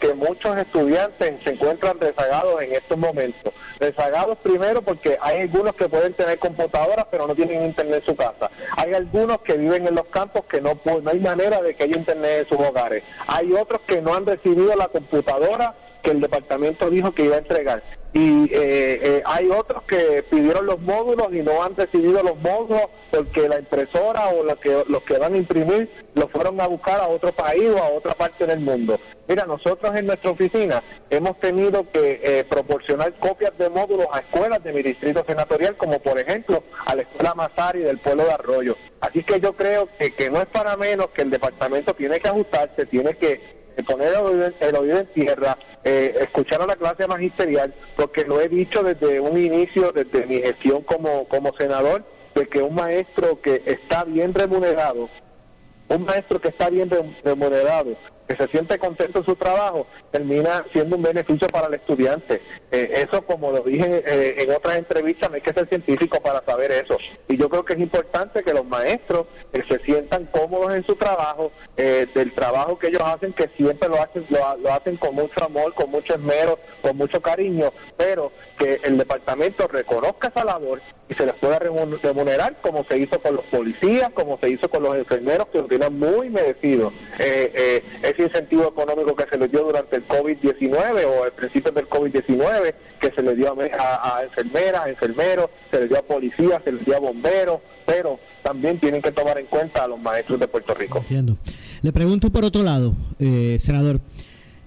que 0.00 0.14
muchos 0.14 0.56
estudiantes 0.56 1.34
se 1.44 1.50
encuentran 1.50 2.00
rezagados 2.00 2.62
en 2.62 2.72
estos 2.72 2.98
momentos. 2.98 3.52
Rezagados 3.78 4.38
primero 4.38 4.82
porque 4.82 5.18
hay 5.20 5.42
algunos 5.42 5.74
que 5.74 5.88
pueden 5.88 6.14
tener 6.14 6.38
computadoras 6.38 7.06
pero 7.10 7.26
no 7.26 7.34
tienen 7.34 7.64
internet 7.64 8.00
en 8.00 8.06
su 8.06 8.16
casa. 8.16 8.50
Hay 8.76 8.94
algunos 8.94 9.40
que 9.42 9.56
viven 9.56 9.86
en 9.86 9.94
los 9.94 10.06
campos 10.06 10.44
que 10.46 10.60
no, 10.60 10.78
no 10.84 11.10
hay 11.10 11.20
manera 11.20 11.60
de 11.60 11.74
que 11.74 11.84
haya 11.84 11.96
internet 11.96 12.40
en 12.40 12.48
sus 12.48 12.66
hogares. 12.66 13.04
Hay 13.26 13.52
otros 13.52 13.82
que 13.82 14.00
no 14.00 14.14
han 14.14 14.26
recibido 14.26 14.74
la 14.74 14.88
computadora 14.88 15.74
que 16.02 16.10
el 16.10 16.20
departamento 16.20 16.88
dijo 16.88 17.12
que 17.12 17.26
iba 17.26 17.36
a 17.36 17.40
entregar 17.40 17.82
y 18.12 18.44
eh, 18.44 18.48
eh, 19.02 19.22
hay 19.24 19.48
otros 19.50 19.84
que 19.84 20.24
pidieron 20.28 20.66
los 20.66 20.80
módulos 20.80 21.28
y 21.32 21.42
no 21.42 21.62
han 21.62 21.76
recibido 21.76 22.22
los 22.22 22.36
módulos 22.40 22.86
porque 23.10 23.48
la 23.48 23.60
impresora 23.60 24.28
o 24.28 24.42
los 24.42 24.56
que, 24.58 24.82
los 24.88 25.02
que 25.04 25.18
van 25.18 25.34
a 25.34 25.36
imprimir 25.36 25.88
los 26.14 26.28
fueron 26.30 26.60
a 26.60 26.66
buscar 26.66 27.00
a 27.00 27.06
otro 27.06 27.30
país 27.30 27.70
o 27.70 27.78
a 27.78 27.90
otra 27.90 28.14
parte 28.14 28.46
del 28.46 28.60
mundo. 28.60 28.98
Mira, 29.28 29.44
nosotros 29.44 29.94
en 29.94 30.06
nuestra 30.06 30.32
oficina 30.32 30.82
hemos 31.08 31.38
tenido 31.38 31.88
que 31.92 32.20
eh, 32.22 32.44
proporcionar 32.48 33.12
copias 33.14 33.56
de 33.56 33.70
módulos 33.70 34.08
a 34.12 34.18
escuelas 34.18 34.62
de 34.64 34.72
mi 34.72 34.82
distrito 34.82 35.24
senatorial, 35.24 35.76
como 35.76 36.00
por 36.00 36.18
ejemplo 36.18 36.64
a 36.86 36.96
la 36.96 37.02
escuela 37.02 37.34
Mazari 37.36 37.78
del 37.78 37.98
pueblo 37.98 38.24
de 38.24 38.32
Arroyo. 38.32 38.76
Así 39.00 39.22
que 39.22 39.38
yo 39.38 39.52
creo 39.52 39.88
que, 39.98 40.12
que 40.14 40.30
no 40.30 40.40
es 40.40 40.46
para 40.46 40.76
menos 40.76 41.10
que 41.10 41.22
el 41.22 41.30
departamento 41.30 41.94
tiene 41.94 42.18
que 42.18 42.28
ajustarse, 42.28 42.86
tiene 42.86 43.14
que 43.14 43.59
poner 43.86 44.12
el 44.60 44.76
oído, 44.76 44.98
en 44.98 45.06
tierra, 45.06 45.56
eh, 45.84 46.14
escuchar 46.20 46.62
a 46.62 46.66
la 46.66 46.76
clase 46.76 47.06
magisterial, 47.06 47.72
porque 47.96 48.24
lo 48.24 48.40
he 48.40 48.48
dicho 48.48 48.82
desde 48.82 49.20
un 49.20 49.38
inicio, 49.38 49.92
desde 49.92 50.26
mi 50.26 50.40
gestión 50.40 50.82
como, 50.82 51.26
como 51.28 51.54
senador, 51.56 52.04
de 52.34 52.46
que 52.48 52.62
un 52.62 52.74
maestro 52.74 53.40
que 53.40 53.62
está 53.66 54.04
bien 54.04 54.34
remunerado, 54.34 55.08
un 55.88 56.04
maestro 56.04 56.40
que 56.40 56.48
está 56.48 56.70
bien 56.70 56.90
remunerado, 57.24 57.96
que 58.30 58.36
se 58.36 58.46
siente 58.46 58.78
contento 58.78 59.18
en 59.18 59.24
su 59.24 59.34
trabajo, 59.34 59.88
termina 60.12 60.64
siendo 60.72 60.94
un 60.94 61.02
beneficio 61.02 61.48
para 61.48 61.66
el 61.66 61.74
estudiante. 61.74 62.40
Eh, 62.70 63.04
eso, 63.04 63.22
como 63.22 63.50
lo 63.50 63.60
dije 63.62 64.04
eh, 64.06 64.36
en 64.38 64.54
otras 64.54 64.76
entrevistas, 64.76 65.28
no 65.28 65.34
hay 65.34 65.42
que 65.42 65.52
ser 65.52 65.68
científico 65.68 66.20
para 66.20 66.40
saber 66.44 66.70
eso. 66.70 66.96
Y 67.26 67.36
yo 67.36 67.48
creo 67.48 67.64
que 67.64 67.72
es 67.72 67.80
importante 67.80 68.44
que 68.44 68.54
los 68.54 68.64
maestros 68.64 69.26
eh, 69.52 69.64
se 69.68 69.80
sientan 69.80 70.26
cómodos 70.26 70.72
en 70.76 70.86
su 70.86 70.94
trabajo, 70.94 71.50
del 71.76 72.32
trabajo 72.34 72.78
que 72.78 72.88
ellos 72.88 73.02
hacen, 73.02 73.32
que 73.32 73.48
siempre 73.56 73.88
lo 73.88 74.00
hacen, 74.00 74.26
lo, 74.28 74.70
hacen 74.70 74.98
con 74.98 75.14
mucho 75.14 75.42
amor, 75.42 75.72
con 75.72 75.90
mucho 75.90 76.14
esmero, 76.14 76.58
con 76.82 76.94
mucho 76.94 77.22
cariño, 77.22 77.72
pero 77.96 78.30
que 78.58 78.78
el 78.84 78.98
departamento 78.98 79.66
reconozca 79.66 80.28
esa 80.28 80.44
labor 80.44 80.82
y 81.08 81.14
se 81.14 81.24
les 81.24 81.34
pueda 81.36 81.58
remunerar 81.58 82.56
como 82.60 82.84
se 82.84 82.98
hizo 82.98 83.18
con 83.20 83.36
los 83.36 83.44
policías, 83.46 84.10
como 84.10 84.38
se 84.38 84.50
hizo 84.50 84.68
con 84.68 84.82
los 84.82 84.94
enfermeros, 84.94 85.48
que 85.48 85.58
lo 85.58 85.64
tienen 85.64 85.98
muy 85.98 86.28
merecido. 86.28 86.92
Ese 88.24 88.38
incentivo 88.38 88.68
económico 88.68 89.14
que 89.14 89.24
se 89.30 89.38
les 89.38 89.50
dio 89.50 89.64
durante 89.64 89.96
el 89.96 90.06
COVID-19 90.06 91.04
o 91.06 91.24
al 91.24 91.32
principio 91.32 91.72
del 91.72 91.88
COVID-19, 91.88 92.74
que 93.00 93.10
se 93.10 93.22
le 93.22 93.34
dio 93.34 93.52
a, 93.52 94.22
enfermeras, 94.22 94.86
enfermeros, 94.88 95.50
se 95.70 95.80
le 95.80 95.88
dio 95.88 95.98
a 95.98 96.02
policías, 96.02 96.62
se 96.64 96.72
les 96.72 96.84
dio 96.84 96.96
a 96.96 97.00
bomberos, 97.00 97.60
pero 97.86 98.18
también 98.42 98.78
tienen 98.78 99.02
que 99.02 99.12
tomar 99.12 99.38
en 99.38 99.46
cuenta 99.46 99.84
a 99.84 99.88
los 99.88 100.00
maestros 100.00 100.38
de 100.38 100.48
Puerto 100.48 100.74
Rico. 100.74 100.98
Entiendo. 100.98 101.36
Le 101.82 101.92
pregunto 101.92 102.30
por 102.30 102.44
otro 102.44 102.62
lado, 102.62 102.94
eh, 103.18 103.56
senador, 103.58 104.00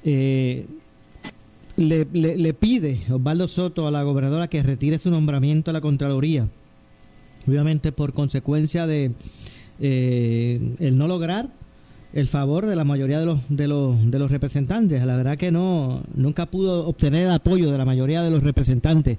eh, 0.03 0.65
le, 1.77 2.05
le, 2.05 2.53
pide 2.53 3.01
Osvaldo 3.09 3.47
Soto 3.47 3.87
a 3.87 3.91
la 3.91 4.03
gobernadora 4.03 4.47
que 4.47 4.61
retire 4.61 4.99
su 4.99 5.09
nombramiento 5.09 5.71
a 5.71 5.73
la 5.73 5.81
Contraloría, 5.81 6.47
obviamente 7.47 7.91
por 7.91 8.13
consecuencia 8.13 8.87
de 8.87 9.11
eh, 9.79 10.59
el 10.79 10.97
no 10.97 11.07
lograr 11.07 11.47
el 12.14 12.28
favor 12.28 12.66
de 12.68 12.76
la 12.76 12.84
mayoría 12.84 13.20
de 13.20 13.26
los 13.26 13.39
de 13.49 13.68
los 13.68 14.11
de 14.11 14.20
los 14.20 14.32
representantes. 14.32 15.03
La 15.03 15.18
verdad 15.18 15.38
que 15.38 15.51
no 15.51 16.01
nunca 16.16 16.45
pudo 16.45 16.88
obtener 16.88 17.26
el 17.26 17.32
apoyo 17.32 17.72
de 17.72 17.78
la 17.78 17.86
mayoría 17.86 18.22
de 18.22 18.30
los 18.30 18.43
representantes. 18.43 19.18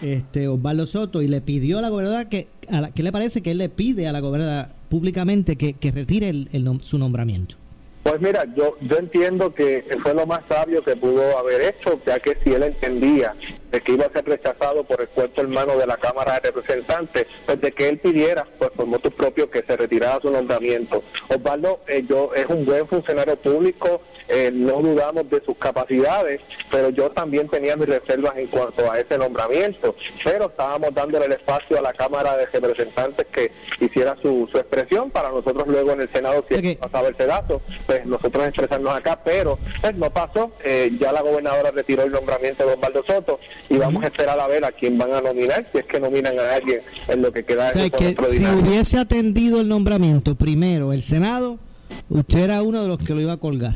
Este 0.00 0.48
Osvaldo 0.48 0.86
Soto 0.86 1.22
y 1.22 1.28
le 1.28 1.40
pidió 1.40 1.78
a 1.78 1.82
la 1.82 1.88
gobernadora 1.88 2.28
que 2.28 2.46
a 2.70 2.90
¿qué 2.90 3.02
le 3.02 3.10
parece 3.10 3.42
que 3.42 3.50
él 3.50 3.58
le 3.58 3.68
pide 3.68 4.06
a 4.06 4.12
la 4.12 4.20
gobernadora 4.20 4.70
públicamente 4.88 5.56
que, 5.56 5.72
que 5.74 5.90
retire 5.90 6.28
el, 6.28 6.80
su 6.82 6.98
nombramiento? 6.98 7.56
Pues 8.04 8.20
mira, 8.20 8.44
yo 8.56 8.76
yo 8.82 8.98
entiendo 8.98 9.52
que 9.52 9.84
fue 10.02 10.14
lo 10.14 10.26
más 10.26 10.42
sabio 10.48 10.84
que 10.84 10.94
pudo 10.94 11.36
haber 11.38 11.74
hecho, 11.74 12.00
ya 12.06 12.20
que 12.20 12.36
si 12.44 12.50
él 12.50 12.62
entendía 12.62 13.34
de 13.70 13.80
que 13.80 13.92
iba 13.92 14.06
a 14.06 14.12
ser 14.12 14.24
rechazado 14.24 14.84
por 14.84 15.00
el 15.00 15.08
cuerpo 15.08 15.40
hermano 15.40 15.76
de 15.76 15.86
la 15.86 15.96
Cámara 15.96 16.40
de 16.40 16.50
Representantes, 16.50 17.26
pues 17.44 17.60
de 17.60 17.72
que 17.72 17.88
él 17.88 17.98
pidiera, 17.98 18.46
pues 18.58 18.70
por 18.70 18.86
motu 18.86 19.10
propio, 19.10 19.50
que 19.50 19.62
se 19.62 19.76
retirara 19.76 20.20
su 20.20 20.30
nombramiento. 20.30 21.02
Osvaldo 21.28 21.80
eh, 21.86 22.04
yo, 22.08 22.30
es 22.34 22.46
un 22.46 22.64
buen 22.64 22.86
funcionario 22.88 23.36
público, 23.36 24.00
eh, 24.28 24.50
no 24.52 24.80
dudamos 24.80 25.28
de 25.30 25.40
sus 25.44 25.56
capacidades, 25.56 26.40
pero 26.70 26.90
yo 26.90 27.10
también 27.10 27.48
tenía 27.48 27.76
mis 27.76 27.88
reservas 27.88 28.36
en 28.36 28.48
cuanto 28.48 28.90
a 28.90 28.98
ese 28.98 29.18
nombramiento, 29.18 29.94
pero 30.24 30.46
estábamos 30.46 30.92
dándole 30.94 31.26
el 31.26 31.32
espacio 31.32 31.78
a 31.78 31.82
la 31.82 31.92
Cámara 31.92 32.36
de 32.36 32.46
Representantes 32.46 33.26
que 33.26 33.52
hiciera 33.80 34.16
su, 34.20 34.48
su 34.50 34.58
expresión 34.58 35.10
para 35.10 35.30
nosotros 35.30 35.66
luego 35.68 35.92
en 35.92 36.00
el 36.00 36.12
Senado, 36.12 36.44
si 36.48 36.54
okay. 36.54 36.76
pasaba 36.76 37.08
ese 37.08 37.26
dato, 37.26 37.60
pues 37.86 38.04
nosotros 38.04 38.48
expresarnos 38.48 38.94
acá, 38.94 39.20
pero 39.24 39.58
pues 39.80 39.94
no 39.94 40.10
pasó, 40.10 40.52
eh, 40.64 40.90
ya 40.98 41.12
la 41.12 41.22
gobernadora 41.22 41.70
retiró 41.70 42.02
el 42.02 42.12
nombramiento 42.12 42.66
de 42.66 42.74
Osvaldo 42.74 43.04
Soto 43.06 43.38
y 43.68 43.76
vamos 43.76 44.04
a 44.04 44.06
esperar 44.06 44.38
a 44.38 44.46
ver 44.46 44.64
a 44.64 44.72
quién 44.72 44.98
van 44.98 45.12
a 45.12 45.20
nominar, 45.20 45.66
si 45.72 45.78
es 45.78 45.84
que 45.84 46.00
nominan 46.00 46.38
a 46.38 46.54
alguien 46.54 46.80
en 47.08 47.22
lo 47.22 47.32
que 47.32 47.44
queda. 47.44 47.70
O 47.70 47.90
que 47.98 48.16
si 48.30 48.44
hubiese 48.46 48.98
atendido 48.98 49.60
el 49.60 49.68
nombramiento 49.68 50.34
primero 50.34 50.92
el 50.92 51.02
Senado, 51.02 51.58
Usted 52.08 52.38
era 52.38 52.62
uno 52.62 52.82
de 52.82 52.88
los 52.88 53.02
que 53.02 53.14
lo 53.14 53.20
iba 53.20 53.32
a 53.32 53.36
colgar. 53.36 53.74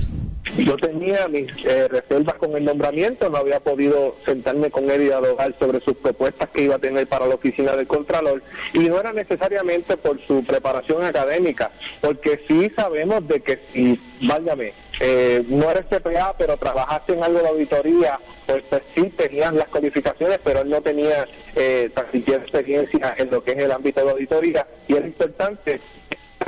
Yo 0.57 0.76
tenía 0.76 1.26
mis 1.28 1.49
eh, 1.64 1.89
reservas 1.89 2.35
con 2.37 2.57
el 2.57 2.64
nombramiento, 2.64 3.28
no 3.28 3.39
había 3.39 3.61
podido 3.61 4.16
sentarme 4.24 4.70
con 4.70 4.91
él 4.91 5.03
y 5.03 5.05
dialogar 5.07 5.55
sobre 5.59 5.81
sus 5.81 5.95
propuestas 5.97 6.49
que 6.51 6.64
iba 6.64 6.76
a 6.76 6.78
tener 6.78 7.07
para 7.09 7.26
la 7.26 7.35
oficina 7.35 7.76
del 7.76 7.87
Contralor 7.87 8.43
y 8.72 8.81
no 8.81 9.01
era 9.01 9.12
necesariamente 9.12 9.97
por 9.97 10.24
su 10.26 10.45
preparación 10.45 11.05
académica, 11.05 11.72
porque 12.01 12.41
sí 12.49 12.70
sabemos 12.76 13.26
de 13.26 13.41
que 13.41 13.61
si, 13.72 14.01
váyame, 14.26 14.72
eh, 15.01 15.42
no 15.48 15.70
eres 15.70 15.86
CPA, 15.86 16.34
pero 16.38 16.57
trabajaste 16.57 17.14
en 17.14 17.24
algo 17.24 17.40
de 17.40 17.48
auditoría, 17.48 18.20
pues, 18.46 18.62
pues 18.68 18.82
sí 18.94 19.11
tenías 19.11 19.53
las 19.55 19.68
calificaciones, 19.68 20.38
pero 20.44 20.61
él 20.61 20.70
no 20.70 20.80
tenía 20.80 21.26
eh, 21.57 21.90
tan 21.94 22.07
experiencia 22.12 23.14
en 23.18 23.30
lo 23.30 23.42
que 23.42 23.53
es 23.53 23.59
el 23.59 23.72
ámbito 23.72 24.05
de 24.05 24.11
auditoría 24.11 24.66
y 24.86 24.94
es 24.94 25.05
importante 25.05 25.80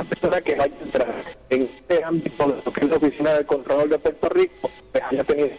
persona 0.03 0.41
que 0.41 0.55
vaya 0.55 0.73
a 0.79 0.83
entrar 0.83 1.13
en 1.49 1.61
este 1.63 2.03
ámbito 2.03 2.47
lo 2.47 2.73
que 2.73 2.85
es 2.85 2.89
la 2.89 2.97
Oficina 2.97 3.33
del 3.33 3.45
Control 3.45 3.89
de 3.89 3.99
Puerto 3.99 4.29
Rico, 4.29 4.71
pues 4.91 5.03
haya 5.03 5.23
tenido 5.23 5.49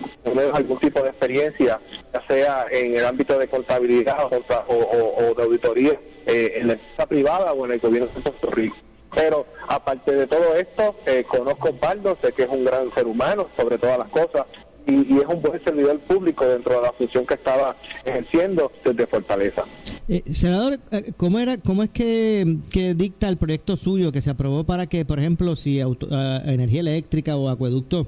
algún 0.52 0.78
tipo 0.78 1.02
de 1.02 1.08
experiencia, 1.10 1.80
ya 2.12 2.26
sea 2.26 2.66
en 2.70 2.96
el 2.96 3.04
ámbito 3.04 3.38
de 3.38 3.48
contabilidad 3.48 4.26
o, 4.26 5.34
de 5.34 5.42
auditoría 5.42 5.98
eh, 6.26 6.54
en 6.56 6.68
la 6.68 6.72
empresa 6.74 7.06
privada 7.06 7.52
o 7.52 7.64
en 7.64 7.72
el 7.72 7.80
gobierno 7.80 8.08
de 8.08 8.20
Puerto 8.20 8.50
Rico. 8.50 8.76
Pero 9.14 9.46
aparte 9.68 10.12
de 10.12 10.26
todo 10.26 10.54
esto, 10.54 10.96
eh, 11.06 11.24
conozco 11.28 11.68
a 11.68 11.70
Osvaldo, 11.70 12.18
sé 12.22 12.32
que 12.32 12.44
es 12.44 12.48
un 12.48 12.64
gran 12.64 12.92
ser 12.94 13.06
humano, 13.06 13.48
sobre 13.56 13.78
todas 13.78 13.98
las 13.98 14.08
cosas, 14.08 14.46
y, 14.86 15.18
es 15.18 15.26
un 15.26 15.40
buen 15.40 15.62
servidor 15.64 15.98
público 16.00 16.44
dentro 16.46 16.74
de 16.76 16.82
la 16.82 16.92
función 16.92 17.26
que 17.26 17.34
estaba 17.34 17.76
ejerciendo 18.04 18.70
desde 18.84 19.06
Fortaleza. 19.06 19.64
Eh, 20.08 20.22
senador, 20.32 20.78
eh, 20.90 21.12
¿cómo 21.16 21.38
era, 21.38 21.56
cómo 21.58 21.82
es 21.82 21.90
que, 21.90 22.58
dicta 22.96 23.28
el 23.28 23.36
proyecto 23.36 23.76
suyo 23.76 24.12
que 24.12 24.20
se 24.20 24.30
aprobó 24.30 24.64
para 24.64 24.86
que, 24.86 25.04
por 25.04 25.18
ejemplo, 25.18 25.56
si 25.56 25.80
auto, 25.80 26.08
eh, 26.10 26.42
energía 26.46 26.80
eléctrica 26.80 27.36
o 27.36 27.48
acueducto 27.48 28.06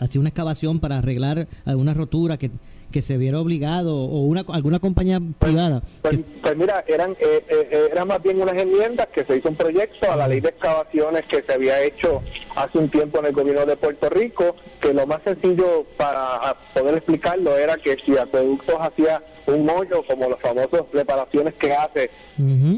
hacía 0.00 0.20
una 0.20 0.30
excavación 0.30 0.80
para 0.80 0.98
arreglar 0.98 1.46
alguna 1.64 1.94
rotura 1.94 2.36
que 2.36 2.50
que 2.94 3.02
se 3.02 3.16
viera 3.16 3.40
obligado 3.40 3.96
o 3.96 4.20
una 4.20 4.44
alguna 4.52 4.78
compañía 4.78 5.18
pues, 5.18 5.50
privada. 5.50 5.82
Pues, 6.00 6.20
pues, 6.40 6.56
mira, 6.56 6.84
eran 6.86 7.10
eh, 7.18 7.44
eh, 7.48 7.88
eran 7.90 8.06
más 8.06 8.22
bien 8.22 8.40
unas 8.40 8.56
enmiendas 8.56 9.08
que 9.08 9.24
se 9.24 9.36
hizo 9.36 9.48
un 9.48 9.56
proyecto 9.56 10.12
a 10.12 10.14
la 10.14 10.28
ley 10.28 10.40
de 10.40 10.50
excavaciones 10.50 11.24
que 11.24 11.42
se 11.42 11.54
había 11.54 11.82
hecho 11.82 12.22
hace 12.54 12.78
un 12.78 12.88
tiempo 12.88 13.18
en 13.18 13.26
el 13.26 13.32
gobierno 13.32 13.66
de 13.66 13.76
Puerto 13.76 14.08
Rico, 14.10 14.54
que 14.80 14.94
lo 14.94 15.08
más 15.08 15.22
sencillo 15.24 15.84
para 15.96 16.56
poder 16.72 16.94
explicarlo 16.98 17.58
era 17.58 17.76
que 17.78 17.96
si 18.06 18.16
Acueductos 18.16 18.76
hacía 18.78 19.20
un 19.46 19.68
hoyo 19.68 20.02
como 20.06 20.28
los 20.28 20.40
famosos 20.40 20.86
reparaciones 20.92 21.54
que 21.54 21.72
hace 21.72 22.10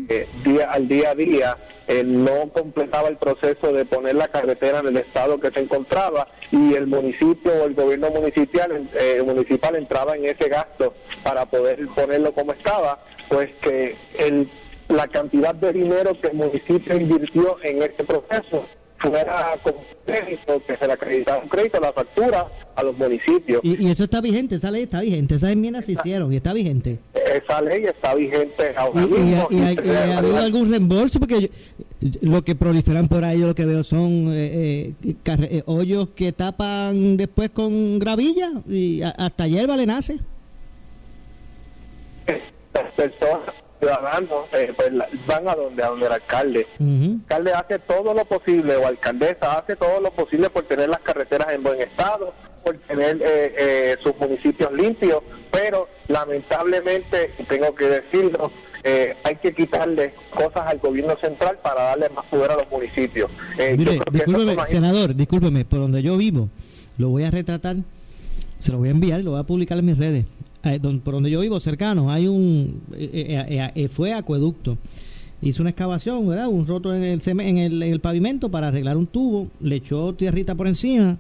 eh, 0.09 0.29
día 0.45 0.71
al 0.71 0.89
día 0.89 1.11
a 1.11 1.14
día, 1.14 1.57
no 2.05 2.49
completaba 2.53 3.09
el 3.09 3.17
proceso 3.17 3.73
de 3.73 3.85
poner 3.85 4.17
la 4.17 4.29
carretera 4.29 4.81
en 4.81 4.89
el 4.89 4.97
estado 4.97 5.39
que 5.39 5.51
se 5.51 5.61
encontraba 5.61 6.27
y 6.51 6.75
el 6.75 6.87
municipio 6.87 7.53
o 7.53 7.67
el 7.67 7.75
gobierno 7.75 8.11
municipal, 8.11 8.89
eh, 8.95 9.23
municipal 9.25 9.77
entraba 9.77 10.17
en 10.17 10.25
ese 10.27 10.49
gasto 10.49 10.95
para 11.23 11.47
poder 11.47 11.87
ponerlo 11.89 12.33
como 12.33 12.53
estaba, 12.53 12.99
pues 13.29 13.51
que 13.61 13.97
el, 14.19 14.49
la 14.89 15.07
cantidad 15.09 15.55
de 15.55 15.73
dinero 15.73 16.21
que 16.21 16.29
el 16.29 16.35
municipio 16.35 16.97
invirtió 16.97 17.57
en 17.62 17.83
este 17.83 18.05
proceso 18.05 18.67
fuera 18.99 19.59
con 19.62 19.74
crédito, 20.05 20.62
que 20.66 20.76
se 20.76 20.86
le 20.86 20.92
acreditara 20.92 21.42
un 21.42 21.49
crédito, 21.49 21.80
la 21.80 21.92
factura 21.92 22.47
a 22.74 22.82
los 22.82 22.97
municipios. 22.97 23.61
Y, 23.62 23.90
eso 23.90 24.05
está 24.05 24.20
vigente, 24.20 24.57
esa 24.57 24.70
ley 24.70 24.84
está 24.84 25.01
vigente, 25.01 25.34
esas 25.34 25.51
enmiendas 25.51 25.84
se 25.84 25.92
hicieron 25.92 26.32
y 26.32 26.36
está 26.36 26.53
vigente. 26.53 26.99
Esa 27.14 27.61
ley 27.61 27.84
está 27.84 28.14
vigente 28.14 28.74
ahora 28.76 29.03
y, 29.03 29.07
mismo. 29.07 29.49
¿Y, 29.51 29.61
ha 29.61 30.18
habido 30.18 30.38
algún 30.38 30.70
reembolso? 30.70 31.18
Porque 31.18 31.51
lo 32.20 32.42
que 32.42 32.55
proliferan 32.55 33.09
por 33.09 33.24
ahí, 33.24 33.40
yo 33.40 33.49
lo 33.49 33.55
que 33.55 33.64
veo 33.64 33.84
son 33.84 34.28
eh, 34.32 34.92
eh, 35.05 35.14
eh, 35.26 35.62
hoyos 35.66 36.11
que 36.11 36.32
tapan 36.32 37.16
después 37.16 37.51
con 37.51 37.99
gravilla 37.99 38.51
y 38.68 39.03
hasta 39.03 39.47
hierba 39.47 39.76
le 39.76 39.86
nace. 39.86 40.18
Personas 42.97 43.40
ciudadanos 43.87 44.47
eh, 44.53 44.72
pues, 44.76 44.91
van 45.26 45.49
a 45.49 45.55
donde 45.55 45.82
a 45.82 45.89
donde 45.89 46.07
el 46.07 46.12
alcalde. 46.12 46.66
El 46.78 47.20
alcalde 47.22 47.53
hace 47.53 47.78
todo 47.78 48.14
lo 48.14 48.24
posible 48.24 48.76
o 48.76 48.87
alcaldesa 48.87 49.59
hace 49.59 49.76
todo 49.76 50.01
lo 50.01 50.11
posible 50.11 50.51
por 50.51 50.64
tener 50.64 50.89
las 50.89 51.01
carreteras 51.01 51.53
en 51.53 51.62
buen 51.62 51.80
estado, 51.80 52.34
por 52.64 52.76
tener 52.78 53.16
eh, 53.22 53.55
eh, 53.59 53.97
sus 54.03 54.16
municipios 54.18 54.72
limpios, 54.72 55.22
pero 55.53 55.89
lamentablemente, 56.09 57.32
tengo 57.49 57.74
que 57.74 57.89
decirlo, 57.89 58.51
hay 59.24 59.34
que 59.37 59.53
quitarle 59.53 60.14
cosas 60.30 60.64
al 60.68 60.78
gobierno 60.78 61.16
central 61.20 61.59
para 61.61 61.82
darle 61.82 62.09
más 62.11 62.24
poder 62.26 62.53
a 62.53 62.55
los 62.55 62.70
municipios. 62.70 63.28
Mire, 63.59 63.99
discúlpeme, 64.12 64.66
senador, 64.68 65.12
discúlpeme, 65.12 65.64
por 65.64 65.80
donde 65.80 66.03
yo 66.03 66.16
vivo, 66.16 66.49
lo 66.97 67.09
voy 67.09 67.24
a 67.24 67.32
retratar, 67.32 67.74
se 68.61 68.70
lo 68.70 68.78
voy 68.78 68.89
a 68.89 68.93
enviar 68.93 69.18
y 69.18 69.22
lo 69.24 69.32
voy 69.32 69.41
a 69.41 69.43
publicar 69.43 69.78
en 69.78 69.87
mis 69.87 69.99
redes. 69.99 70.24
Eh, 70.67 70.81
por 70.81 71.14
donde 71.14 71.31
yo 71.31 71.41
vivo, 71.41 71.61
cercano, 71.61 72.11
hay 72.11 72.27
un. 72.27 72.81
Eh, 72.97 73.73
eh, 73.75 73.89
fue 73.89 74.12
acueducto. 74.12 74.77
Hizo 75.43 75.62
una 75.62 75.71
excavación. 75.71 76.27
Un 76.27 76.67
roto 76.67 76.95
en 76.95 77.03
el, 77.03 77.21
en 77.25 77.59
el, 77.59 77.83
en 77.83 77.93
el 77.93 78.01
pavimento 78.01 78.51
para 78.51 78.69
arreglar 78.69 78.97
un 78.97 79.07
tubo, 79.07 79.49
le 79.61 79.77
echó 79.77 80.14
tierrita 80.14 80.55
por 80.55 80.67
encima. 80.67 81.19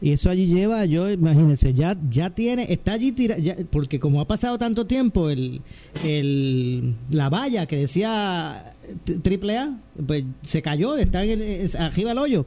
Y 0.00 0.12
eso 0.12 0.28
allí 0.28 0.46
lleva, 0.46 0.84
yo, 0.84 1.10
imagínense, 1.10 1.72
ya, 1.72 1.96
ya 2.10 2.28
tiene, 2.28 2.66
está 2.68 2.92
allí 2.92 3.12
tira, 3.12 3.36
porque 3.70 3.98
como 3.98 4.20
ha 4.20 4.26
pasado 4.26 4.58
tanto 4.58 4.84
tiempo, 4.84 5.30
el, 5.30 5.62
el, 6.02 6.94
la 7.10 7.30
valla 7.30 7.64
que 7.64 7.76
decía 7.76 8.74
triple 9.22 9.56
A, 9.56 9.78
pues 10.06 10.24
se 10.46 10.60
cayó, 10.60 10.96
está 10.96 11.24
en 11.24 11.70
arriba 11.78 12.12
el 12.12 12.18
hoyo. 12.18 12.44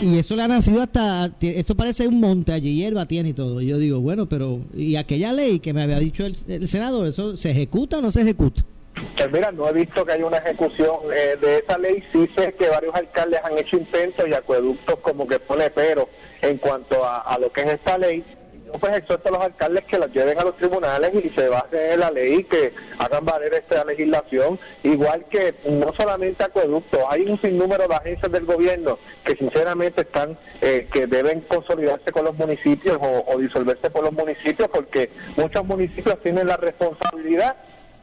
Y 0.00 0.18
eso 0.18 0.34
le 0.34 0.42
ha 0.42 0.48
nacido 0.48 0.82
hasta, 0.82 1.30
eso 1.40 1.74
parece 1.74 2.08
un 2.08 2.20
monte 2.20 2.52
allí, 2.52 2.74
hierba 2.76 3.06
tiene 3.06 3.30
y 3.30 3.32
todo. 3.32 3.60
Y 3.60 3.66
yo 3.66 3.78
digo, 3.78 4.00
bueno, 4.00 4.26
pero, 4.26 4.60
¿y 4.74 4.96
aquella 4.96 5.32
ley 5.32 5.60
que 5.60 5.72
me 5.72 5.82
había 5.82 5.98
dicho 5.98 6.24
el, 6.24 6.36
el 6.48 6.68
Senado, 6.68 7.06
eso 7.06 7.36
se 7.36 7.50
ejecuta 7.50 7.98
o 7.98 8.00
no 8.00 8.10
se 8.10 8.22
ejecuta? 8.22 8.62
Pues 9.16 9.32
mira, 9.32 9.50
no 9.52 9.68
he 9.68 9.72
visto 9.72 10.04
que 10.04 10.12
haya 10.12 10.26
una 10.26 10.38
ejecución 10.38 10.96
eh, 11.14 11.36
de 11.40 11.58
esa 11.58 11.78
ley. 11.78 12.02
Sí 12.12 12.28
sé 12.36 12.54
que 12.54 12.68
varios 12.68 12.94
alcaldes 12.94 13.40
han 13.42 13.58
hecho 13.58 13.76
intentos 13.76 14.26
y 14.28 14.34
acueductos 14.34 14.98
como 15.00 15.26
que 15.26 15.38
pone 15.38 15.70
pero 15.70 16.08
en 16.42 16.58
cuanto 16.58 17.04
a, 17.04 17.18
a 17.18 17.38
lo 17.38 17.50
que 17.52 17.62
es 17.62 17.74
esta 17.74 17.98
ley. 17.98 18.24
Pues 18.80 18.96
exhorto 18.96 19.28
a 19.28 19.32
los 19.32 19.40
alcaldes 19.40 19.84
que 19.84 19.98
las 19.98 20.10
lleven 20.10 20.38
a 20.38 20.44
los 20.44 20.56
tribunales 20.56 21.12
y 21.14 21.30
se 21.30 21.48
basen 21.48 21.92
en 21.92 22.00
la 22.00 22.10
ley 22.10 22.42
que 22.44 22.72
hagan 22.98 23.24
valer 23.24 23.54
esta 23.54 23.84
legislación. 23.84 24.58
Igual 24.82 25.24
que 25.30 25.54
no 25.70 25.92
solamente 25.96 26.42
acueductos, 26.42 27.00
hay 27.08 27.22
un 27.22 27.40
sinnúmero 27.40 27.86
de 27.86 27.94
agencias 27.94 28.32
del 28.32 28.44
gobierno 28.44 28.98
que 29.24 29.36
sinceramente 29.36 30.02
están, 30.02 30.36
eh, 30.60 30.88
que 30.92 31.06
deben 31.06 31.42
consolidarse 31.42 32.10
con 32.10 32.24
los 32.24 32.36
municipios 32.36 32.98
o, 33.00 33.24
o 33.26 33.38
disolverse 33.38 33.90
por 33.90 34.02
los 34.04 34.12
municipios 34.12 34.68
porque 34.68 35.10
muchos 35.36 35.64
municipios 35.64 36.20
tienen 36.22 36.48
la 36.48 36.56
responsabilidad 36.56 37.56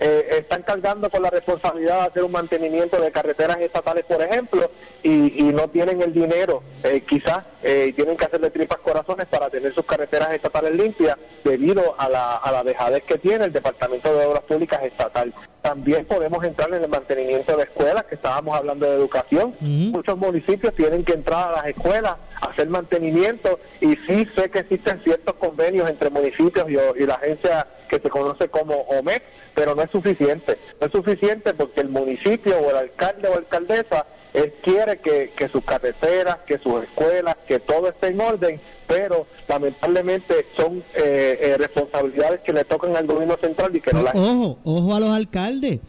eh, 0.03 0.39
están 0.39 0.63
cargando 0.63 1.11
con 1.11 1.21
la 1.21 1.29
responsabilidad 1.29 1.99
de 1.99 2.07
hacer 2.07 2.23
un 2.23 2.31
mantenimiento 2.31 2.99
de 2.99 3.11
carreteras 3.11 3.57
estatales, 3.59 4.03
por 4.05 4.19
ejemplo, 4.19 4.71
y, 5.03 5.43
no 5.53 5.67
tienen 5.67 6.01
el 6.01 6.11
dinero, 6.11 6.63
eh, 6.83 7.01
quizás, 7.07 7.43
eh, 7.61 7.93
tienen 7.95 8.17
que 8.17 8.25
hacerle 8.25 8.49
tripas 8.49 8.79
corazones 8.79 9.27
para 9.27 9.49
tener 9.51 9.75
sus 9.75 9.85
carreteras 9.85 10.33
estatales 10.33 10.73
limpias 10.73 11.17
debido 11.43 11.93
a 11.99 12.09
la, 12.09 12.37
a 12.37 12.51
la 12.51 12.63
dejadez 12.63 13.03
que 13.03 13.19
tiene 13.19 13.45
el 13.45 13.53
Departamento 13.53 14.11
de 14.17 14.25
Obras 14.25 14.43
Públicas 14.43 14.81
Estatal. 14.81 15.31
También 15.62 16.05
podemos 16.05 16.43
entrar 16.43 16.74
en 16.74 16.84
el 16.84 16.89
mantenimiento 16.89 17.55
de 17.55 17.64
escuelas, 17.64 18.03
que 18.05 18.16
estábamos 18.16 18.57
hablando 18.57 18.89
de 18.89 18.95
educación. 18.95 19.55
Muchos 19.59 20.18
municipios 20.18 20.74
tienen 20.74 21.03
que 21.03 21.14
entrar 21.14 21.49
a 21.49 21.51
las 21.57 21.68
escuelas 21.68 22.16
a 22.41 22.47
hacer 22.47 22.68
mantenimiento 22.68 23.59
y 23.80 23.95
sí 24.07 24.28
sé 24.36 24.49
que 24.49 24.59
existen 24.59 25.01
ciertos 25.03 25.36
convenios 25.36 25.88
entre 25.88 26.09
municipios 26.09 26.66
y, 26.68 27.03
y 27.03 27.05
la 27.05 27.16
agencia 27.16 27.68
que 27.88 27.99
se 27.99 28.09
conoce 28.09 28.49
como 28.49 28.74
OMEC, 28.74 29.22
pero 29.53 29.76
no 29.76 29.84
es 29.84 29.91
suficiente. 29.91 30.57
No 30.80 30.88
es 30.88 30.91
suficiente 30.91 31.53
porque 31.53 31.82
el 31.82 31.89
municipio 31.89 32.57
o 32.57 32.72
el 32.72 32.78
alcalde 32.78 33.28
o 33.28 33.38
alcaldesa 33.38 34.05
él 34.34 34.53
quiere 34.63 34.97
que, 34.97 35.32
que 35.36 35.49
sus 35.49 35.63
carreteras, 35.63 36.38
que 36.47 36.57
sus 36.57 36.84
escuelas, 36.84 37.36
que 37.47 37.59
todo 37.59 37.89
esté 37.89 38.07
en 38.07 38.21
orden, 38.21 38.61
pero 38.88 39.27
lamentablemente 39.47 40.45
son 40.55 40.77
eh, 40.95 41.38
eh, 41.41 41.55
responsabilidades 41.57 42.39
que 42.41 42.53
le 42.53 42.63
tocan 42.63 42.95
al 42.95 43.07
gobierno 43.07 43.38
central 43.41 43.75
y 43.75 43.82
que 43.82 43.91
no 43.91 44.03
las... 44.03 44.15
Ojo, 44.15 44.57
ojo 44.63 44.95
a 44.95 44.99
los 44.99 45.09
alcaldes. 45.09 45.79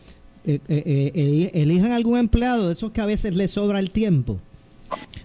Eh, 0.44 0.58
eh, 0.68 1.50
elijan 1.54 1.92
algún 1.92 2.18
empleado 2.18 2.66
de 2.66 2.74
esos 2.74 2.90
que 2.90 3.00
a 3.00 3.06
veces 3.06 3.36
les 3.36 3.52
sobra 3.52 3.78
el 3.78 3.92
tiempo 3.92 4.38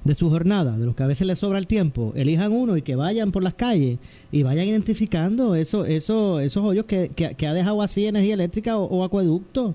de 0.03 0.13
su 0.13 0.29
jornada, 0.29 0.77
de 0.77 0.85
los 0.85 0.95
que 0.95 1.01
a 1.01 1.07
veces 1.07 1.25
les 1.25 1.39
sobra 1.39 1.57
el 1.57 1.65
tiempo, 1.65 2.13
elijan 2.15 2.51
uno 2.51 2.77
y 2.77 2.83
que 2.83 2.95
vayan 2.95 3.31
por 3.31 3.43
las 3.43 3.55
calles 3.55 3.97
y 4.31 4.43
vayan 4.43 4.67
identificando 4.67 5.55
eso, 5.55 5.85
eso, 5.85 6.39
esos 6.39 6.63
hoyos 6.63 6.85
que, 6.85 7.09
que, 7.09 7.33
que 7.33 7.47
ha 7.47 7.53
dejado 7.53 7.81
así 7.81 8.05
energía 8.05 8.35
eléctrica 8.35 8.77
o 8.77 9.03
acueducto 9.03 9.73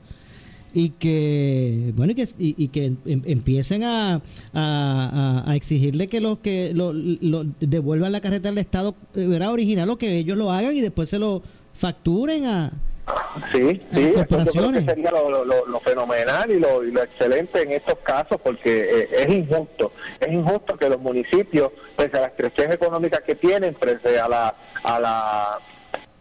y 0.75 0.91
que 0.91 1.93
bueno 1.95 2.13
y 2.13 2.15
que, 2.15 2.29
y, 2.39 2.55
y 2.65 2.69
que 2.69 2.87
em, 2.87 3.23
empiecen 3.27 3.85
a, 3.85 4.21
a, 4.55 5.43
a, 5.47 5.57
exigirle 5.57 6.09
que 6.09 6.21
los 6.21 6.39
que 6.39 6.73
lo, 6.75 6.93
lo 6.93 7.45
devuelvan 7.61 8.13
la 8.13 8.21
carretera 8.21 8.51
al 8.51 8.59
estado 8.59 8.95
era 9.15 9.51
original 9.51 9.91
o 9.91 9.99
que 9.99 10.17
ellos 10.17 10.39
lo 10.39 10.51
hagan 10.51 10.75
y 10.75 10.81
después 10.81 11.09
se 11.09 11.19
lo 11.19 11.43
facturen 11.75 12.47
a 12.47 12.73
Sí, 13.53 13.81
sí, 13.93 14.13
eso 14.15 14.45
yo 14.45 14.53
creo 14.53 14.73
que 14.73 14.85
sería 14.85 15.11
lo, 15.11 15.45
lo, 15.45 15.67
lo, 15.67 15.81
fenomenal 15.81 16.51
y 16.51 16.61
lo, 16.61 16.85
y 16.85 16.93
lo, 16.93 17.03
excelente 17.03 17.63
en 17.63 17.73
estos 17.73 17.99
casos 17.99 18.41
porque 18.41 18.83
eh, 18.83 19.09
es 19.11 19.29
injusto, 19.29 19.93
es 20.21 20.29
injusto 20.29 20.77
que 20.77 20.89
los 20.89 21.01
municipios, 21.01 21.73
pese 21.97 22.19
a 22.19 22.21
la 22.21 22.27
estrechez 22.29 22.71
económica 22.71 23.21
que 23.23 23.35
tienen, 23.35 23.75
pese 23.75 24.21
a 24.21 24.29
la, 24.29 24.55
a 24.85 25.01
la, 25.01 25.59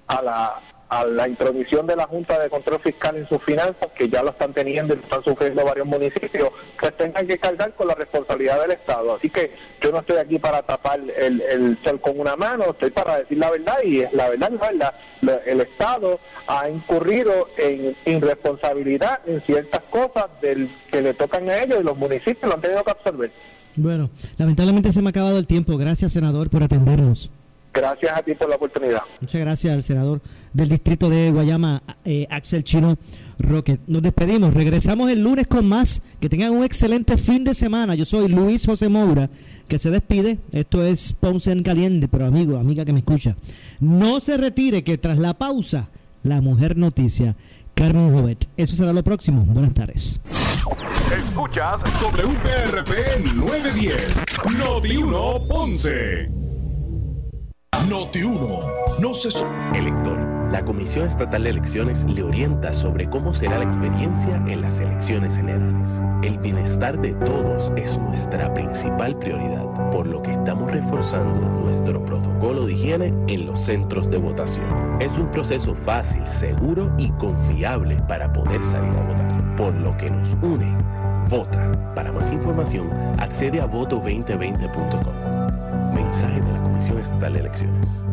a 0.08 0.22
la 0.22 0.62
a 0.92 1.06
la 1.06 1.26
intromisión 1.26 1.88
de 1.88 1.96
la 1.96 2.06
Junta 2.06 2.38
de 2.38 2.50
Control 2.50 2.82
Fiscal 2.82 3.16
en 3.16 3.28
sus 3.30 3.42
finanzas, 3.44 3.88
que 3.96 4.10
ya 4.10 4.22
lo 4.24 4.32
están 4.32 4.52
teniendo 4.54 4.94
y 4.94 4.98
lo 4.98 5.04
están 5.04 5.24
sufriendo 5.24 5.64
varios 5.64 5.88
municipios, 5.88 6.50
pues 6.78 6.98
tengan 6.98 7.26
que 7.26 7.38
cargar 7.38 7.74
con 7.76 7.88
la 7.88 7.96
responsabilidad 7.96 8.62
del 8.62 8.72
Estado. 8.72 9.16
Así 9.16 9.30
que 9.30 9.54
yo 9.82 9.90
no 9.94 10.00
estoy 10.00 10.18
aquí 10.18 10.38
para 10.38 10.62
tapar 10.64 11.00
el, 11.00 11.40
el 11.42 11.78
sol 11.82 12.02
con 12.02 12.20
una 12.20 12.36
mano, 12.36 12.72
estoy 12.72 12.92
para 12.92 13.20
decir 13.20 13.38
la 13.38 13.52
verdad 13.52 13.78
y 13.86 14.04
la 14.12 14.30
verdad 14.30 14.54
es 14.54 14.60
la 14.60 14.94
verdad. 15.22 15.42
El 15.46 15.62
Estado 15.62 16.20
ha 16.48 16.70
incurrido 16.70 17.48
en 17.58 17.96
irresponsabilidad 18.06 19.22
en 19.26 19.40
ciertas 19.44 19.84
cosas 19.90 20.26
del 20.42 20.70
que 20.92 21.02
le 21.02 21.14
tocan 21.14 21.50
a 21.50 21.64
ellos 21.64 21.80
y 21.80 21.84
los 21.84 21.98
municipios 21.98 22.50
lo 22.50 22.56
han 22.56 22.62
tenido 22.62 22.84
que 22.84 22.92
absorber. 22.92 23.32
Bueno, 23.78 24.10
lamentablemente 24.38 24.92
se 24.92 25.02
me 25.02 25.08
ha 25.08 25.12
acabado 25.12 25.40
el 25.40 25.48
tiempo. 25.48 25.78
Gracias, 25.78 26.12
senador, 26.12 26.50
por 26.50 26.64
atendernos. 26.64 27.30
Gracias 27.74 28.18
a 28.18 28.22
ti 28.22 28.34
por 28.34 28.50
la 28.50 28.56
oportunidad. 28.56 29.02
Muchas 29.22 29.42
gracias 29.42 29.74
al 29.74 29.84
senador 29.84 30.22
del 30.54 30.70
distrito 30.70 31.10
de 31.10 31.32
Guayama, 31.32 31.82
eh, 32.04 32.28
Axel 32.30 32.64
Chino 32.64 32.98
Roque. 33.40 33.80
Nos 33.88 34.02
despedimos, 34.02 34.54
regresamos 34.54 35.10
el 35.10 35.24
lunes 35.24 35.48
con 35.48 35.68
más. 35.68 36.02
Que 36.20 36.28
tengan 36.28 36.52
un 36.52 36.64
excelente 36.64 37.16
fin 37.18 37.44
de 37.44 37.54
semana. 37.54 37.96
Yo 37.96 38.06
soy 38.06 38.28
Luis 38.28 38.66
José 38.66 38.90
Moura, 38.90 39.30
que 39.68 39.80
se 39.80 39.90
despide. 39.90 40.38
Esto 40.52 40.84
es 40.84 41.14
Ponce 41.14 41.52
en 41.52 41.64
Caliente, 41.64 42.08
pero 42.10 42.26
amigo, 42.26 42.58
amiga 42.58 42.84
que 42.84 42.94
me 42.94 43.00
escucha, 43.00 43.36
no 43.80 44.20
se 44.20 44.38
retire, 44.38 44.84
que 44.84 44.98
tras 44.98 45.18
la 45.18 45.34
pausa, 45.34 45.88
la 46.24 46.42
mujer 46.42 46.78
noticia, 46.78 47.36
Carmen 47.74 48.14
Jovet. 48.14 48.50
Eso 48.58 48.76
será 48.76 48.92
lo 48.92 49.04
próximo. 49.04 49.44
Buenas 49.46 49.74
tardes. 49.74 50.20
Escuchas 51.12 51.82
WPRP 52.02 53.36
910, 53.36 54.24
Noti 54.58 54.98
1 54.98 55.48
Ponce. 55.48 56.51
Noti 57.88 58.24
1, 58.24 58.60
no 59.02 59.14
se... 59.14 59.30
Elector, 59.76 60.18
la 60.52 60.64
Comisión 60.64 61.08
Estatal 61.08 61.44
de 61.44 61.50
Elecciones 61.50 62.04
le 62.04 62.24
orienta 62.24 62.74
sobre 62.74 63.10
cómo 63.10 63.34
será 63.34 63.58
la 63.58 63.66
experiencia 63.66 64.42
en 64.48 64.62
las 64.62 64.80
elecciones 64.80 65.36
generales. 65.36 66.02
El 66.22 66.38
bienestar 66.38 67.02
de 67.02 67.14
todos 67.26 67.74
es 67.76 67.98
nuestra 67.98 68.54
principal 68.54 69.18
prioridad, 69.18 69.66
por 69.92 70.06
lo 70.06 70.22
que 70.22 70.32
estamos 70.32 70.72
reforzando 70.72 71.42
nuestro 71.64 72.06
protocolo 72.06 72.68
de 72.68 72.74
higiene 72.74 73.14
en 73.28 73.48
los 73.48 73.60
centros 73.60 74.10
de 74.10 74.18
votación. 74.18 74.66
Es 75.02 75.12
un 75.18 75.32
proceso 75.32 75.74
fácil, 75.74 76.26
seguro 76.28 76.94
y 76.98 77.10
confiable 77.12 77.98
para 78.08 78.32
poder 78.32 78.64
salir 78.64 78.92
a 78.92 79.04
votar, 79.04 79.56
por 79.56 79.74
lo 79.74 79.98
que 79.98 80.10
nos 80.12 80.34
une. 80.44 80.78
Vota. 81.30 81.72
Para 81.96 82.12
más 82.12 82.32
información, 82.32 82.90
accede 83.18 83.60
a 83.60 83.68
voto2020.com. 83.68 85.31
Mensaje 85.94 86.42
de 86.42 86.54
la 86.54 86.62
Comisión 86.64 87.00
Estatal 87.00 87.34
de 87.34 87.40
Elecciones. 87.40 88.06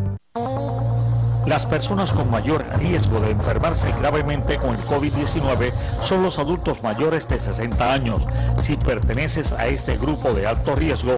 Las 1.48 1.64
personas 1.64 2.12
con 2.12 2.30
mayor 2.30 2.62
riesgo 2.78 3.20
de 3.20 3.30
enfermarse 3.30 3.90
gravemente 3.98 4.58
con 4.58 4.74
el 4.74 4.80
COVID-19 4.82 5.72
son 6.02 6.22
los 6.22 6.38
adultos 6.38 6.82
mayores 6.82 7.26
de 7.26 7.38
60 7.38 7.90
años. 7.90 8.26
Si 8.60 8.76
perteneces 8.76 9.52
a 9.52 9.66
este 9.66 9.96
grupo 9.96 10.34
de 10.34 10.46
alto 10.46 10.76
riesgo, 10.76 11.16